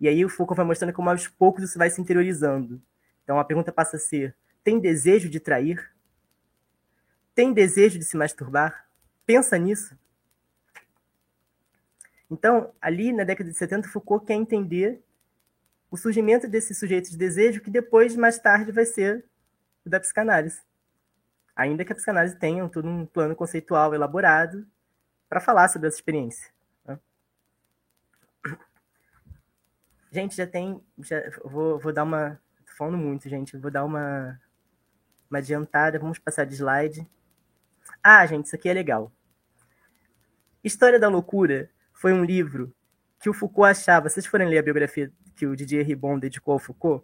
E 0.00 0.08
aí 0.08 0.24
o 0.24 0.28
Foucault 0.28 0.56
vai 0.56 0.66
mostrando 0.66 0.92
como 0.92 1.10
aos 1.10 1.28
poucos 1.28 1.64
isso 1.64 1.78
vai 1.78 1.90
se 1.90 2.00
interiorizando. 2.00 2.80
Então 3.22 3.38
a 3.38 3.44
pergunta 3.44 3.72
passa 3.72 3.96
a 3.96 4.00
ser: 4.00 4.34
tem 4.62 4.80
desejo 4.80 5.28
de 5.28 5.38
trair? 5.38 5.93
Tem 7.34 7.52
desejo 7.52 7.98
de 7.98 8.04
se 8.04 8.16
masturbar? 8.16 8.86
Pensa 9.26 9.58
nisso. 9.58 9.98
Então, 12.30 12.72
ali 12.80 13.12
na 13.12 13.24
década 13.24 13.50
de 13.50 13.56
70, 13.56 13.88
Foucault 13.88 14.26
quer 14.26 14.34
entender 14.34 15.02
o 15.90 15.96
surgimento 15.96 16.48
desse 16.48 16.74
sujeito 16.74 17.10
de 17.10 17.16
desejo 17.16 17.60
que 17.60 17.70
depois, 17.70 18.16
mais 18.16 18.38
tarde, 18.38 18.72
vai 18.72 18.84
ser 18.84 19.24
o 19.84 19.90
da 19.90 20.00
psicanálise. 20.00 20.60
Ainda 21.54 21.84
que 21.84 21.92
a 21.92 21.94
psicanálise 21.94 22.36
tenha 22.36 22.68
todo 22.68 22.88
um 22.88 23.06
plano 23.06 23.36
conceitual 23.36 23.94
elaborado 23.94 24.66
para 25.28 25.40
falar 25.40 25.68
sobre 25.68 25.86
essa 25.86 25.96
experiência. 25.96 26.50
Né? 26.84 26.98
Gente, 30.10 30.34
já 30.34 30.46
tem. 30.46 30.82
Já, 30.98 31.22
vou, 31.44 31.78
vou 31.78 31.92
dar 31.92 32.02
uma. 32.02 32.40
Tô 32.66 32.72
falando 32.76 32.98
muito, 32.98 33.28
gente. 33.28 33.56
Vou 33.56 33.70
dar 33.70 33.84
uma, 33.84 34.40
uma 35.30 35.38
adiantada. 35.38 35.98
Vamos 35.98 36.18
passar 36.18 36.44
de 36.44 36.54
slide. 36.54 37.08
Ah, 38.06 38.26
gente, 38.26 38.44
isso 38.44 38.54
aqui 38.54 38.68
é 38.68 38.74
legal. 38.74 39.10
História 40.62 41.00
da 41.00 41.08
Loucura 41.08 41.70
foi 41.94 42.12
um 42.12 42.22
livro 42.22 42.70
que 43.18 43.30
o 43.30 43.32
Foucault 43.32 43.70
achava. 43.70 44.10
Se 44.10 44.16
vocês 44.16 44.26
forem 44.26 44.46
ler 44.46 44.58
a 44.58 44.62
biografia 44.62 45.10
que 45.34 45.46
o 45.46 45.56
Didier 45.56 45.86
Ribon 45.86 46.18
dedicou 46.18 46.52
ao 46.52 46.58
Foucault, 46.58 47.02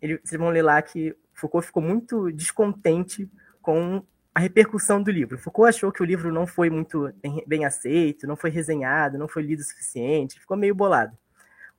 ele, 0.00 0.18
vocês 0.24 0.40
vão 0.40 0.48
ler 0.48 0.62
lá 0.62 0.80
que 0.80 1.14
Foucault 1.34 1.66
ficou 1.66 1.82
muito 1.82 2.32
descontente 2.32 3.30
com 3.60 4.02
a 4.34 4.40
repercussão 4.40 5.02
do 5.02 5.10
livro. 5.10 5.36
Foucault 5.36 5.68
achou 5.68 5.92
que 5.92 6.00
o 6.00 6.06
livro 6.06 6.32
não 6.32 6.46
foi 6.46 6.70
muito 6.70 7.12
bem, 7.46 7.66
aceito, 7.66 8.26
não 8.26 8.34
foi 8.34 8.48
resenhado, 8.48 9.18
não 9.18 9.28
foi 9.28 9.42
lido 9.42 9.60
o 9.60 9.64
suficiente, 9.64 10.40
ficou 10.40 10.56
meio 10.56 10.74
bolado. 10.74 11.14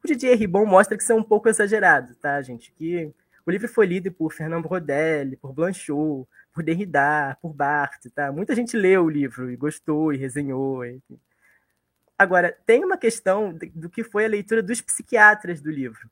O 0.03 0.07
Didier 0.07 0.37
Ribon 0.37 0.67
mostra 0.67 0.95
que 0.95 1.01
isso 1.01 1.11
é 1.11 1.15
um 1.15 1.23
pouco 1.23 1.49
exagerado, 1.49 2.13
tá, 2.17 2.39
gente? 2.43 2.71
Que 2.71 3.11
o 3.45 3.49
livro 3.49 3.67
foi 3.67 3.87
lido 3.87 4.11
por 4.11 4.31
Fernand 4.31 4.61
Braudel, 4.61 5.37
por 5.41 5.53
Blanchot, 5.53 6.27
por 6.53 6.63
Derrida, 6.63 7.37
por 7.41 7.53
Barthes, 7.53 8.11
tá? 8.11 8.31
Muita 8.31 8.55
gente 8.55 8.77
leu 8.77 9.05
o 9.05 9.09
livro 9.09 9.51
e 9.51 9.55
gostou 9.55 10.13
e 10.13 10.17
resenhou. 10.17 10.85
Enfim. 10.85 11.19
Agora, 12.17 12.57
tem 12.65 12.85
uma 12.85 12.97
questão 12.97 13.57
do 13.73 13.89
que 13.89 14.03
foi 14.03 14.25
a 14.25 14.29
leitura 14.29 14.61
dos 14.61 14.79
psiquiatras 14.79 15.61
do 15.61 15.71
livro. 15.71 16.09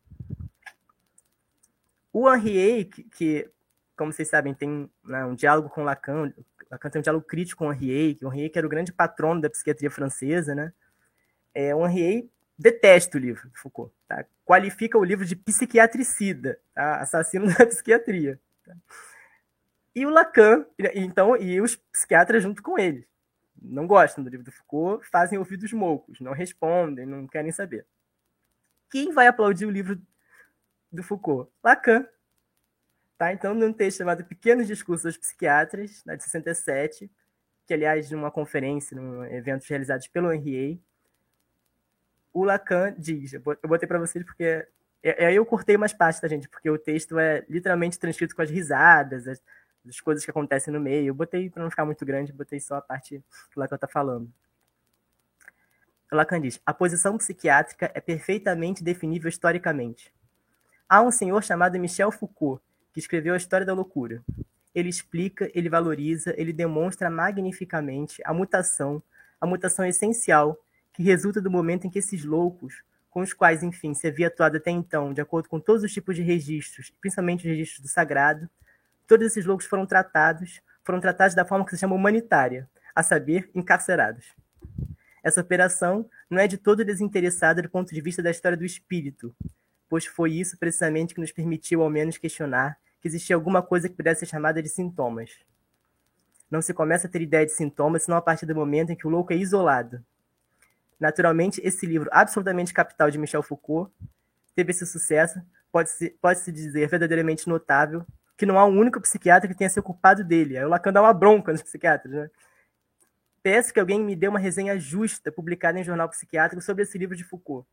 O 2.11 2.33
Henriet, 2.33 3.03
que, 3.03 3.49
como 3.95 4.11
vocês 4.11 4.27
sabem, 4.27 4.53
tem 4.53 4.89
né, 5.03 5.23
um 5.23 5.35
diálogo 5.35 5.69
com 5.69 5.83
Lacan, 5.83 6.33
Lacan 6.69 6.89
tem 6.89 6.99
um 6.99 7.03
diálogo 7.03 7.25
crítico 7.25 7.63
com 7.63 7.73
que 7.73 8.25
o 8.25 8.33
Henriet 8.33 8.49
que 8.49 8.57
era 8.57 8.67
o 8.67 8.69
grande 8.69 8.91
patrono 8.91 9.39
da 9.39 9.49
psiquiatria 9.49 9.91
francesa, 9.91 10.55
né? 10.55 10.73
É, 11.53 11.75
o 11.75 11.87
Henriet 11.87 12.29
detesta 12.57 13.17
o 13.17 13.21
livro 13.21 13.49
de 13.49 13.59
Foucault, 13.59 13.93
tá? 14.07 14.25
qualifica 14.45 14.97
o 14.97 15.03
livro 15.03 15.25
de 15.25 15.35
psiquiatricida, 15.35 16.59
tá? 16.73 16.97
assassino 16.97 17.47
da 17.57 17.65
psiquiatria. 17.65 18.39
Tá? 18.65 18.75
E 19.93 20.05
o 20.05 20.09
Lacan, 20.09 20.65
então, 20.95 21.35
e 21.35 21.59
os 21.59 21.75
psiquiatras 21.75 22.43
junto 22.43 22.63
com 22.63 22.79
ele 22.79 23.07
não 23.61 23.85
gostam 23.85 24.23
do 24.23 24.29
livro 24.29 24.45
do 24.45 24.51
Foucault, 24.51 25.07
fazem 25.09 25.37
ouvidos 25.37 25.71
moucos, 25.71 26.19
não 26.19 26.33
respondem, 26.33 27.05
não 27.05 27.27
querem 27.27 27.51
saber. 27.51 27.85
Quem 28.89 29.11
vai 29.13 29.27
aplaudir 29.27 29.65
o 29.65 29.71
livro 29.71 30.01
do 30.91 31.03
Foucault? 31.03 31.51
Lacan. 31.63 32.07
Tá? 33.17 33.31
Então, 33.31 33.53
num 33.53 33.71
texto 33.71 33.99
chamado 33.99 34.25
Pequenos 34.25 34.65
Discursos 34.65 35.03
dos 35.03 35.17
Psiquiatras, 35.17 36.03
de 36.03 36.23
67, 36.23 37.11
que, 37.67 37.73
aliás, 37.73 38.09
numa 38.09 38.31
conferência, 38.31 38.99
num 38.99 39.23
evento 39.25 39.63
realizado 39.69 40.01
pelo 40.11 40.33
Henriet, 40.33 40.81
o 42.33 42.43
Lacan 42.43 42.95
diz, 42.97 43.33
eu 43.33 43.41
botei 43.41 43.87
para 43.87 43.99
vocês 43.99 44.25
porque 44.25 44.65
é, 45.03 45.23
é, 45.23 45.27
aí 45.27 45.35
eu 45.35 45.45
cortei 45.45 45.75
umas 45.75 45.93
partes 45.93 46.21
da 46.21 46.27
gente, 46.27 46.47
porque 46.47 46.69
o 46.69 46.77
texto 46.77 47.19
é 47.19 47.45
literalmente 47.49 47.99
transcrito 47.99 48.35
com 48.35 48.41
as 48.41 48.49
risadas, 48.49 49.27
as, 49.27 49.41
das 49.83 49.99
coisas 49.99 50.23
que 50.23 50.31
acontecem 50.31 50.73
no 50.73 50.79
meio. 50.79 51.07
Eu 51.07 51.13
botei, 51.13 51.49
para 51.49 51.63
não 51.63 51.69
ficar 51.69 51.85
muito 51.85 52.05
grande, 52.05 52.31
botei 52.31 52.59
só 52.59 52.75
a 52.75 52.81
parte 52.81 53.23
que 53.49 53.57
o 53.57 53.59
Lacan 53.59 53.75
está 53.75 53.87
falando. 53.87 54.31
O 56.11 56.15
Lacan 56.15 56.41
diz: 56.41 56.59
a 56.65 56.73
posição 56.73 57.17
psiquiátrica 57.17 57.91
é 57.93 58.01
perfeitamente 58.01 58.83
definível 58.83 59.29
historicamente. 59.29 60.13
Há 60.87 61.01
um 61.01 61.11
senhor 61.11 61.41
chamado 61.43 61.79
Michel 61.79 62.11
Foucault, 62.11 62.61
que 62.93 62.99
escreveu 62.99 63.33
a 63.33 63.37
História 63.37 63.65
da 63.65 63.73
Loucura. 63.73 64.21
Ele 64.75 64.89
explica, 64.89 65.49
ele 65.53 65.69
valoriza, 65.69 66.33
ele 66.37 66.53
demonstra 66.53 67.09
magnificamente 67.09 68.21
a 68.25 68.33
mutação, 68.33 69.01
a 69.39 69.45
mutação 69.45 69.85
essencial 69.85 70.57
que 70.93 71.03
resulta 71.03 71.41
do 71.41 71.49
momento 71.49 71.87
em 71.87 71.89
que 71.89 71.99
esses 71.99 72.25
loucos, 72.25 72.83
com 73.09 73.21
os 73.21 73.33
quais, 73.33 73.63
enfim, 73.63 73.93
se 73.93 74.07
havia 74.07 74.27
atuado 74.27 74.57
até 74.57 74.71
então, 74.71 75.13
de 75.13 75.21
acordo 75.21 75.47
com 75.47 75.59
todos 75.59 75.83
os 75.83 75.93
tipos 75.93 76.15
de 76.15 76.21
registros, 76.21 76.93
principalmente 77.01 77.39
os 77.39 77.45
registros 77.45 77.81
do 77.81 77.87
sagrado, 77.87 78.49
todos 79.07 79.27
esses 79.27 79.45
loucos 79.45 79.65
foram 79.65 79.85
tratados, 79.85 80.61
foram 80.83 80.99
tratados 80.99 81.35
da 81.35 81.45
forma 81.45 81.65
que 81.65 81.71
se 81.71 81.77
chama 81.77 81.95
humanitária, 81.95 82.69
a 82.95 83.03
saber, 83.03 83.49
encarcerados. 83.53 84.25
Essa 85.23 85.41
operação 85.41 86.09
não 86.29 86.39
é 86.39 86.47
de 86.47 86.57
todo 86.57 86.83
desinteressada 86.83 87.61
do 87.61 87.69
ponto 87.69 87.93
de 87.93 88.01
vista 88.01 88.23
da 88.23 88.31
história 88.31 88.57
do 88.57 88.65
espírito, 88.65 89.35
pois 89.87 90.05
foi 90.05 90.33
isso 90.33 90.57
precisamente 90.57 91.13
que 91.13 91.21
nos 91.21 91.31
permitiu 91.31 91.83
ao 91.83 91.89
menos 91.89 92.17
questionar 92.17 92.77
que 93.01 93.07
existia 93.07 93.35
alguma 93.35 93.61
coisa 93.61 93.89
que 93.89 93.95
pudesse 93.95 94.21
ser 94.21 94.27
chamada 94.27 94.61
de 94.61 94.69
sintomas. 94.69 95.31
Não 96.49 96.61
se 96.61 96.73
começa 96.73 97.07
a 97.07 97.09
ter 97.09 97.21
ideia 97.21 97.45
de 97.45 97.51
sintomas 97.51 98.03
senão 98.03 98.17
a 98.17 98.21
partir 98.21 98.45
do 98.45 98.55
momento 98.55 98.91
em 98.91 98.95
que 98.95 99.07
o 99.07 99.09
louco 99.09 99.33
é 99.33 99.35
isolado. 99.35 100.03
Naturalmente, 100.99 101.59
esse 101.63 101.85
livro 101.85 102.09
absolutamente 102.11 102.73
capital 102.73 103.09
de 103.09 103.17
Michel 103.17 103.41
Foucault 103.41 103.91
teve 104.55 104.71
esse 104.71 104.85
sucesso, 104.85 105.41
pode-se 105.71 106.11
pode 106.21 106.39
-se 106.39 106.51
dizer 106.51 106.87
verdadeiramente 106.87 107.47
notável, 107.47 108.05
que 108.41 108.45
não 108.47 108.57
há 108.57 108.65
um 108.65 108.75
único 108.75 108.99
psiquiatra 108.99 109.47
que 109.47 109.53
tenha 109.53 109.69
se 109.69 109.79
ocupado 109.79 110.23
dele. 110.23 110.57
Aí 110.57 110.65
o 110.65 110.67
Lacan 110.67 110.91
dá 110.91 110.99
uma 110.99 111.13
bronca 111.13 111.51
nos 111.51 111.61
psiquiatras, 111.61 112.11
né? 112.11 112.31
Peço 113.43 113.71
que 113.71 113.79
alguém 113.79 114.03
me 114.03 114.15
dê 114.15 114.27
uma 114.27 114.39
resenha 114.39 114.79
justa 114.79 115.31
publicada 115.31 115.79
em 115.79 115.83
jornal 115.83 116.09
psiquiátrico 116.09 116.59
sobre 116.59 116.81
esse 116.81 116.97
livro 116.97 117.15
de 117.15 117.23
Foucault. 117.23 117.69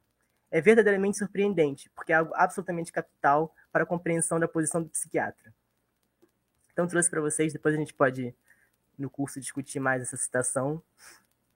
É 0.50 0.60
verdadeiramente 0.60 1.16
surpreendente, 1.16 1.88
porque 1.94 2.12
é 2.12 2.16
algo 2.16 2.34
absolutamente 2.34 2.92
capital 2.92 3.54
para 3.72 3.84
a 3.84 3.86
compreensão 3.86 4.38
da 4.38 4.46
posição 4.46 4.82
do 4.82 4.90
psiquiatra. 4.90 5.54
Então 6.70 6.86
trouxe 6.86 7.08
para 7.08 7.22
vocês, 7.22 7.50
depois 7.50 7.74
a 7.74 7.78
gente 7.78 7.94
pode 7.94 8.36
no 8.98 9.08
curso 9.08 9.40
discutir 9.40 9.80
mais 9.80 10.02
essa 10.02 10.18
citação, 10.18 10.82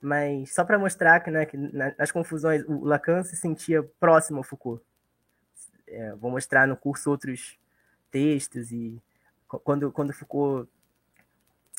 mas 0.01 0.55
só 0.55 0.65
para 0.65 0.79
mostrar 0.79 1.21
que, 1.21 1.31
né, 1.31 1.45
que 1.45 1.59
nas 1.59 2.11
confusões 2.11 2.65
o 2.67 2.83
Lacan 2.83 3.23
se 3.25 3.37
sentia 3.37 3.83
próximo 4.01 4.39
ao 4.39 4.43
Foucault. 4.43 4.83
É, 5.87 6.15
vou 6.15 6.31
mostrar 6.31 6.67
no 6.67 6.79
curso 6.79 7.11
outros 7.11 7.61
textos 8.13 8.71
e 8.71 9.03
quando, 9.49 9.91
quando 9.91 10.13
Foucault 10.13 10.71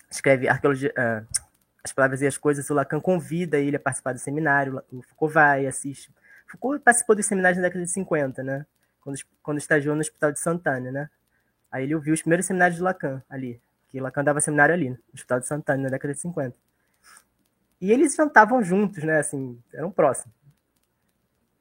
escreve 0.10 0.48
arqueologia, 0.48 0.92
uh, 0.92 1.26
As 1.84 1.94
Palavras 1.94 2.22
e 2.22 2.28
as 2.28 2.38
Coisas, 2.38 2.70
o 2.70 2.74
Lacan 2.74 3.00
convida 3.00 3.58
ele 3.58 3.78
a 3.78 3.80
participar 3.80 4.14
do 4.14 4.20
seminário, 4.20 4.84
o 4.92 5.02
Foucault 5.02 5.34
vai, 5.34 5.66
assiste. 5.66 6.12
Foucault 6.48 6.84
participou 6.84 7.16
dos 7.16 7.26
seminários 7.26 7.58
na 7.58 7.64
década 7.64 7.86
de 7.86 7.92
50, 7.92 8.44
né? 8.44 8.66
Quando, 9.02 9.18
quando 9.42 9.58
estagiou 9.58 9.96
no 9.96 10.02
Hospital 10.02 10.32
de 10.32 10.40
Santana, 10.40 10.92
né? 10.92 11.10
Aí 11.72 11.84
ele 11.84 11.96
ouviu 11.96 12.14
os 12.14 12.22
primeiros 12.22 12.46
seminários 12.46 12.78
de 12.78 12.84
Lacan 12.84 13.24
ali, 13.30 13.60
que 13.90 14.00
Lacan 14.00 14.24
dava 14.24 14.40
seminário 14.40 14.74
ali, 14.74 14.90
no 14.92 15.00
Hospital 15.14 15.40
de 15.40 15.48
Santana, 15.48 15.84
na 15.84 15.90
década 15.90 16.14
de 16.14 16.20
50. 16.20 16.56
E 17.82 17.92
eles 17.92 18.16
jantavam 18.16 18.64
juntos, 18.64 19.04
né? 19.04 19.20
Assim, 19.20 19.60
eram 19.74 19.92
próximos. 19.92 20.36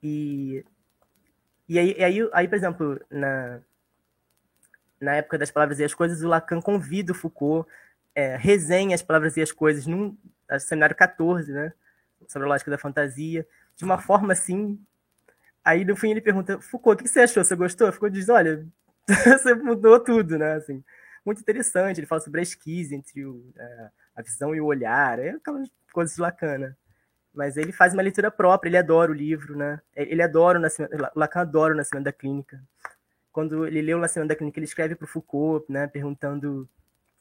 E, 0.02 0.64
e 1.68 1.78
aí, 1.78 2.04
aí, 2.04 2.30
aí, 2.32 2.48
por 2.48 2.56
exemplo, 2.56 3.00
na, 3.10 3.60
na 5.02 5.16
época 5.16 5.36
das 5.36 5.50
Palavras 5.50 5.80
e 5.80 5.84
as 5.84 5.92
Coisas, 5.92 6.22
o 6.22 6.28
Lacan 6.28 6.60
convida 6.60 7.12
o 7.12 7.14
Foucault, 7.14 7.68
é, 8.14 8.36
resenha 8.36 8.94
as 8.94 9.02
Palavras 9.02 9.36
e 9.36 9.42
as 9.42 9.50
Coisas 9.50 9.86
num 9.86 10.16
seminário 10.60 10.94
14, 10.94 11.50
né? 11.52 11.72
Sobre 12.28 12.46
a 12.46 12.50
lógica 12.50 12.70
da 12.70 12.78
fantasia, 12.78 13.46
de 13.76 13.84
uma 13.84 13.98
forma 13.98 14.32
assim. 14.32 14.78
Aí 15.64 15.84
no 15.84 15.96
fim 15.96 16.10
ele 16.10 16.20
pergunta, 16.20 16.60
Foucault, 16.60 17.00
o 17.00 17.04
que 17.04 17.10
você 17.10 17.20
achou? 17.20 17.42
Você 17.42 17.56
gostou? 17.56 17.90
Foucault 17.90 18.14
diz, 18.14 18.28
olha, 18.28 18.64
você 19.08 19.54
mudou 19.54 19.98
tudo, 19.98 20.38
né? 20.38 20.54
Assim, 20.54 20.82
muito 21.26 21.40
interessante. 21.40 21.98
Ele 21.98 22.06
fala 22.06 22.20
sobre 22.20 22.38
a 22.38 22.44
esquise 22.44 22.94
entre 22.94 23.24
o, 23.26 23.44
é, 23.58 23.90
a 24.14 24.22
visão 24.22 24.54
e 24.54 24.60
o 24.60 24.66
olhar, 24.66 25.18
é 25.18 25.30
aquelas 25.30 25.68
coisas 25.92 26.16
Lacan, 26.16 26.58
né? 26.58 26.76
Mas 27.34 27.56
ele 27.56 27.72
faz 27.72 27.92
uma 27.92 28.02
leitura 28.02 28.30
própria, 28.30 28.68
ele 28.68 28.76
adora 28.76 29.10
o 29.10 29.14
livro, 29.14 29.56
né? 29.56 29.80
Ele 29.96 30.22
adora 30.22 30.58
o 30.58 30.62
Nascimento, 30.62 30.92
Lacan 31.16 31.40
adora 31.40 31.74
o 31.74 31.76
Nascimento 31.76 32.04
da 32.04 32.12
Clínica. 32.12 32.62
Quando 33.32 33.66
ele 33.66 33.94
o 33.94 33.98
Nascimento 33.98 34.28
da 34.28 34.36
Clínica, 34.36 34.58
ele 34.58 34.66
escreve 34.66 34.94
para 34.94 35.04
o 35.04 35.08
Foucault, 35.08 35.64
né? 35.70 35.86
Perguntando 35.86 36.68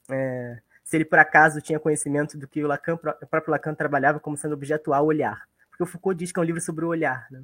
é, 0.10 0.60
se 0.84 0.98
ele 0.98 1.06
por 1.06 1.20
acaso 1.20 1.62
tinha 1.62 1.80
conhecimento 1.80 2.38
do 2.38 2.48
que 2.48 2.64
o, 2.64 2.68
Lacan, 2.68 2.96
o 2.96 3.28
próprio 3.28 3.52
Lacan 3.52 3.74
trabalhava 3.74 4.20
como 4.20 4.36
sendo 4.36 4.54
objeto 4.54 4.94
ao 4.94 5.06
olhar. 5.06 5.48
Porque 5.70 5.84
o 5.84 5.86
Foucault 5.86 6.20
diz 6.20 6.32
que 6.32 6.40
é 6.40 6.42
um 6.42 6.46
livro 6.46 6.62
sobre 6.62 6.84
o 6.84 6.90
olhar, 6.90 7.28
né? 7.32 7.44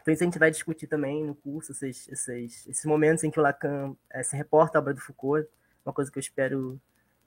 Então 0.00 0.14
isso 0.14 0.22
a 0.22 0.26
gente 0.26 0.38
vai 0.38 0.50
discutir 0.50 0.86
também 0.86 1.24
no 1.24 1.34
curso, 1.34 1.72
esses, 1.72 2.08
esses, 2.08 2.66
esses 2.66 2.84
momentos 2.84 3.22
em 3.22 3.30
que 3.30 3.38
o 3.38 3.42
Lacan 3.42 3.94
é, 4.10 4.22
se 4.22 4.34
reporta 4.36 4.78
à 4.78 4.80
obra 4.80 4.94
do 4.94 5.00
Foucault, 5.00 5.48
uma 5.84 5.92
coisa 5.92 6.10
que 6.10 6.18
eu 6.18 6.22
espero 6.22 6.80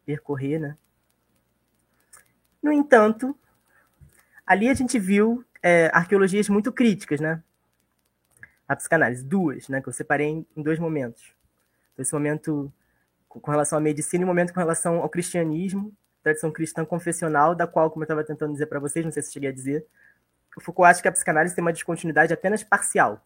percorrer, 0.05 0.59
né? 0.59 0.77
No 2.61 2.71
entanto, 2.71 3.37
ali 4.45 4.69
a 4.69 4.73
gente 4.73 4.97
viu 4.97 5.43
é, 5.61 5.91
arqueologias 5.93 6.49
muito 6.49 6.71
críticas, 6.71 7.19
né? 7.19 7.43
A 8.67 8.75
psicanálise, 8.75 9.23
duas, 9.23 9.67
né? 9.67 9.81
Que 9.81 9.89
eu 9.89 9.93
separei 9.93 10.27
em, 10.27 10.47
em 10.55 10.63
dois 10.63 10.79
momentos. 10.79 11.33
Então, 11.93 12.01
esse 12.01 12.13
momento 12.13 12.71
com 13.27 13.51
relação 13.51 13.77
à 13.77 13.81
medicina 13.81 14.21
e 14.21 14.25
um 14.25 14.27
momento 14.27 14.53
com 14.53 14.59
relação 14.59 14.99
ao 14.99 15.09
cristianismo, 15.09 15.91
tradição 16.21 16.51
cristã 16.51 16.85
confessional, 16.85 17.55
da 17.55 17.65
qual, 17.65 17.89
como 17.89 18.03
eu 18.03 18.05
estava 18.05 18.23
tentando 18.23 18.53
dizer 18.53 18.67
para 18.67 18.79
vocês, 18.79 19.03
não 19.03 19.11
sei 19.11 19.23
se 19.23 19.33
cheguei 19.33 19.49
a 19.49 19.53
dizer, 19.53 19.85
o 20.55 20.61
Foucault 20.61 20.89
acha 20.89 21.01
que 21.01 21.07
a 21.07 21.11
psicanálise 21.11 21.55
tem 21.55 21.63
uma 21.63 21.73
descontinuidade 21.73 22.31
apenas 22.31 22.63
parcial. 22.63 23.25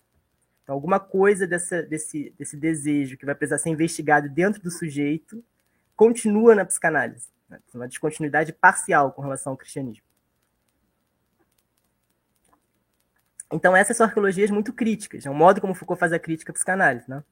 Então, 0.63 0.73
alguma 0.73 0.99
coisa 0.99 1.45
dessa, 1.45 1.83
desse, 1.83 2.33
desse 2.37 2.57
desejo 2.57 3.17
que 3.17 3.25
vai 3.25 3.35
precisar 3.35 3.57
ser 3.57 3.69
investigado 3.69 4.29
dentro 4.29 4.61
do 4.61 4.71
sujeito 4.71 5.43
continua 5.95 6.55
na 6.55 6.65
psicanálise. 6.65 7.27
Né? 7.49 7.59
Uma 7.73 7.87
descontinuidade 7.87 8.53
parcial 8.53 9.11
com 9.11 9.21
relação 9.21 9.51
ao 9.51 9.57
cristianismo. 9.57 10.06
Então, 13.51 13.75
essas 13.75 13.95
são 13.95 14.05
arqueologias 14.05 14.51
muito 14.51 14.73
críticas. 14.73 15.25
É 15.25 15.29
um 15.29 15.33
modo 15.33 15.61
como 15.61 15.73
Foucault 15.73 15.99
faz 15.99 16.11
a 16.11 16.19
crítica 16.19 16.51
à 16.51 16.53
psicanálise. 16.53 17.09
Né? 17.09 17.23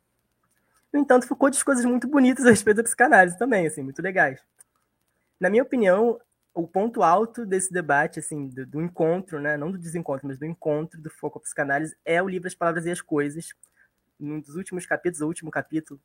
No 0.94 1.00
entanto, 1.00 1.28
Foucault 1.28 1.54
diz 1.54 1.64
coisas 1.64 1.84
muito 1.84 2.08
bonitas 2.08 2.46
a 2.46 2.50
respeito 2.50 2.78
da 2.78 2.84
psicanálise 2.84 3.38
também, 3.38 3.68
assim, 3.68 3.84
muito 3.84 4.02
legais. 4.02 4.42
Na 5.40 5.50
minha 5.50 5.64
opinião, 5.64 6.20
o 6.54 6.66
ponto 6.66 7.04
alto 7.04 7.46
desse 7.46 7.72
debate, 7.72 8.20
assim, 8.20 8.48
do, 8.48 8.66
do, 8.66 8.82
encontro, 8.82 9.42
né, 9.42 9.58
não 9.58 9.70
do 9.70 9.78
desencontro, 9.78 10.26
mas 10.26 10.40
do 10.40 10.46
encontro 10.46 11.02
do 11.02 11.10
Foucault 11.10 11.34
com 11.34 11.40
a 11.40 11.42
psicanálise 11.42 11.98
é 12.06 12.24
o 12.24 12.30
livro 12.30 12.48
As 12.48 12.56
Palavras 12.56 12.86
e 12.86 12.92
as 12.92 13.02
Coisas. 13.02 13.50
Num 14.18 14.40
dos 14.40 14.56
últimos 14.56 14.86
capítulos, 14.86 15.20
o 15.20 15.28
último 15.28 15.52
capítulo, 15.52 16.00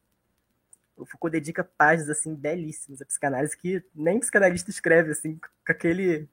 o 0.97 1.07
Foucault 1.07 1.33
dedica 1.33 1.63
páginas 1.63 2.11
assim 2.11 2.35
belíssimas 2.35 3.01
à 3.01 3.07
psicanálise 3.07 3.57
que 3.57 3.83
nem 3.95 4.19
psicanalista 4.19 4.71
escreve 4.71 5.13
assim 5.13 5.37
com 5.37 5.73
aquele 5.73 6.29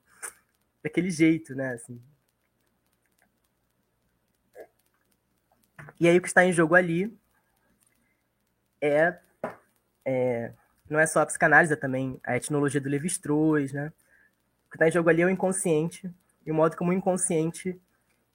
daquele 0.83 1.11
jeito, 1.11 1.53
né, 1.53 1.73
assim. 1.73 2.01
E 5.99 6.07
aí 6.07 6.17
o 6.17 6.21
que 6.21 6.27
está 6.27 6.45
em 6.45 6.53
jogo 6.53 6.75
ali 6.75 7.15
é, 8.81 9.17
é 10.05 10.51
não 10.89 10.99
é 10.99 11.05
só 11.05 11.21
a 11.21 11.25
psicanálise, 11.25 11.73
é 11.73 11.75
também 11.75 12.19
a 12.23 12.37
etnologia 12.37 12.79
do 12.79 12.89
Levi-Strauss, 12.89 13.73
né? 13.73 13.91
O 14.67 14.69
que 14.69 14.75
está 14.75 14.87
em 14.87 14.91
jogo 14.91 15.09
ali 15.09 15.21
é 15.21 15.25
o 15.25 15.29
inconsciente 15.29 16.09
e 16.45 16.51
o 16.51 16.55
modo 16.55 16.77
como 16.77 16.91
o 16.91 16.93
inconsciente 16.93 17.79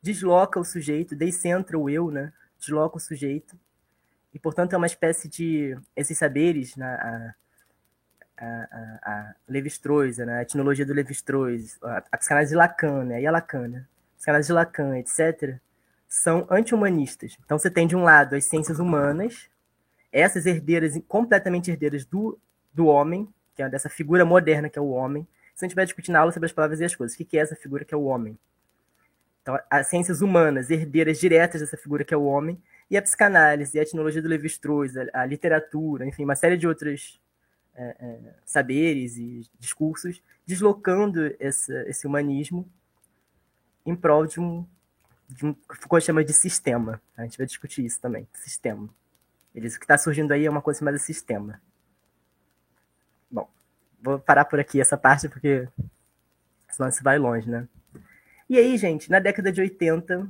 desloca 0.02 0.60
o 0.60 0.64
sujeito, 0.64 1.16
descentra 1.16 1.78
o 1.78 1.88
eu, 1.88 2.10
né? 2.10 2.32
Desloca 2.58 2.96
o 2.96 3.00
sujeito 3.00 3.56
e, 4.34 4.38
portanto, 4.38 4.72
é 4.72 4.76
uma 4.76 4.86
espécie 4.86 5.28
de 5.28 5.76
esses 5.94 6.16
saberes, 6.16 6.74
né? 6.76 6.86
a, 6.86 7.34
a, 8.38 8.46
a, 8.46 8.98
a 9.02 9.34
Levi-Strauss, 9.46 10.18
né? 10.18 10.38
a 10.38 10.42
etnologia 10.42 10.86
do 10.86 10.94
Levi-Strauss, 10.94 11.78
a, 11.82 12.02
a 12.10 12.16
psicanálise 12.16 12.52
de 12.52 12.56
Lacan, 12.56 13.04
né? 13.04 13.20
e 13.20 13.26
a 13.26 13.30
Lacan, 13.30 13.68
né? 13.68 13.86
a 14.14 14.16
psicanálise 14.16 14.46
de 14.46 14.52
Lacan, 14.54 14.98
etc., 14.98 15.58
são 16.12 16.46
anti-humanistas. 16.50 17.38
Então, 17.42 17.58
você 17.58 17.70
tem, 17.70 17.86
de 17.86 17.96
um 17.96 18.02
lado, 18.02 18.36
as 18.36 18.44
ciências 18.44 18.78
humanas, 18.78 19.48
essas 20.12 20.44
herdeiras, 20.44 21.00
completamente 21.08 21.70
herdeiras 21.70 22.04
do, 22.04 22.38
do 22.70 22.84
homem, 22.84 23.26
que 23.56 23.62
é 23.62 23.68
dessa 23.70 23.88
figura 23.88 24.22
moderna 24.22 24.68
que 24.68 24.78
é 24.78 24.82
o 24.82 24.90
homem. 24.90 25.26
Se 25.54 25.64
a 25.64 25.68
gente 25.68 25.74
vai 25.74 25.86
discutir 25.86 26.10
na 26.10 26.20
aula 26.20 26.30
sobre 26.30 26.44
as 26.44 26.52
palavras 26.52 26.80
e 26.80 26.84
as 26.84 26.94
coisas, 26.94 27.18
o 27.18 27.24
que 27.24 27.38
é 27.38 27.40
essa 27.40 27.56
figura 27.56 27.82
que 27.82 27.94
é 27.94 27.96
o 27.96 28.04
homem? 28.04 28.38
Então, 29.40 29.58
as 29.70 29.86
ciências 29.86 30.20
humanas, 30.20 30.68
herdeiras 30.68 31.18
diretas 31.18 31.62
dessa 31.62 31.78
figura 31.78 32.04
que 32.04 32.12
é 32.12 32.16
o 32.16 32.24
homem, 32.24 32.62
e 32.90 32.96
a 32.98 33.00
psicanálise, 33.00 33.78
a 33.78 33.82
etnologia 33.82 34.20
do 34.20 34.28
Levi-Strauss, 34.28 34.94
a, 34.98 35.22
a, 35.22 35.24
literatura, 35.24 36.04
enfim, 36.06 36.24
uma 36.24 36.36
série 36.36 36.58
de 36.58 36.68
outros 36.68 37.18
é, 37.74 37.96
é, 37.98 38.18
saberes 38.44 39.16
e 39.16 39.48
discursos, 39.58 40.22
deslocando 40.44 41.34
esse, 41.40 41.72
esse 41.88 42.06
humanismo 42.06 42.68
em 43.86 43.96
prol 43.96 44.26
de 44.26 44.38
um, 44.38 44.66
que 45.34 45.76
Foucault 45.80 46.04
chama 46.04 46.24
de 46.24 46.32
sistema. 46.32 47.00
A 47.16 47.22
gente 47.22 47.38
vai 47.38 47.46
discutir 47.46 47.84
isso 47.84 48.00
também, 48.00 48.28
sistema. 48.34 48.88
Eles, 49.54 49.76
o 49.76 49.78
que 49.78 49.84
está 49.84 49.98
surgindo 49.98 50.32
aí 50.32 50.46
é 50.46 50.50
uma 50.50 50.62
coisa 50.62 50.78
chamada 50.78 50.98
sistema. 50.98 51.60
Bom, 53.30 53.48
vou 54.00 54.18
parar 54.18 54.44
por 54.44 54.58
aqui 54.58 54.80
essa 54.80 54.96
parte, 54.96 55.28
porque 55.28 55.68
senão 56.70 56.90
se 56.90 57.02
vai 57.02 57.18
longe, 57.18 57.48
né? 57.48 57.68
E 58.48 58.58
aí, 58.58 58.76
gente, 58.76 59.10
na 59.10 59.18
década 59.18 59.52
de 59.52 59.60
80, 59.60 60.28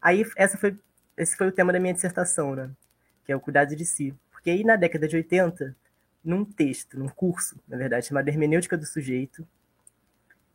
aí 0.00 0.24
essa 0.36 0.56
foi, 0.56 0.78
esse 1.16 1.36
foi 1.36 1.48
o 1.48 1.52
tema 1.52 1.72
da 1.72 1.80
minha 1.80 1.94
dissertação, 1.94 2.54
né? 2.54 2.70
Que 3.24 3.32
é 3.32 3.36
o 3.36 3.40
cuidado 3.40 3.74
de 3.74 3.84
si. 3.84 4.14
Porque 4.30 4.50
aí, 4.50 4.64
na 4.64 4.76
década 4.76 5.08
de 5.08 5.16
80, 5.16 5.74
num 6.22 6.44
texto, 6.44 6.98
num 6.98 7.08
curso, 7.08 7.58
na 7.66 7.76
verdade, 7.76 8.06
chamado 8.06 8.28
Hermenêutica 8.28 8.76
do 8.76 8.84
Sujeito, 8.84 9.46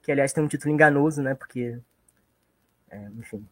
que, 0.02 0.12
aliás, 0.12 0.34
tem 0.34 0.44
um 0.44 0.48
título 0.48 0.74
enganoso, 0.74 1.22
né? 1.22 1.36
Porque, 1.36 1.80
é, 2.92 3.10
enfim... 3.18 3.48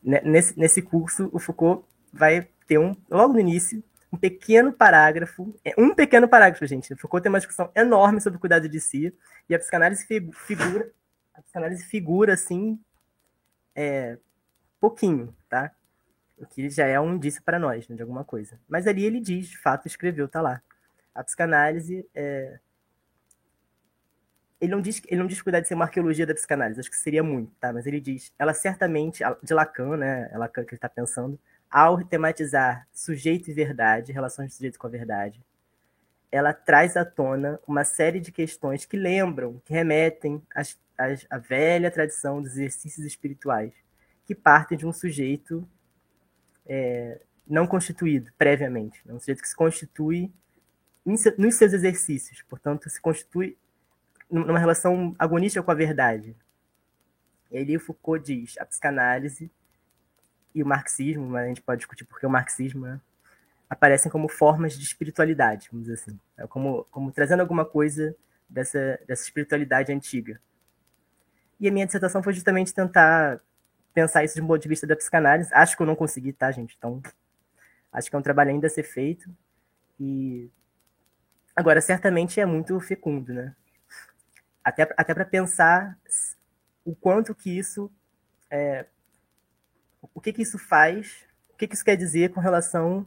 Nesse, 0.00 0.56
nesse 0.56 0.80
curso, 0.80 1.28
o 1.32 1.40
Foucault 1.40 1.84
vai 2.12 2.48
ter 2.68 2.78
um, 2.78 2.96
logo 3.10 3.32
no 3.32 3.40
início, 3.40 3.82
um 4.12 4.16
pequeno 4.16 4.72
parágrafo, 4.72 5.52
é, 5.64 5.74
um 5.76 5.92
pequeno 5.92 6.28
parágrafo, 6.28 6.64
gente. 6.66 6.94
Foucault 6.94 7.20
tem 7.22 7.30
uma 7.30 7.40
discussão 7.40 7.70
enorme 7.74 8.20
sobre 8.20 8.36
o 8.36 8.40
cuidado 8.40 8.68
de 8.68 8.80
si, 8.80 9.12
e 9.48 9.54
a 9.54 9.58
psicanálise 9.58 10.06
figura, 10.32 10.92
a 11.34 11.42
psicanálise 11.42 11.84
figura 11.84 12.34
assim, 12.34 12.78
é, 13.74 14.16
pouquinho, 14.80 15.34
tá? 15.48 15.72
O 16.38 16.46
que 16.46 16.70
já 16.70 16.86
é 16.86 16.98
um 17.00 17.16
indício 17.16 17.42
para 17.42 17.58
nós, 17.58 17.88
né, 17.88 17.96
de 17.96 18.02
alguma 18.02 18.24
coisa. 18.24 18.58
Mas 18.68 18.86
ali 18.86 19.04
ele 19.04 19.20
diz, 19.20 19.48
de 19.48 19.58
fato, 19.58 19.88
escreveu, 19.88 20.28
tá 20.28 20.40
lá. 20.40 20.62
A 21.12 21.24
psicanálise 21.24 22.08
é, 22.14 22.60
ele 24.60 24.72
não 24.72 24.80
diz 24.80 25.00
ele 25.06 25.20
não 25.20 25.26
diz 25.26 25.40
cuidar 25.40 25.60
de 25.60 25.68
ser 25.68 25.74
uma 25.74 25.84
arqueologia 25.84 26.26
da 26.26 26.34
psicanálise, 26.34 26.80
acho 26.80 26.90
que 26.90 26.96
seria 26.96 27.22
muito, 27.22 27.52
tá? 27.60 27.72
Mas 27.72 27.86
ele 27.86 28.00
diz, 28.00 28.32
ela 28.38 28.52
certamente 28.52 29.22
de 29.42 29.54
Lacan, 29.54 29.96
né? 29.96 30.28
É 30.32 30.38
Lacan 30.38 30.64
que 30.64 30.70
ele 30.70 30.78
está 30.78 30.88
pensando, 30.88 31.38
ao 31.70 32.02
tematizar 32.04 32.86
sujeito 32.92 33.50
e 33.50 33.54
verdade, 33.54 34.12
relações 34.12 34.50
do 34.50 34.54
sujeito 34.54 34.78
com 34.78 34.86
a 34.86 34.90
verdade, 34.90 35.44
ela 36.30 36.52
traz 36.52 36.96
à 36.96 37.04
tona 37.04 37.58
uma 37.66 37.84
série 37.84 38.20
de 38.20 38.32
questões 38.32 38.84
que 38.84 38.96
lembram, 38.96 39.60
que 39.64 39.72
remetem 39.72 40.42
às, 40.54 40.78
às, 40.96 41.26
à 41.30 41.38
velha 41.38 41.90
tradição 41.90 42.42
dos 42.42 42.52
exercícios 42.52 43.06
espirituais, 43.06 43.72
que 44.26 44.34
partem 44.34 44.76
de 44.76 44.86
um 44.86 44.92
sujeito 44.92 45.66
é, 46.66 47.20
não 47.46 47.66
constituído 47.66 48.30
previamente, 48.36 49.00
né? 49.06 49.14
um 49.14 49.18
sujeito 49.18 49.40
que 49.40 49.48
se 49.48 49.56
constitui 49.56 50.30
nos 51.38 51.54
seus 51.54 51.72
exercícios, 51.72 52.42
portanto, 52.42 52.90
se 52.90 53.00
constitui 53.00 53.56
numa 54.30 54.58
relação 54.58 55.14
agonística 55.18 55.62
com 55.62 55.70
a 55.70 55.74
verdade. 55.74 56.36
E 57.50 57.58
aí 57.58 57.78
Foucault 57.78 58.24
diz, 58.24 58.56
a 58.58 58.66
psicanálise 58.66 59.50
e 60.54 60.62
o 60.62 60.66
marxismo, 60.66 61.26
mas 61.26 61.44
a 61.44 61.48
gente 61.48 61.62
pode 61.62 61.78
discutir 61.78 62.04
porque 62.04 62.26
o 62.26 62.30
marxismo 62.30 62.86
né, 62.86 63.00
aparecem 63.68 64.10
como 64.10 64.28
formas 64.28 64.76
de 64.78 64.84
espiritualidade, 64.84 65.68
vamos 65.70 65.86
dizer 65.86 66.00
assim. 66.00 66.18
É 66.36 66.46
como, 66.46 66.84
como 66.90 67.12
trazendo 67.12 67.40
alguma 67.40 67.64
coisa 67.64 68.14
dessa, 68.48 68.98
dessa 69.06 69.22
espiritualidade 69.22 69.92
antiga. 69.92 70.40
E 71.60 71.68
a 71.68 71.72
minha 71.72 71.86
dissertação 71.86 72.22
foi 72.22 72.32
justamente 72.32 72.72
tentar 72.72 73.40
pensar 73.92 74.24
isso 74.24 74.34
de 74.34 74.42
um 74.42 74.46
ponto 74.46 74.62
de 74.62 74.68
vista 74.68 74.86
da 74.86 74.94
psicanálise. 74.94 75.50
Acho 75.52 75.76
que 75.76 75.82
eu 75.82 75.86
não 75.86 75.96
consegui, 75.96 76.32
tá, 76.32 76.50
gente? 76.52 76.74
Então, 76.78 77.02
acho 77.92 78.08
que 78.08 78.14
é 78.14 78.18
um 78.18 78.22
trabalho 78.22 78.50
ainda 78.50 78.68
a 78.68 78.70
ser 78.70 78.84
feito. 78.84 79.28
E 79.98 80.48
agora, 81.56 81.80
certamente 81.80 82.40
é 82.40 82.46
muito 82.46 82.78
fecundo, 82.78 83.34
né? 83.34 83.54
Até, 84.62 84.82
até 84.96 85.14
para 85.14 85.24
pensar 85.24 85.98
o 86.84 86.94
quanto 86.94 87.34
que 87.34 87.50
isso 87.50 87.90
é, 88.50 88.86
o 90.14 90.20
que 90.20 90.32
que 90.32 90.42
isso 90.42 90.58
faz, 90.58 91.26
o 91.50 91.56
que 91.56 91.66
que 91.66 91.74
isso 91.74 91.84
quer 91.84 91.96
dizer 91.96 92.32
com 92.32 92.40
relação 92.40 93.06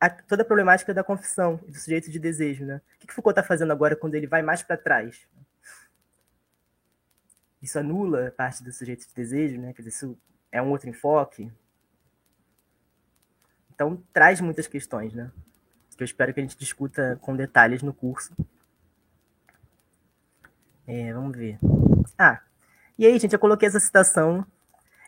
a 0.00 0.08
toda 0.08 0.42
a 0.42 0.44
problemática 0.44 0.94
da 0.94 1.02
confissão 1.02 1.56
do 1.66 1.74
sujeito 1.74 2.10
de 2.10 2.18
desejo, 2.18 2.64
né? 2.64 2.80
O 2.94 2.98
que, 3.00 3.06
que 3.06 3.14
Foucault 3.14 3.38
está 3.38 3.46
fazendo 3.46 3.72
agora 3.72 3.96
quando 3.96 4.14
ele 4.14 4.26
vai 4.26 4.42
mais 4.42 4.62
para 4.62 4.76
trás? 4.76 5.28
Isso 7.60 7.78
anula 7.78 8.32
parte 8.36 8.62
do 8.62 8.72
sujeito 8.72 9.08
de 9.08 9.14
desejo, 9.14 9.60
né? 9.60 9.72
Quer 9.72 9.82
dizer, 9.82 9.96
isso 9.96 10.18
é 10.52 10.62
um 10.62 10.70
outro 10.70 10.88
enfoque. 10.88 11.50
Então, 13.74 14.02
traz 14.12 14.40
muitas 14.40 14.68
questões, 14.68 15.12
né? 15.12 15.32
Que 15.96 16.04
eu 16.04 16.06
espero 16.06 16.32
que 16.32 16.38
a 16.38 16.42
gente 16.44 16.56
discuta 16.56 17.18
com 17.20 17.34
detalhes 17.34 17.82
no 17.82 17.92
curso. 17.92 18.32
É, 20.88 21.12
vamos 21.12 21.36
ver. 21.36 21.58
Ah, 22.18 22.40
e 22.98 23.06
aí, 23.06 23.18
gente, 23.18 23.34
eu 23.34 23.38
coloquei 23.38 23.68
essa 23.68 23.78
citação 23.78 24.44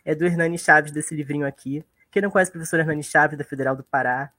é 0.05 0.13
do 0.13 0.25
Hernani 0.25 0.57
Chaves, 0.57 0.91
desse 0.91 1.15
livrinho 1.15 1.45
aqui. 1.45 1.83
Quem 2.11 2.21
não 2.21 2.29
conhece 2.29 2.49
o 2.49 2.53
professor 2.53 2.79
Hernani 2.79 3.03
Chaves, 3.03 3.37
da 3.37 3.43
Federal 3.43 3.75
do 3.75 3.83
Pará, 3.83 4.31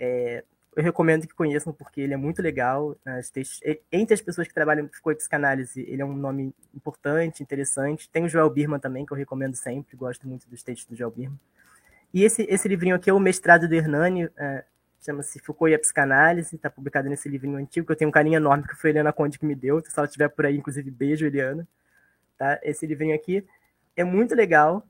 é, 0.00 0.42
eu 0.74 0.82
recomendo 0.82 1.26
que 1.26 1.34
conheçam, 1.34 1.74
porque 1.74 2.00
ele 2.00 2.14
é 2.14 2.16
muito 2.16 2.40
legal. 2.40 2.96
Entre 3.92 4.14
as 4.14 4.22
pessoas 4.22 4.48
que 4.48 4.54
trabalham 4.54 4.88
com 5.02 5.14
psicanálise, 5.14 5.82
ele 5.82 6.00
é 6.00 6.04
um 6.04 6.14
nome 6.14 6.54
importante, 6.74 7.42
interessante. 7.42 8.08
Tem 8.08 8.24
o 8.24 8.28
Joel 8.28 8.48
Birman 8.48 8.80
também, 8.80 9.04
que 9.04 9.12
eu 9.12 9.16
recomendo 9.16 9.54
sempre, 9.54 9.94
gosto 9.94 10.26
muito 10.26 10.48
dos 10.48 10.62
textos 10.62 10.88
do 10.88 10.96
Joel 10.96 11.10
Birman. 11.10 11.38
E 12.14 12.24
esse, 12.24 12.46
esse 12.48 12.66
livrinho 12.66 12.96
aqui 12.96 13.10
é 13.10 13.12
o 13.12 13.20
mestrado 13.20 13.68
do 13.68 13.74
Hernani, 13.74 14.30
é, 14.36 14.64
chama-se 15.04 15.40
Foucault 15.40 15.70
e 15.70 15.74
a 15.74 15.78
Psicanálise, 15.78 16.54
está 16.54 16.70
publicado 16.70 17.08
nesse 17.08 17.28
livrinho 17.28 17.56
antigo, 17.56 17.86
que 17.86 17.92
eu 17.92 17.96
tenho 17.96 18.08
um 18.08 18.12
carinho 18.12 18.36
enorme, 18.36 18.66
que 18.66 18.76
foi 18.76 18.90
a 18.90 18.92
Eliana 18.92 19.12
Conde 19.12 19.38
que 19.38 19.44
me 19.44 19.54
deu, 19.54 19.82
se 19.84 19.90
ela 19.96 20.06
estiver 20.06 20.28
por 20.28 20.46
aí, 20.46 20.56
inclusive, 20.56 20.90
beijo, 20.90 21.26
Eliana. 21.26 21.66
Tá? 22.38 22.58
Esse 22.62 22.86
livrinho 22.86 23.14
aqui 23.14 23.46
é 23.96 24.04
muito 24.04 24.34
legal. 24.34 24.86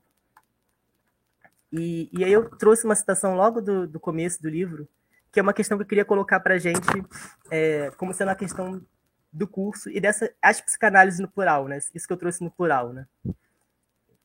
E, 1.71 2.09
e 2.13 2.23
aí 2.23 2.31
eu 2.31 2.47
trouxe 2.57 2.85
uma 2.85 2.95
citação 2.95 3.35
logo 3.35 3.59
do, 3.59 3.87
do 3.87 3.99
começo 3.99 4.41
do 4.41 4.47
livro, 4.47 4.87
que 5.31 5.39
é 5.39 5.43
uma 5.43 5.53
questão 5.53 5.77
que 5.77 5.83
eu 5.83 5.87
queria 5.87 6.05
colocar 6.05 6.39
para 6.39 6.53
a 6.53 6.59
gente 6.59 6.87
é, 7.49 7.89
como 7.97 8.13
sendo 8.13 8.29
a 8.29 8.35
questão 8.35 8.85
do 9.31 9.47
curso 9.47 9.89
e 9.89 9.99
dessa 9.99 10.31
as 10.39 10.61
psicanálise 10.61 11.19
no 11.19 11.27
plural, 11.27 11.67
né? 11.67 11.79
Isso 11.95 12.05
que 12.05 12.13
eu 12.13 12.17
trouxe 12.17 12.43
no 12.43 12.51
plural, 12.51 12.93
né? 12.93 13.07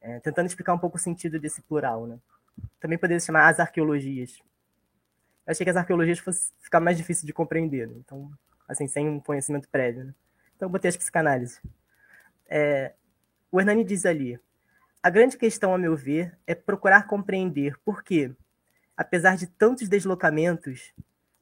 É, 0.03 0.21
tentando 0.21 0.47
explicar 0.47 0.75
um 0.75 0.79
pouco 0.79 0.99
o 0.99 1.01
sentido 1.01 1.41
desse 1.41 1.63
plural, 1.63 2.07
né? 2.07 2.19
Também 2.79 2.99
poderia 2.99 3.19
chamar 3.19 3.49
as 3.49 3.59
arqueologias. 3.59 4.39
Achei 5.49 5.65
que 5.65 5.71
as 5.71 5.77
arqueologias 5.77 6.19
fosse 6.19 6.53
ficar 6.61 6.79
mais 6.79 6.99
difícil 6.99 7.27
de 7.27 7.33
compreender, 7.33 7.89
né? 7.89 7.95
então, 7.97 8.31
assim, 8.69 8.87
sem 8.87 9.09
um 9.09 9.19
conhecimento 9.19 9.67
prévio. 9.71 10.05
Né? 10.05 10.15
Então, 10.55 10.69
botei 10.69 10.91
as 10.91 10.97
psicanálises. 10.97 11.59
É, 12.47 12.93
o 13.51 13.59
Hernani 13.59 13.83
diz 13.83 14.05
ali: 14.05 14.39
a 15.03 15.09
grande 15.09 15.39
questão, 15.39 15.75
a 15.75 15.79
meu 15.79 15.97
ver, 15.97 16.37
é 16.47 16.55
procurar 16.55 17.07
compreender 17.07 17.79
por 17.83 18.03
que, 18.03 18.31
apesar 18.95 19.37
de 19.37 19.47
tantos 19.47 19.89
deslocamentos, 19.89 20.93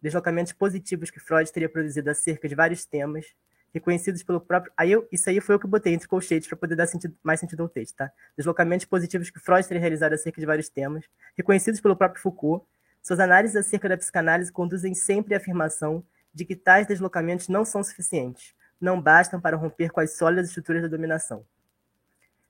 deslocamentos 0.01 0.53
positivos 0.53 1.11
que 1.11 1.19
Freud 1.19 1.53
teria 1.53 1.69
produzido 1.69 2.09
acerca 2.09 2.49
de 2.49 2.55
vários 2.55 2.85
temas, 2.85 3.27
reconhecidos 3.75 4.23
pelo 4.23 4.41
próprio. 4.41 4.73
Aí 4.77 4.93
eu, 4.93 5.09
isso 5.11 5.29
aí 5.29 5.41
foi 5.41 5.57
o 5.57 5.59
que 5.59 5.67
eu 5.67 5.71
botei 5.71 5.93
entre 5.93 6.07
colchetes 6.07 6.49
para 6.49 6.57
poder 6.57 6.77
dar 6.77 6.87
sentido, 6.87 7.17
mais 7.25 7.41
sentido 7.41 7.65
ao 7.65 7.69
texto, 7.69 7.97
tá? 7.97 8.13
Deslocamentos 8.37 8.87
positivos 8.87 9.31
que 9.31 9.41
Freud 9.41 9.67
teria 9.67 9.81
realizado 9.81 10.13
acerca 10.13 10.41
de 10.41 10.47
vários 10.47 10.69
temas, 10.69 11.05
reconhecidos 11.37 11.81
pelo 11.81 11.97
próprio 11.97 12.23
Foucault, 12.23 12.65
suas 13.07 13.21
análises 13.21 13.55
acerca 13.55 13.89
da 13.89 13.97
psicanálise 13.97 14.51
conduzem 14.51 14.93
sempre 14.93 15.33
à 15.33 15.37
afirmação 15.37 16.05
de 16.35 16.45
que 16.45 16.57
tais 16.57 16.89
deslocamentos 16.89 17.47
não 17.47 17.65
são 17.65 17.81
suficientes, 17.85 18.53
não 18.81 19.01
bastam 19.01 19.41
para 19.41 19.57
romper 19.57 19.93
com 19.93 20.01
as 20.01 20.17
sólidas 20.17 20.49
estruturas 20.49 20.83
da 20.83 20.89
dominação. 20.89 21.47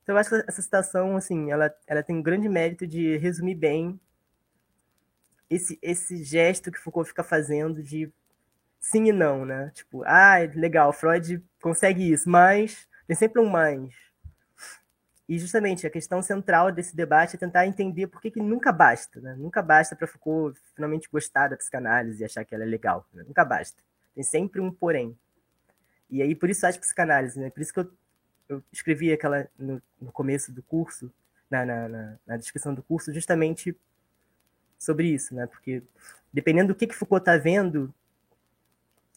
Então, 0.03 0.15
eu 0.15 0.19
acho 0.19 0.31
que 0.31 0.45
essa 0.49 0.63
citação, 0.63 1.15
assim, 1.15 1.53
ela, 1.53 1.71
ela 1.87 2.03
tem 2.03 2.17
um 2.17 2.23
grande 2.23 2.49
mérito 2.49 2.87
de 2.87 3.19
resumir 3.19 3.55
bem 3.55 4.01
esse, 5.51 5.79
esse 5.83 6.25
gesto 6.25 6.73
que 6.73 6.81
Foucault 6.81 7.07
fica 7.07 7.23
fazendo 7.23 7.83
de 7.83 8.11
sim 8.81 9.09
e 9.09 9.13
não, 9.13 9.45
né? 9.45 9.71
Tipo, 9.75 10.05
ah, 10.07 10.37
legal, 10.55 10.91
Freud 10.91 11.45
consegue 11.61 12.11
isso, 12.11 12.31
mas 12.31 12.89
tem 13.07 13.15
sempre 13.15 13.43
um 13.43 13.51
mais. 13.51 13.95
E 15.29 15.39
justamente 15.39 15.87
a 15.87 15.91
questão 15.91 16.23
central 16.23 16.71
desse 16.71 16.95
debate 16.95 17.35
é 17.35 17.39
tentar 17.39 17.67
entender 17.67 18.07
por 18.07 18.21
que, 18.21 18.31
que 18.31 18.41
nunca 18.41 18.71
basta, 18.71 19.21
né? 19.21 19.35
Nunca 19.37 19.61
basta 19.61 19.97
para 19.97 20.07
Foucault 20.07 20.59
finalmente 20.75 21.09
gostar 21.11 21.49
da 21.49 21.57
psicanálise 21.57 22.23
e 22.23 22.25
achar 22.25 22.45
que 22.45 22.55
ela 22.55 22.63
é 22.63 22.67
legal. 22.67 23.05
Né? 23.13 23.25
Nunca 23.27 23.45
basta. 23.45 23.83
Tem 24.15 24.23
sempre 24.23 24.61
um 24.61 24.71
porém. 24.71 25.19
E 26.09 26.23
aí, 26.23 26.35
por 26.35 26.49
isso 26.49 26.65
acho 26.65 26.79
psicanálise, 26.79 27.41
né? 27.41 27.51
Por 27.51 27.61
isso 27.61 27.73
que 27.73 27.81
eu 27.81 27.91
eu 28.49 28.63
escrevi 28.73 29.13
aquela 29.13 29.49
no, 29.59 29.83
no 30.01 30.13
começo 30.13 30.53
do 30.53 30.63
curso, 30.63 31.13
na, 31.51 31.65
na, 31.65 31.89
na, 31.89 32.17
na, 32.27 32.37
descrição 32.37 32.75
do 32.75 32.83
curso, 32.83 33.13
justamente 33.13 33.77
sobre 34.79 35.09
isso, 35.09 35.35
né? 35.35 35.47
Porque 35.47 35.83
dependendo 36.33 36.73
do 36.73 36.77
que, 36.77 36.87
que 36.87 36.95
Foucault 36.95 37.23
está 37.23 37.37
vendo, 37.37 37.93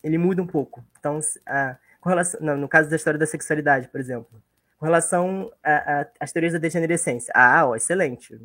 ele 0.03 0.18
muda 0.18 0.41
um 0.41 0.47
pouco. 0.47 0.84
Então, 0.99 1.20
a, 1.45 1.78
relação, 2.03 2.39
no 2.41 2.68
caso 2.68 2.89
da 2.89 2.95
história 2.95 3.20
da 3.20 3.26
sexualidade, 3.26 3.88
por 3.88 3.99
exemplo, 3.99 4.41
com 4.80 4.86
relação 4.86 5.51
às 6.19 6.32
teorias 6.32 6.53
da 6.53 6.59
degenerescência, 6.59 7.34
ah, 7.36 7.67
ó, 7.67 7.75
excelente. 7.75 8.39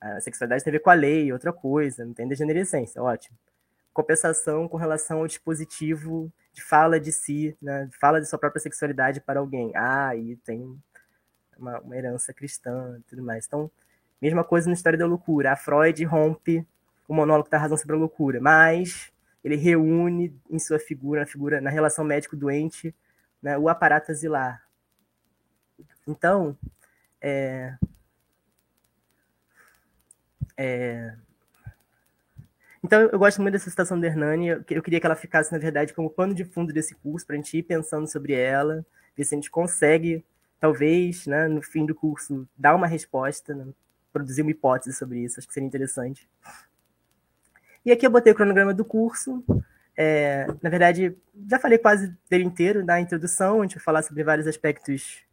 A 0.00 0.18
sexualidade 0.20 0.64
tem 0.64 0.70
a 0.70 0.72
ver 0.72 0.80
com 0.80 0.88
a 0.88 0.94
lei, 0.94 1.30
outra 1.30 1.52
coisa, 1.52 2.04
não 2.06 2.14
tem 2.14 2.26
degenerescência, 2.26 3.02
ótimo. 3.02 3.36
Compensação 3.92 4.66
com 4.66 4.78
relação 4.78 5.18
ao 5.18 5.26
dispositivo 5.26 6.32
de 6.54 6.62
fala 6.62 6.98
de 6.98 7.12
si, 7.12 7.56
né? 7.60 7.88
fala 8.00 8.18
de 8.18 8.26
sua 8.26 8.38
própria 8.38 8.60
sexualidade 8.60 9.20
para 9.20 9.40
alguém. 9.40 9.72
Ah, 9.76 10.16
e 10.16 10.36
tem 10.36 10.74
uma, 11.58 11.78
uma 11.80 11.96
herança 11.96 12.32
cristã 12.32 12.96
e 12.98 13.02
tudo 13.02 13.22
mais. 13.22 13.46
Então, 13.46 13.70
mesma 14.22 14.42
coisa 14.42 14.68
na 14.68 14.74
história 14.74 14.98
da 14.98 15.06
loucura. 15.06 15.52
A 15.52 15.56
Freud 15.56 16.02
rompe 16.04 16.66
o 17.06 17.14
monólogo 17.14 17.50
da 17.50 17.58
razão 17.58 17.76
sobre 17.76 17.94
a 17.94 17.98
loucura, 17.98 18.40
mas 18.40 19.12
ele 19.44 19.56
reúne 19.56 20.34
em 20.50 20.58
sua 20.58 20.78
figura, 20.78 21.20
na 21.20 21.26
figura, 21.26 21.60
na 21.60 21.68
relação 21.68 22.04
médico-doente, 22.04 22.94
né, 23.42 23.58
o 23.58 23.68
aparato 23.68 24.10
asilar. 24.10 24.63
Então, 26.06 26.56
é, 27.20 27.76
é, 30.56 31.14
então, 32.84 33.00
eu 33.00 33.18
gosto 33.18 33.40
muito 33.40 33.54
dessa 33.54 33.70
citação 33.70 33.98
da 33.98 34.06
Hernani. 34.06 34.48
Eu 34.48 34.82
queria 34.82 35.00
que 35.00 35.06
ela 35.06 35.16
ficasse, 35.16 35.50
na 35.50 35.56
verdade, 35.56 35.94
como 35.94 36.10
pano 36.10 36.34
de 36.34 36.44
fundo 36.44 36.70
desse 36.70 36.94
curso, 36.94 37.26
para 37.26 37.34
a 37.34 37.38
gente 37.38 37.56
ir 37.56 37.62
pensando 37.62 38.06
sobre 38.06 38.34
ela, 38.34 38.84
ver 39.16 39.24
se 39.24 39.34
a 39.34 39.38
gente 39.38 39.50
consegue, 39.50 40.22
talvez, 40.60 41.26
né, 41.26 41.48
no 41.48 41.62
fim 41.62 41.86
do 41.86 41.94
curso, 41.94 42.46
dar 42.54 42.74
uma 42.74 42.86
resposta, 42.86 43.54
né, 43.54 43.66
produzir 44.12 44.42
uma 44.42 44.50
hipótese 44.50 44.94
sobre 44.94 45.20
isso. 45.20 45.40
Acho 45.40 45.48
que 45.48 45.54
seria 45.54 45.66
interessante. 45.66 46.28
E 47.86 47.90
aqui 47.90 48.06
eu 48.06 48.10
botei 48.10 48.34
o 48.34 48.36
cronograma 48.36 48.74
do 48.74 48.84
curso. 48.84 49.42
É, 49.96 50.46
na 50.62 50.68
verdade, 50.68 51.16
já 51.48 51.58
falei 51.58 51.78
quase 51.78 52.14
dele 52.28 52.44
inteiro 52.44 52.84
na 52.84 53.00
introdução. 53.00 53.60
A 53.60 53.62
gente 53.62 53.76
vai 53.76 53.84
falar 53.84 54.02
sobre 54.02 54.22
vários 54.22 54.46
aspectos 54.46 55.24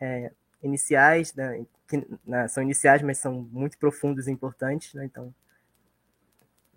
é, 0.00 0.32
iniciais, 0.62 1.34
né, 1.34 1.64
que 1.88 2.06
né, 2.26 2.48
são 2.48 2.62
iniciais, 2.62 3.02
mas 3.02 3.18
são 3.18 3.48
muito 3.50 3.78
profundos 3.78 4.26
e 4.26 4.30
importantes. 4.30 4.94
Né, 4.94 5.04
então, 5.04 5.34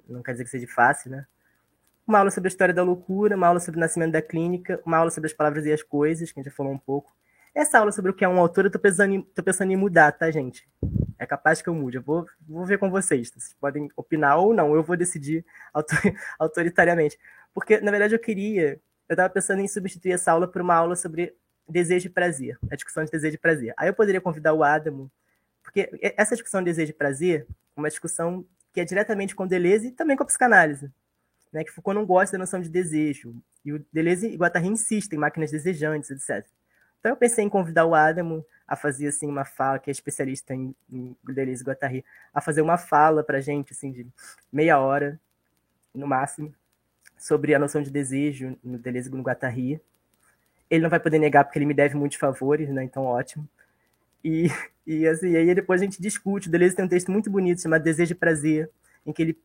não 0.07 0.21
quer 0.21 0.33
dizer 0.33 0.43
que 0.43 0.49
seja 0.49 0.67
fácil, 0.67 1.11
né? 1.11 1.25
Uma 2.05 2.19
aula 2.19 2.31
sobre 2.31 2.47
a 2.47 2.51
história 2.51 2.73
da 2.73 2.83
loucura, 2.83 3.35
uma 3.35 3.47
aula 3.47 3.59
sobre 3.59 3.77
o 3.77 3.81
nascimento 3.81 4.13
da 4.13 4.21
clínica, 4.21 4.81
uma 4.85 4.97
aula 4.97 5.11
sobre 5.11 5.27
as 5.27 5.33
palavras 5.33 5.65
e 5.65 5.73
as 5.73 5.83
coisas, 5.83 6.31
que 6.31 6.39
a 6.39 6.43
gente 6.43 6.49
já 6.49 6.55
falou 6.55 6.71
um 6.71 6.77
pouco. 6.77 7.13
Essa 7.53 7.79
aula 7.79 7.91
sobre 7.91 8.11
o 8.11 8.13
que 8.13 8.23
é 8.23 8.29
um 8.29 8.39
autor, 8.39 8.65
eu 8.65 8.71
tô 8.71 8.79
pensando 8.79 9.13
em, 9.13 9.21
tô 9.21 9.43
pensando 9.43 9.71
em 9.71 9.75
mudar, 9.75 10.11
tá, 10.11 10.29
gente? 10.31 10.69
É 11.19 11.25
capaz 11.25 11.61
que 11.61 11.67
eu 11.67 11.73
mude. 11.73 11.97
Eu 11.97 12.03
vou, 12.03 12.25
vou 12.47 12.65
ver 12.65 12.77
com 12.77 12.89
vocês. 12.89 13.29
Vocês 13.31 13.55
podem 13.59 13.89
opinar 13.95 14.37
ou 14.37 14.53
não. 14.53 14.75
Eu 14.75 14.83
vou 14.83 14.95
decidir 14.95 15.43
autor, 15.73 15.97
autoritariamente. 16.39 17.17
Porque, 17.53 17.79
na 17.81 17.91
verdade, 17.91 18.13
eu 18.13 18.19
queria. 18.19 18.79
Eu 19.09 19.13
estava 19.13 19.29
pensando 19.29 19.61
em 19.61 19.67
substituir 19.67 20.11
essa 20.11 20.31
aula 20.31 20.47
por 20.47 20.61
uma 20.61 20.75
aula 20.75 20.95
sobre 20.95 21.35
desejo 21.67 22.07
e 22.07 22.09
prazer, 22.09 22.57
a 22.71 22.75
discussão 22.75 23.03
de 23.03 23.11
desejo 23.11 23.35
e 23.35 23.37
prazer. 23.37 23.73
Aí 23.77 23.89
eu 23.89 23.93
poderia 23.93 24.21
convidar 24.21 24.53
o 24.53 24.63
Adamo, 24.63 25.11
porque 25.63 25.89
essa 26.15 26.35
discussão 26.35 26.61
de 26.61 26.65
desejo 26.65 26.91
e 26.91 26.93
prazer 26.93 27.45
é 27.75 27.79
uma 27.79 27.89
discussão 27.89 28.45
que 28.73 28.81
é 28.81 28.85
diretamente 28.85 29.35
com 29.35 29.47
Deleuze 29.47 29.87
e 29.87 29.91
também 29.91 30.15
com 30.15 30.23
a 30.23 30.25
psicanálise. 30.25 30.91
Né, 31.51 31.63
que 31.63 31.71
Foucault 31.71 31.97
não 31.97 32.05
gosta 32.05 32.33
da 32.33 32.39
noção 32.39 32.59
de 32.59 32.69
desejo. 32.69 33.33
E 33.63 33.73
o 33.73 33.85
Deleuze 33.91 34.27
e 34.27 34.35
Guattari 34.35 34.67
insistem 34.67 35.17
em 35.17 35.19
máquinas 35.19 35.49
desejantes, 35.49 36.11
etc. 36.11 36.45
Então 36.99 37.11
eu 37.11 37.15
pensei 37.15 37.43
em 37.43 37.49
convidar 37.49 37.85
o 37.85 37.95
Adamo 37.95 38.45
a 38.67 38.75
fazer 38.75 39.07
assim 39.07 39.27
uma 39.27 39.45
fala, 39.45 39.79
que 39.79 39.89
é 39.89 39.91
especialista 39.91 40.53
em, 40.53 40.75
em 40.91 41.15
Deleuze 41.23 41.63
e 41.63 41.65
Guattari, 41.65 42.05
a 42.33 42.41
fazer 42.41 42.61
uma 42.61 42.77
fala 42.77 43.23
para 43.23 43.39
gente 43.39 43.71
assim 43.71 43.91
de 43.91 44.05
meia 44.51 44.77
hora 44.79 45.19
no 45.93 46.05
máximo 46.05 46.53
sobre 47.17 47.55
a 47.55 47.59
noção 47.59 47.81
de 47.81 47.89
desejo 47.89 48.57
no 48.63 48.77
Deleuze 48.77 49.09
e 49.09 49.11
no 49.11 49.23
Guattari. 49.23 49.81
Ele 50.69 50.83
não 50.83 50.89
vai 50.89 50.99
poder 50.99 51.19
negar 51.19 51.43
porque 51.43 51.57
ele 51.57 51.65
me 51.65 51.73
deve 51.73 51.95
muitos 51.95 52.17
favores, 52.17 52.69
né? 52.69 52.83
Então, 52.83 53.03
ótimo. 53.03 53.47
E, 54.23 54.47
e, 54.85 55.07
assim, 55.07 55.35
aí 55.35 55.53
depois 55.53 55.81
a 55.81 55.85
gente 55.85 56.01
discute. 56.01 56.47
O 56.47 56.51
Deleuze 56.51 56.75
tem 56.75 56.85
um 56.85 56.89
texto 56.89 57.11
muito 57.11 57.29
bonito 57.29 57.61
chamado 57.61 57.83
Desejo 57.83 58.11
e 58.11 58.15
Prazer, 58.15 58.69
em 59.05 59.13
que 59.13 59.21
ele 59.21 59.37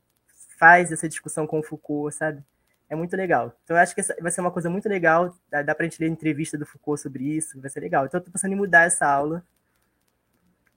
faz 0.59 0.93
essa 0.93 1.09
discussão 1.09 1.47
com 1.47 1.61
o 1.61 1.63
Foucault, 1.63 2.15
sabe? 2.15 2.43
É 2.89 2.95
muito 2.95 3.17
legal. 3.17 3.57
Então, 3.65 3.77
eu 3.77 3.83
acho 3.83 3.95
que 3.95 4.01
essa 4.01 4.15
vai 4.21 4.31
ser 4.31 4.41
uma 4.41 4.51
coisa 4.51 4.69
muito 4.69 4.89
legal. 4.89 5.35
Dá, 5.51 5.63
dá 5.63 5.75
pra 5.75 5.85
gente 5.85 6.01
ler 6.01 6.09
entrevista 6.09 6.59
do 6.59 6.67
Foucault 6.67 7.01
sobre 7.01 7.25
isso, 7.25 7.61
vai 7.61 7.71
ser 7.71 7.81
legal. 7.81 8.07
Então, 8.07 8.21
eu 8.21 8.25
tô 8.25 8.31
pensando 8.31 8.53
em 8.53 8.57
mudar 8.57 8.83
essa 8.83 9.07
aula. 9.07 9.45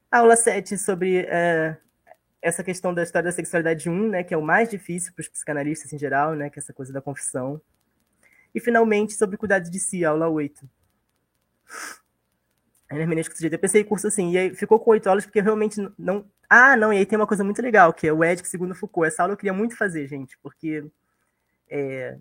Aula 0.10 0.36
7 0.38 0.78
sobre 0.78 1.26
é, 1.28 1.76
essa 2.42 2.64
questão 2.64 2.94
da 2.94 3.04
história 3.04 3.30
da 3.30 3.36
sexualidade 3.36 3.90
1, 3.90 4.10
né, 4.10 4.24
que 4.24 4.34
é 4.34 4.38
o 4.38 4.42
mais 4.42 4.70
difícil 4.70 5.12
para 5.14 5.22
os 5.22 5.28
psicanalistas 5.28 5.92
em 5.92 5.98
geral, 5.98 6.36
né, 6.36 6.50
que 6.50 6.60
é 6.60 6.62
essa 6.62 6.72
coisa 6.72 6.94
da 6.94 7.02
confissão. 7.02 7.60
E, 8.56 8.60
finalmente, 8.62 9.14
sobre 9.14 9.36
cuidado 9.36 9.70
de 9.70 9.80
si, 9.80 10.06
aula 10.06 10.30
8. 10.30 10.68
A 12.90 12.96
hermenêutica 12.96 13.36
sujeita. 13.36 13.56
Eu 13.56 13.60
pensei 13.60 13.84
curso 13.84 14.08
assim, 14.08 14.32
e 14.32 14.38
aí 14.38 14.56
ficou 14.56 14.80
com 14.80 14.92
oito 14.92 15.08
aulas 15.08 15.26
porque 15.26 15.40
eu 15.40 15.44
realmente 15.44 15.76
não. 15.98 16.26
Ah, 16.50 16.78
não, 16.78 16.94
e 16.94 16.98
aí 16.98 17.06
tem 17.06 17.18
uma 17.20 17.28
coisa 17.28 17.44
muito 17.44 17.62
legal, 17.62 17.92
que 17.92 18.08
é 18.08 18.14
o 18.14 18.24
Édico 18.24 18.48
segundo 18.48 18.74
Foucault. 18.74 19.08
Essa 19.08 19.24
aula 19.24 19.34
eu 19.34 19.38
queria 19.38 19.52
muito 19.52 19.76
fazer, 19.76 20.08
gente, 20.08 20.38
porque 20.42 20.86
é, 21.68 22.18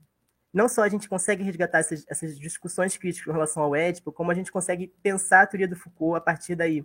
não 0.52 0.68
só 0.68 0.82
a 0.82 0.88
gente 0.88 1.08
consegue 1.08 1.44
resgatar 1.44 1.78
essas, 1.78 2.04
essas, 2.08 2.38
discussões 2.38 2.96
críticas 2.96 3.28
em 3.28 3.32
relação 3.32 3.62
ao 3.62 3.76
Édipo, 3.76 4.10
como 4.10 4.30
a 4.30 4.34
gente 4.34 4.50
consegue 4.50 4.92
pensar 5.02 5.42
a 5.42 5.46
teoria 5.46 5.68
do 5.68 5.76
Foucault 5.76 6.16
a 6.16 6.20
partir 6.20 6.56
daí. 6.56 6.84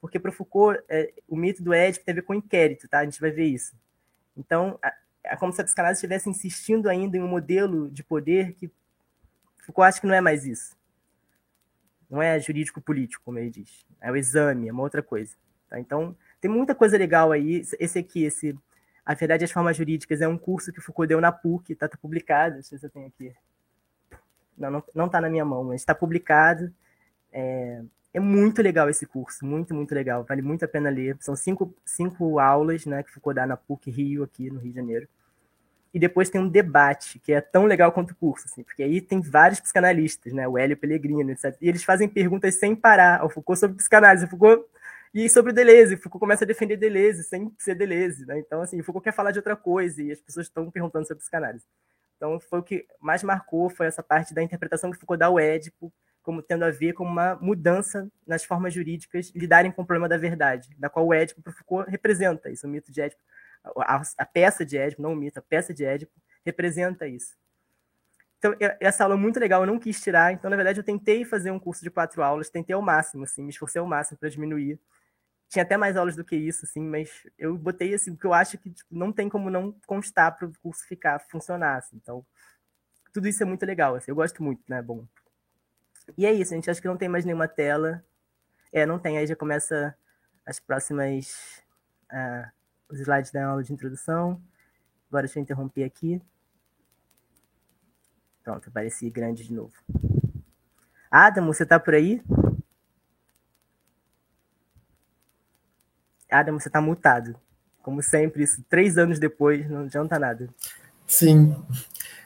Porque 0.00 0.20
para 0.20 0.30
o 0.30 0.34
Foucault, 0.34 0.80
é, 0.88 1.12
o 1.26 1.34
mito 1.34 1.62
do 1.62 1.72
Édipo 1.72 2.04
tem 2.04 2.12
a 2.12 2.16
ver 2.16 2.22
com 2.22 2.34
inquérito, 2.34 2.86
tá? 2.88 2.98
A 2.98 3.04
gente 3.04 3.20
vai 3.20 3.30
ver 3.30 3.46
isso. 3.46 3.74
Então, 4.36 4.78
é 5.26 5.36
como 5.36 5.52
se 5.52 5.60
a 5.60 5.64
psicanálise 5.64 5.98
estivesse 5.98 6.30
insistindo 6.30 6.88
ainda 6.88 7.16
em 7.16 7.22
um 7.22 7.28
modelo 7.28 7.90
de 7.90 8.02
poder 8.02 8.52
que 8.54 8.70
Foucault 9.64 9.88
acha 9.88 10.00
que 10.00 10.06
não 10.06 10.14
é 10.14 10.20
mais 10.20 10.46
isso. 10.46 10.76
Não 12.08 12.22
é 12.22 12.38
jurídico-político, 12.38 13.24
como 13.24 13.38
ele 13.38 13.50
diz. 13.50 13.84
É 14.00 14.10
o 14.12 14.16
exame, 14.16 14.68
é 14.68 14.72
uma 14.72 14.82
outra 14.82 15.02
coisa. 15.02 15.34
Tá? 15.68 15.80
Então, 15.80 16.16
tem 16.40 16.48
muita 16.48 16.74
coisa 16.74 16.96
legal 16.96 17.32
aí. 17.32 17.62
Esse 17.80 17.98
aqui, 17.98 18.22
esse 18.22 18.56
A 19.04 19.14
Verdade 19.14 19.42
e 19.42 19.46
as 19.46 19.50
Formas 19.50 19.76
Jurídicas, 19.76 20.20
é 20.20 20.28
um 20.28 20.38
curso 20.38 20.72
que 20.72 20.80
Foucault 20.80 21.08
deu 21.08 21.20
na 21.20 21.32
PUC, 21.32 21.72
está 21.72 21.88
tá 21.88 21.98
publicado. 22.00 22.56
Não 22.56 22.62
sei 22.62 22.78
se 22.78 22.86
eu 22.86 22.90
tenho 22.90 23.08
aqui. 23.08 23.34
Não, 24.56 24.82
não 24.94 25.06
está 25.06 25.20
na 25.20 25.28
minha 25.28 25.44
mão, 25.44 25.64
mas 25.64 25.80
está 25.80 25.94
publicado. 25.94 26.72
É, 27.32 27.82
é 28.14 28.20
muito 28.20 28.62
legal 28.62 28.88
esse 28.88 29.04
curso, 29.04 29.44
muito, 29.44 29.74
muito 29.74 29.92
legal. 29.92 30.22
Vale 30.22 30.42
muito 30.42 30.64
a 30.64 30.68
pena 30.68 30.88
ler. 30.88 31.16
São 31.18 31.34
cinco, 31.34 31.74
cinco 31.84 32.38
aulas 32.38 32.86
né, 32.86 33.02
que 33.02 33.10
Foucault 33.10 33.34
dá 33.34 33.44
na 33.44 33.56
PUC 33.56 33.90
Rio, 33.90 34.22
aqui 34.22 34.48
no 34.48 34.60
Rio 34.60 34.70
de 34.70 34.76
Janeiro 34.76 35.08
e 35.96 35.98
depois 35.98 36.28
tem 36.28 36.38
um 36.38 36.46
debate, 36.46 37.18
que 37.18 37.32
é 37.32 37.40
tão 37.40 37.64
legal 37.64 37.90
quanto 37.90 38.10
o 38.10 38.14
curso, 38.14 38.44
assim, 38.44 38.62
porque 38.62 38.82
aí 38.82 39.00
tem 39.00 39.18
vários 39.18 39.60
psicanalistas, 39.60 40.30
né, 40.30 40.46
o 40.46 40.58
Hélio 40.58 40.76
Pellegrino, 40.76 41.30
etc. 41.30 41.56
E 41.58 41.70
eles 41.70 41.82
fazem 41.84 42.06
perguntas 42.06 42.56
sem 42.56 42.76
parar 42.76 43.22
ao 43.22 43.30
Foucault 43.30 43.58
sobre 43.58 43.78
psicanálise, 43.78 44.26
Foucault 44.26 44.68
e 45.14 45.26
sobre 45.30 45.52
o 45.52 45.54
Deleuze, 45.54 45.96
Foucault 45.96 46.20
começa 46.20 46.44
a 46.44 46.46
defender 46.46 46.76
Deleuze 46.76 47.22
sem 47.24 47.50
ser 47.56 47.76
Deleuze, 47.76 48.26
né? 48.26 48.38
Então 48.38 48.60
assim, 48.60 48.82
Foucault 48.82 49.04
quer 49.04 49.14
falar 49.14 49.30
de 49.30 49.38
outra 49.38 49.56
coisa 49.56 50.02
e 50.02 50.12
as 50.12 50.20
pessoas 50.20 50.48
estão 50.48 50.70
perguntando 50.70 51.06
sobre 51.06 51.22
psicanálise. 51.22 51.64
Então 52.18 52.38
foi 52.38 52.58
o 52.58 52.62
que 52.62 52.86
mais 53.00 53.22
marcou 53.22 53.70
foi 53.70 53.86
essa 53.86 54.02
parte 54.02 54.34
da 54.34 54.42
interpretação 54.42 54.90
que 54.90 54.98
Foucault 54.98 55.18
dá 55.18 55.26
ao 55.28 55.40
Édipo, 55.40 55.90
como 56.22 56.42
tendo 56.42 56.66
a 56.66 56.70
ver 56.70 56.92
com 56.92 57.04
uma 57.04 57.36
mudança 57.36 58.06
nas 58.26 58.44
formas 58.44 58.74
jurídicas 58.74 59.32
lidarem 59.34 59.72
com 59.72 59.80
o 59.80 59.86
problema 59.86 60.10
da 60.10 60.18
verdade, 60.18 60.76
da 60.78 60.90
qual 60.90 61.06
o 61.06 61.14
Édipo 61.14 61.40
para 61.40 61.54
Foucault 61.54 61.90
representa 61.90 62.50
isso, 62.50 62.66
o 62.66 62.70
mito 62.70 62.92
de 62.92 63.00
Édipo 63.00 63.22
a, 63.78 64.02
a 64.18 64.26
peça 64.26 64.64
de 64.64 64.76
Édipo, 64.76 65.02
não 65.02 65.12
o 65.12 65.16
mito, 65.16 65.38
a 65.38 65.42
peça 65.42 65.74
de 65.74 65.84
Édipo 65.84 66.12
representa 66.44 67.06
isso. 67.06 67.34
Então, 68.38 68.54
essa 68.80 69.02
aula 69.02 69.14
é 69.14 69.18
muito 69.18 69.40
legal, 69.40 69.62
eu 69.62 69.66
não 69.66 69.78
quis 69.78 70.00
tirar. 70.00 70.32
Então, 70.32 70.50
na 70.50 70.56
verdade, 70.56 70.78
eu 70.78 70.84
tentei 70.84 71.24
fazer 71.24 71.50
um 71.50 71.58
curso 71.58 71.82
de 71.82 71.90
quatro 71.90 72.22
aulas, 72.22 72.50
tentei 72.50 72.74
ao 72.74 72.82
máximo, 72.82 73.24
assim, 73.24 73.42
me 73.42 73.50
esforcei 73.50 73.80
ao 73.80 73.86
máximo 73.86 74.18
para 74.18 74.28
diminuir. 74.28 74.78
Tinha 75.48 75.62
até 75.62 75.76
mais 75.76 75.96
aulas 75.96 76.16
do 76.16 76.24
que 76.24 76.36
isso, 76.36 76.64
assim, 76.64 76.80
mas 76.80 77.10
eu 77.38 77.56
botei 77.56 77.94
assim, 77.94 78.12
porque 78.14 78.26
eu 78.26 78.34
acho 78.34 78.58
que 78.58 78.70
tipo, 78.70 78.94
não 78.94 79.12
tem 79.12 79.28
como 79.28 79.48
não 79.48 79.72
constar 79.86 80.36
para 80.36 80.46
o 80.46 80.52
curso 80.60 80.86
ficar, 80.86 81.18
funcionar. 81.20 81.78
Assim. 81.78 81.96
Então, 81.96 82.24
tudo 83.12 83.28
isso 83.28 83.42
é 83.42 83.46
muito 83.46 83.64
legal, 83.64 83.94
assim, 83.94 84.10
eu 84.10 84.16
gosto 84.16 84.42
muito, 84.42 84.62
né? 84.68 84.82
Bom. 84.82 85.06
E 86.16 86.26
é 86.26 86.32
isso, 86.32 86.54
gente 86.54 86.70
acha 86.70 86.80
que 86.80 86.88
não 86.88 86.96
tem 86.96 87.08
mais 87.08 87.24
nenhuma 87.24 87.48
tela. 87.48 88.04
É, 88.72 88.84
não 88.84 88.98
tem, 88.98 89.18
aí 89.18 89.26
já 89.26 89.36
começa 89.36 89.96
as 90.44 90.60
próximas. 90.60 91.62
Uh, 92.12 92.55
os 92.88 93.00
slides 93.00 93.30
da 93.30 93.46
aula 93.46 93.62
de 93.62 93.72
introdução. 93.72 94.40
Agora 95.08 95.26
deixa 95.26 95.38
eu 95.38 95.42
interromper 95.42 95.84
aqui. 95.84 96.20
Pronto, 98.42 98.68
apareci 98.68 99.10
grande 99.10 99.44
de 99.44 99.52
novo. 99.52 99.74
Adamo, 101.10 101.52
você 101.52 101.62
está 101.62 101.80
por 101.80 101.94
aí? 101.94 102.22
Adamo, 106.30 106.60
você 106.60 106.68
está 106.68 106.80
mutado. 106.80 107.38
Como 107.82 108.02
sempre, 108.02 108.42
isso 108.42 108.64
três 108.68 108.98
anos 108.98 109.18
depois, 109.18 109.68
não 109.70 109.84
adianta 109.84 110.18
nada. 110.18 110.48
Sim. 111.06 111.54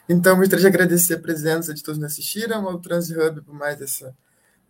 Então, 0.09 0.35
gostaria 0.35 0.61
de 0.61 0.67
agradecer 0.67 1.13
a 1.13 1.19
presença 1.19 1.73
de 1.73 1.83
todos 1.83 1.99
que 1.99 2.05
assistiram 2.05 2.67
ao 2.67 2.79
TransHub 2.79 3.41
por 3.41 3.53
mais 3.53 3.79
essa 3.81 4.15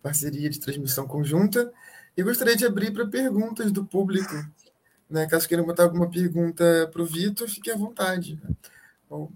parceria 0.02 0.50
de 0.50 0.60
transmissão 0.60 1.06
conjunta. 1.06 1.72
E 2.16 2.22
gostaria 2.22 2.54
de 2.54 2.66
abrir 2.66 2.92
para 2.92 3.06
perguntas 3.06 3.72
do 3.72 3.84
público 3.84 4.34
né? 5.12 5.26
Caso 5.26 5.48
queiram 5.48 5.64
botar 5.66 5.84
alguma 5.84 6.10
pergunta 6.10 6.88
para 6.92 7.02
o 7.02 7.06
Vitor, 7.06 7.48
fique 7.48 7.70
à 7.70 7.76
vontade. 7.76 8.40
Bom, 9.08 9.30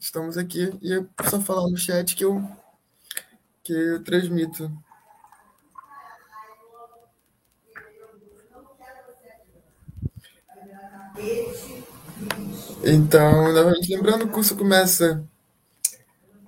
estamos 0.00 0.38
aqui 0.38 0.70
e 0.82 0.92
é 0.94 1.04
só 1.28 1.40
falar 1.40 1.68
no 1.70 1.76
chat 1.76 2.16
que 2.16 2.24
eu, 2.24 2.42
que 3.62 3.72
eu 3.72 4.02
transmito. 4.02 4.70
Então, 12.84 13.52
novamente 13.52 13.94
lembrando, 13.94 14.24
o 14.24 14.28
curso 14.28 14.56
começa 14.56 15.24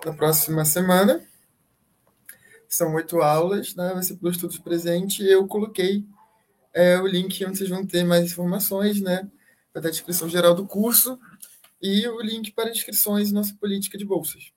na 0.05 0.13
próxima 0.13 0.65
semana. 0.65 1.21
São 2.69 2.95
oito 2.95 3.21
aulas, 3.21 3.75
né? 3.75 3.93
vai 3.93 4.03
ser 4.03 4.17
pelos 4.17 4.37
estudos 4.37 4.59
presente. 4.59 5.23
Eu 5.25 5.47
coloquei 5.47 6.07
é 6.73 6.99
o 7.01 7.07
link 7.07 7.45
onde 7.45 7.59
vocês 7.59 7.71
vão 7.71 7.87
ter 7.87 8.05
mais 8.05 8.25
informações, 8.33 9.01
né? 9.01 9.29
Vai 9.73 9.83
ter 9.83 9.89
a 9.89 9.93
descrição 9.93 10.29
geral 10.29 10.55
do 10.55 10.67
curso 10.67 11.19
e 11.81 12.07
o 12.09 12.21
link 12.21 12.53
para 12.53 12.71
inscrições 12.71 13.33
nossa 13.33 13.55
política 13.55 13.97
de 13.97 14.05
bolsas. 14.05 14.53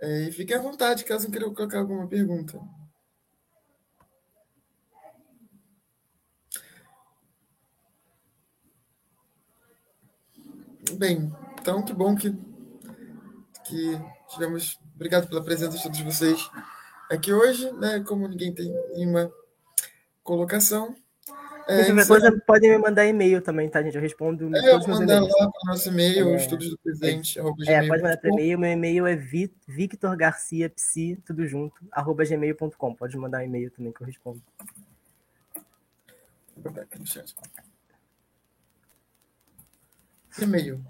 É, 0.00 0.28
e 0.28 0.32
fiquem 0.32 0.56
à 0.56 0.60
vontade 0.60 1.04
caso 1.04 1.30
queiram 1.30 1.54
colocar 1.54 1.78
alguma 1.78 2.06
pergunta. 2.06 2.60
Bem, 10.92 11.32
então 11.60 11.82
que 11.82 11.92
bom 11.92 12.14
que, 12.14 12.30
que 13.66 14.00
tivemos. 14.28 14.78
Obrigado 14.94 15.28
pela 15.28 15.42
presença 15.42 15.76
de 15.76 15.82
todos 15.82 16.00
vocês 16.00 16.50
aqui 17.10 17.32
hoje, 17.32 17.70
né? 17.72 18.00
Como 18.00 18.28
ninguém 18.28 18.54
tem 18.54 18.70
nenhuma 18.94 19.32
colocação. 20.24 20.96
É, 21.66 21.84
qualquer 21.86 22.06
coisa, 22.06 22.42
podem 22.46 22.70
me 22.70 22.78
mandar 22.78 23.06
e-mail 23.06 23.40
também, 23.40 23.68
tá, 23.68 23.82
gente? 23.82 23.94
Eu 23.94 24.02
respondo. 24.02 24.54
É, 24.54 24.74
eu 24.74 24.80
vou 24.80 24.88
mandar 24.88 25.20
lá 25.20 25.28
para 25.28 25.46
o 25.46 25.66
nosso 25.66 25.88
e-mail, 25.88 26.30
é, 26.30 26.36
estudos 26.36 26.68
do 26.68 26.78
presente. 26.78 27.38
É, 27.38 27.72
é 27.72 27.86
pode 27.86 28.02
mandar 28.02 28.16
para 28.18 28.30
e-mail. 28.30 28.58
Meu 28.58 28.70
e-mail 28.70 29.06
é 29.06 29.16
Victor 29.16 30.16
Garcia 30.16 30.68
Psi, 30.68 31.22
tudo 31.24 31.46
junto, 31.46 31.76
arroba 31.90 32.24
gmail.com. 32.24 32.94
Pode 32.94 33.16
mandar 33.16 33.38
um 33.38 33.44
e-mail 33.44 33.70
também 33.70 33.92
que 33.92 34.02
eu 34.02 34.06
respondo. 34.06 34.42
E-mail. 40.40 40.84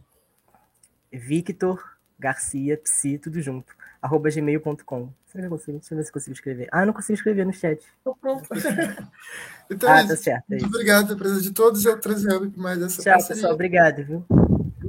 Victor 1.13 1.97
Garcia 2.19 2.77
Psi, 2.79 3.19
tudo 3.19 3.41
junto, 3.41 3.77
arroba 4.05 4.29
gmail.com. 4.29 5.09
Será 5.25 5.43
que 5.43 5.47
eu 5.47 5.51
consigo? 5.51 5.79
Deixa 5.79 5.95
eu 5.95 5.97
ver 5.97 6.05
se 6.05 6.11
eu 6.11 6.13
consigo 6.13 6.35
escrever. 6.35 6.69
Ah, 6.71 6.83
eu 6.83 6.87
não 6.87 6.93
consigo 6.93 7.15
escrever 7.15 7.47
no 7.47 7.55
chat. 7.55 7.83
então, 9.71 9.91
ah, 9.91 10.01
é 10.01 10.07
tá 10.07 10.15
certo. 10.15 10.45
É 10.53 10.57
muito 10.57 10.67
obrigado 10.67 11.07
pela 11.07 11.19
presença 11.19 11.41
de 11.41 11.53
todos 11.53 11.83
e 11.83 11.89
eu 11.89 11.99
trazer 11.99 12.39
mais 12.55 12.83
essa 12.83 13.03
Tchau, 13.03 13.15
parceria. 13.15 13.35
pessoal. 13.35 13.55
Obrigado, 13.55 14.05
viu? 14.05 14.27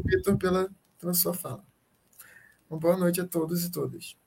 Vitor, 0.03 0.37
pela, 0.37 0.69
pela 0.99 1.13
sua 1.13 1.33
fala. 1.33 1.63
Uma 2.69 2.77
boa 2.77 2.97
noite 2.97 3.21
a 3.21 3.25
todos 3.25 3.63
e 3.63 3.71
todas. 3.71 4.17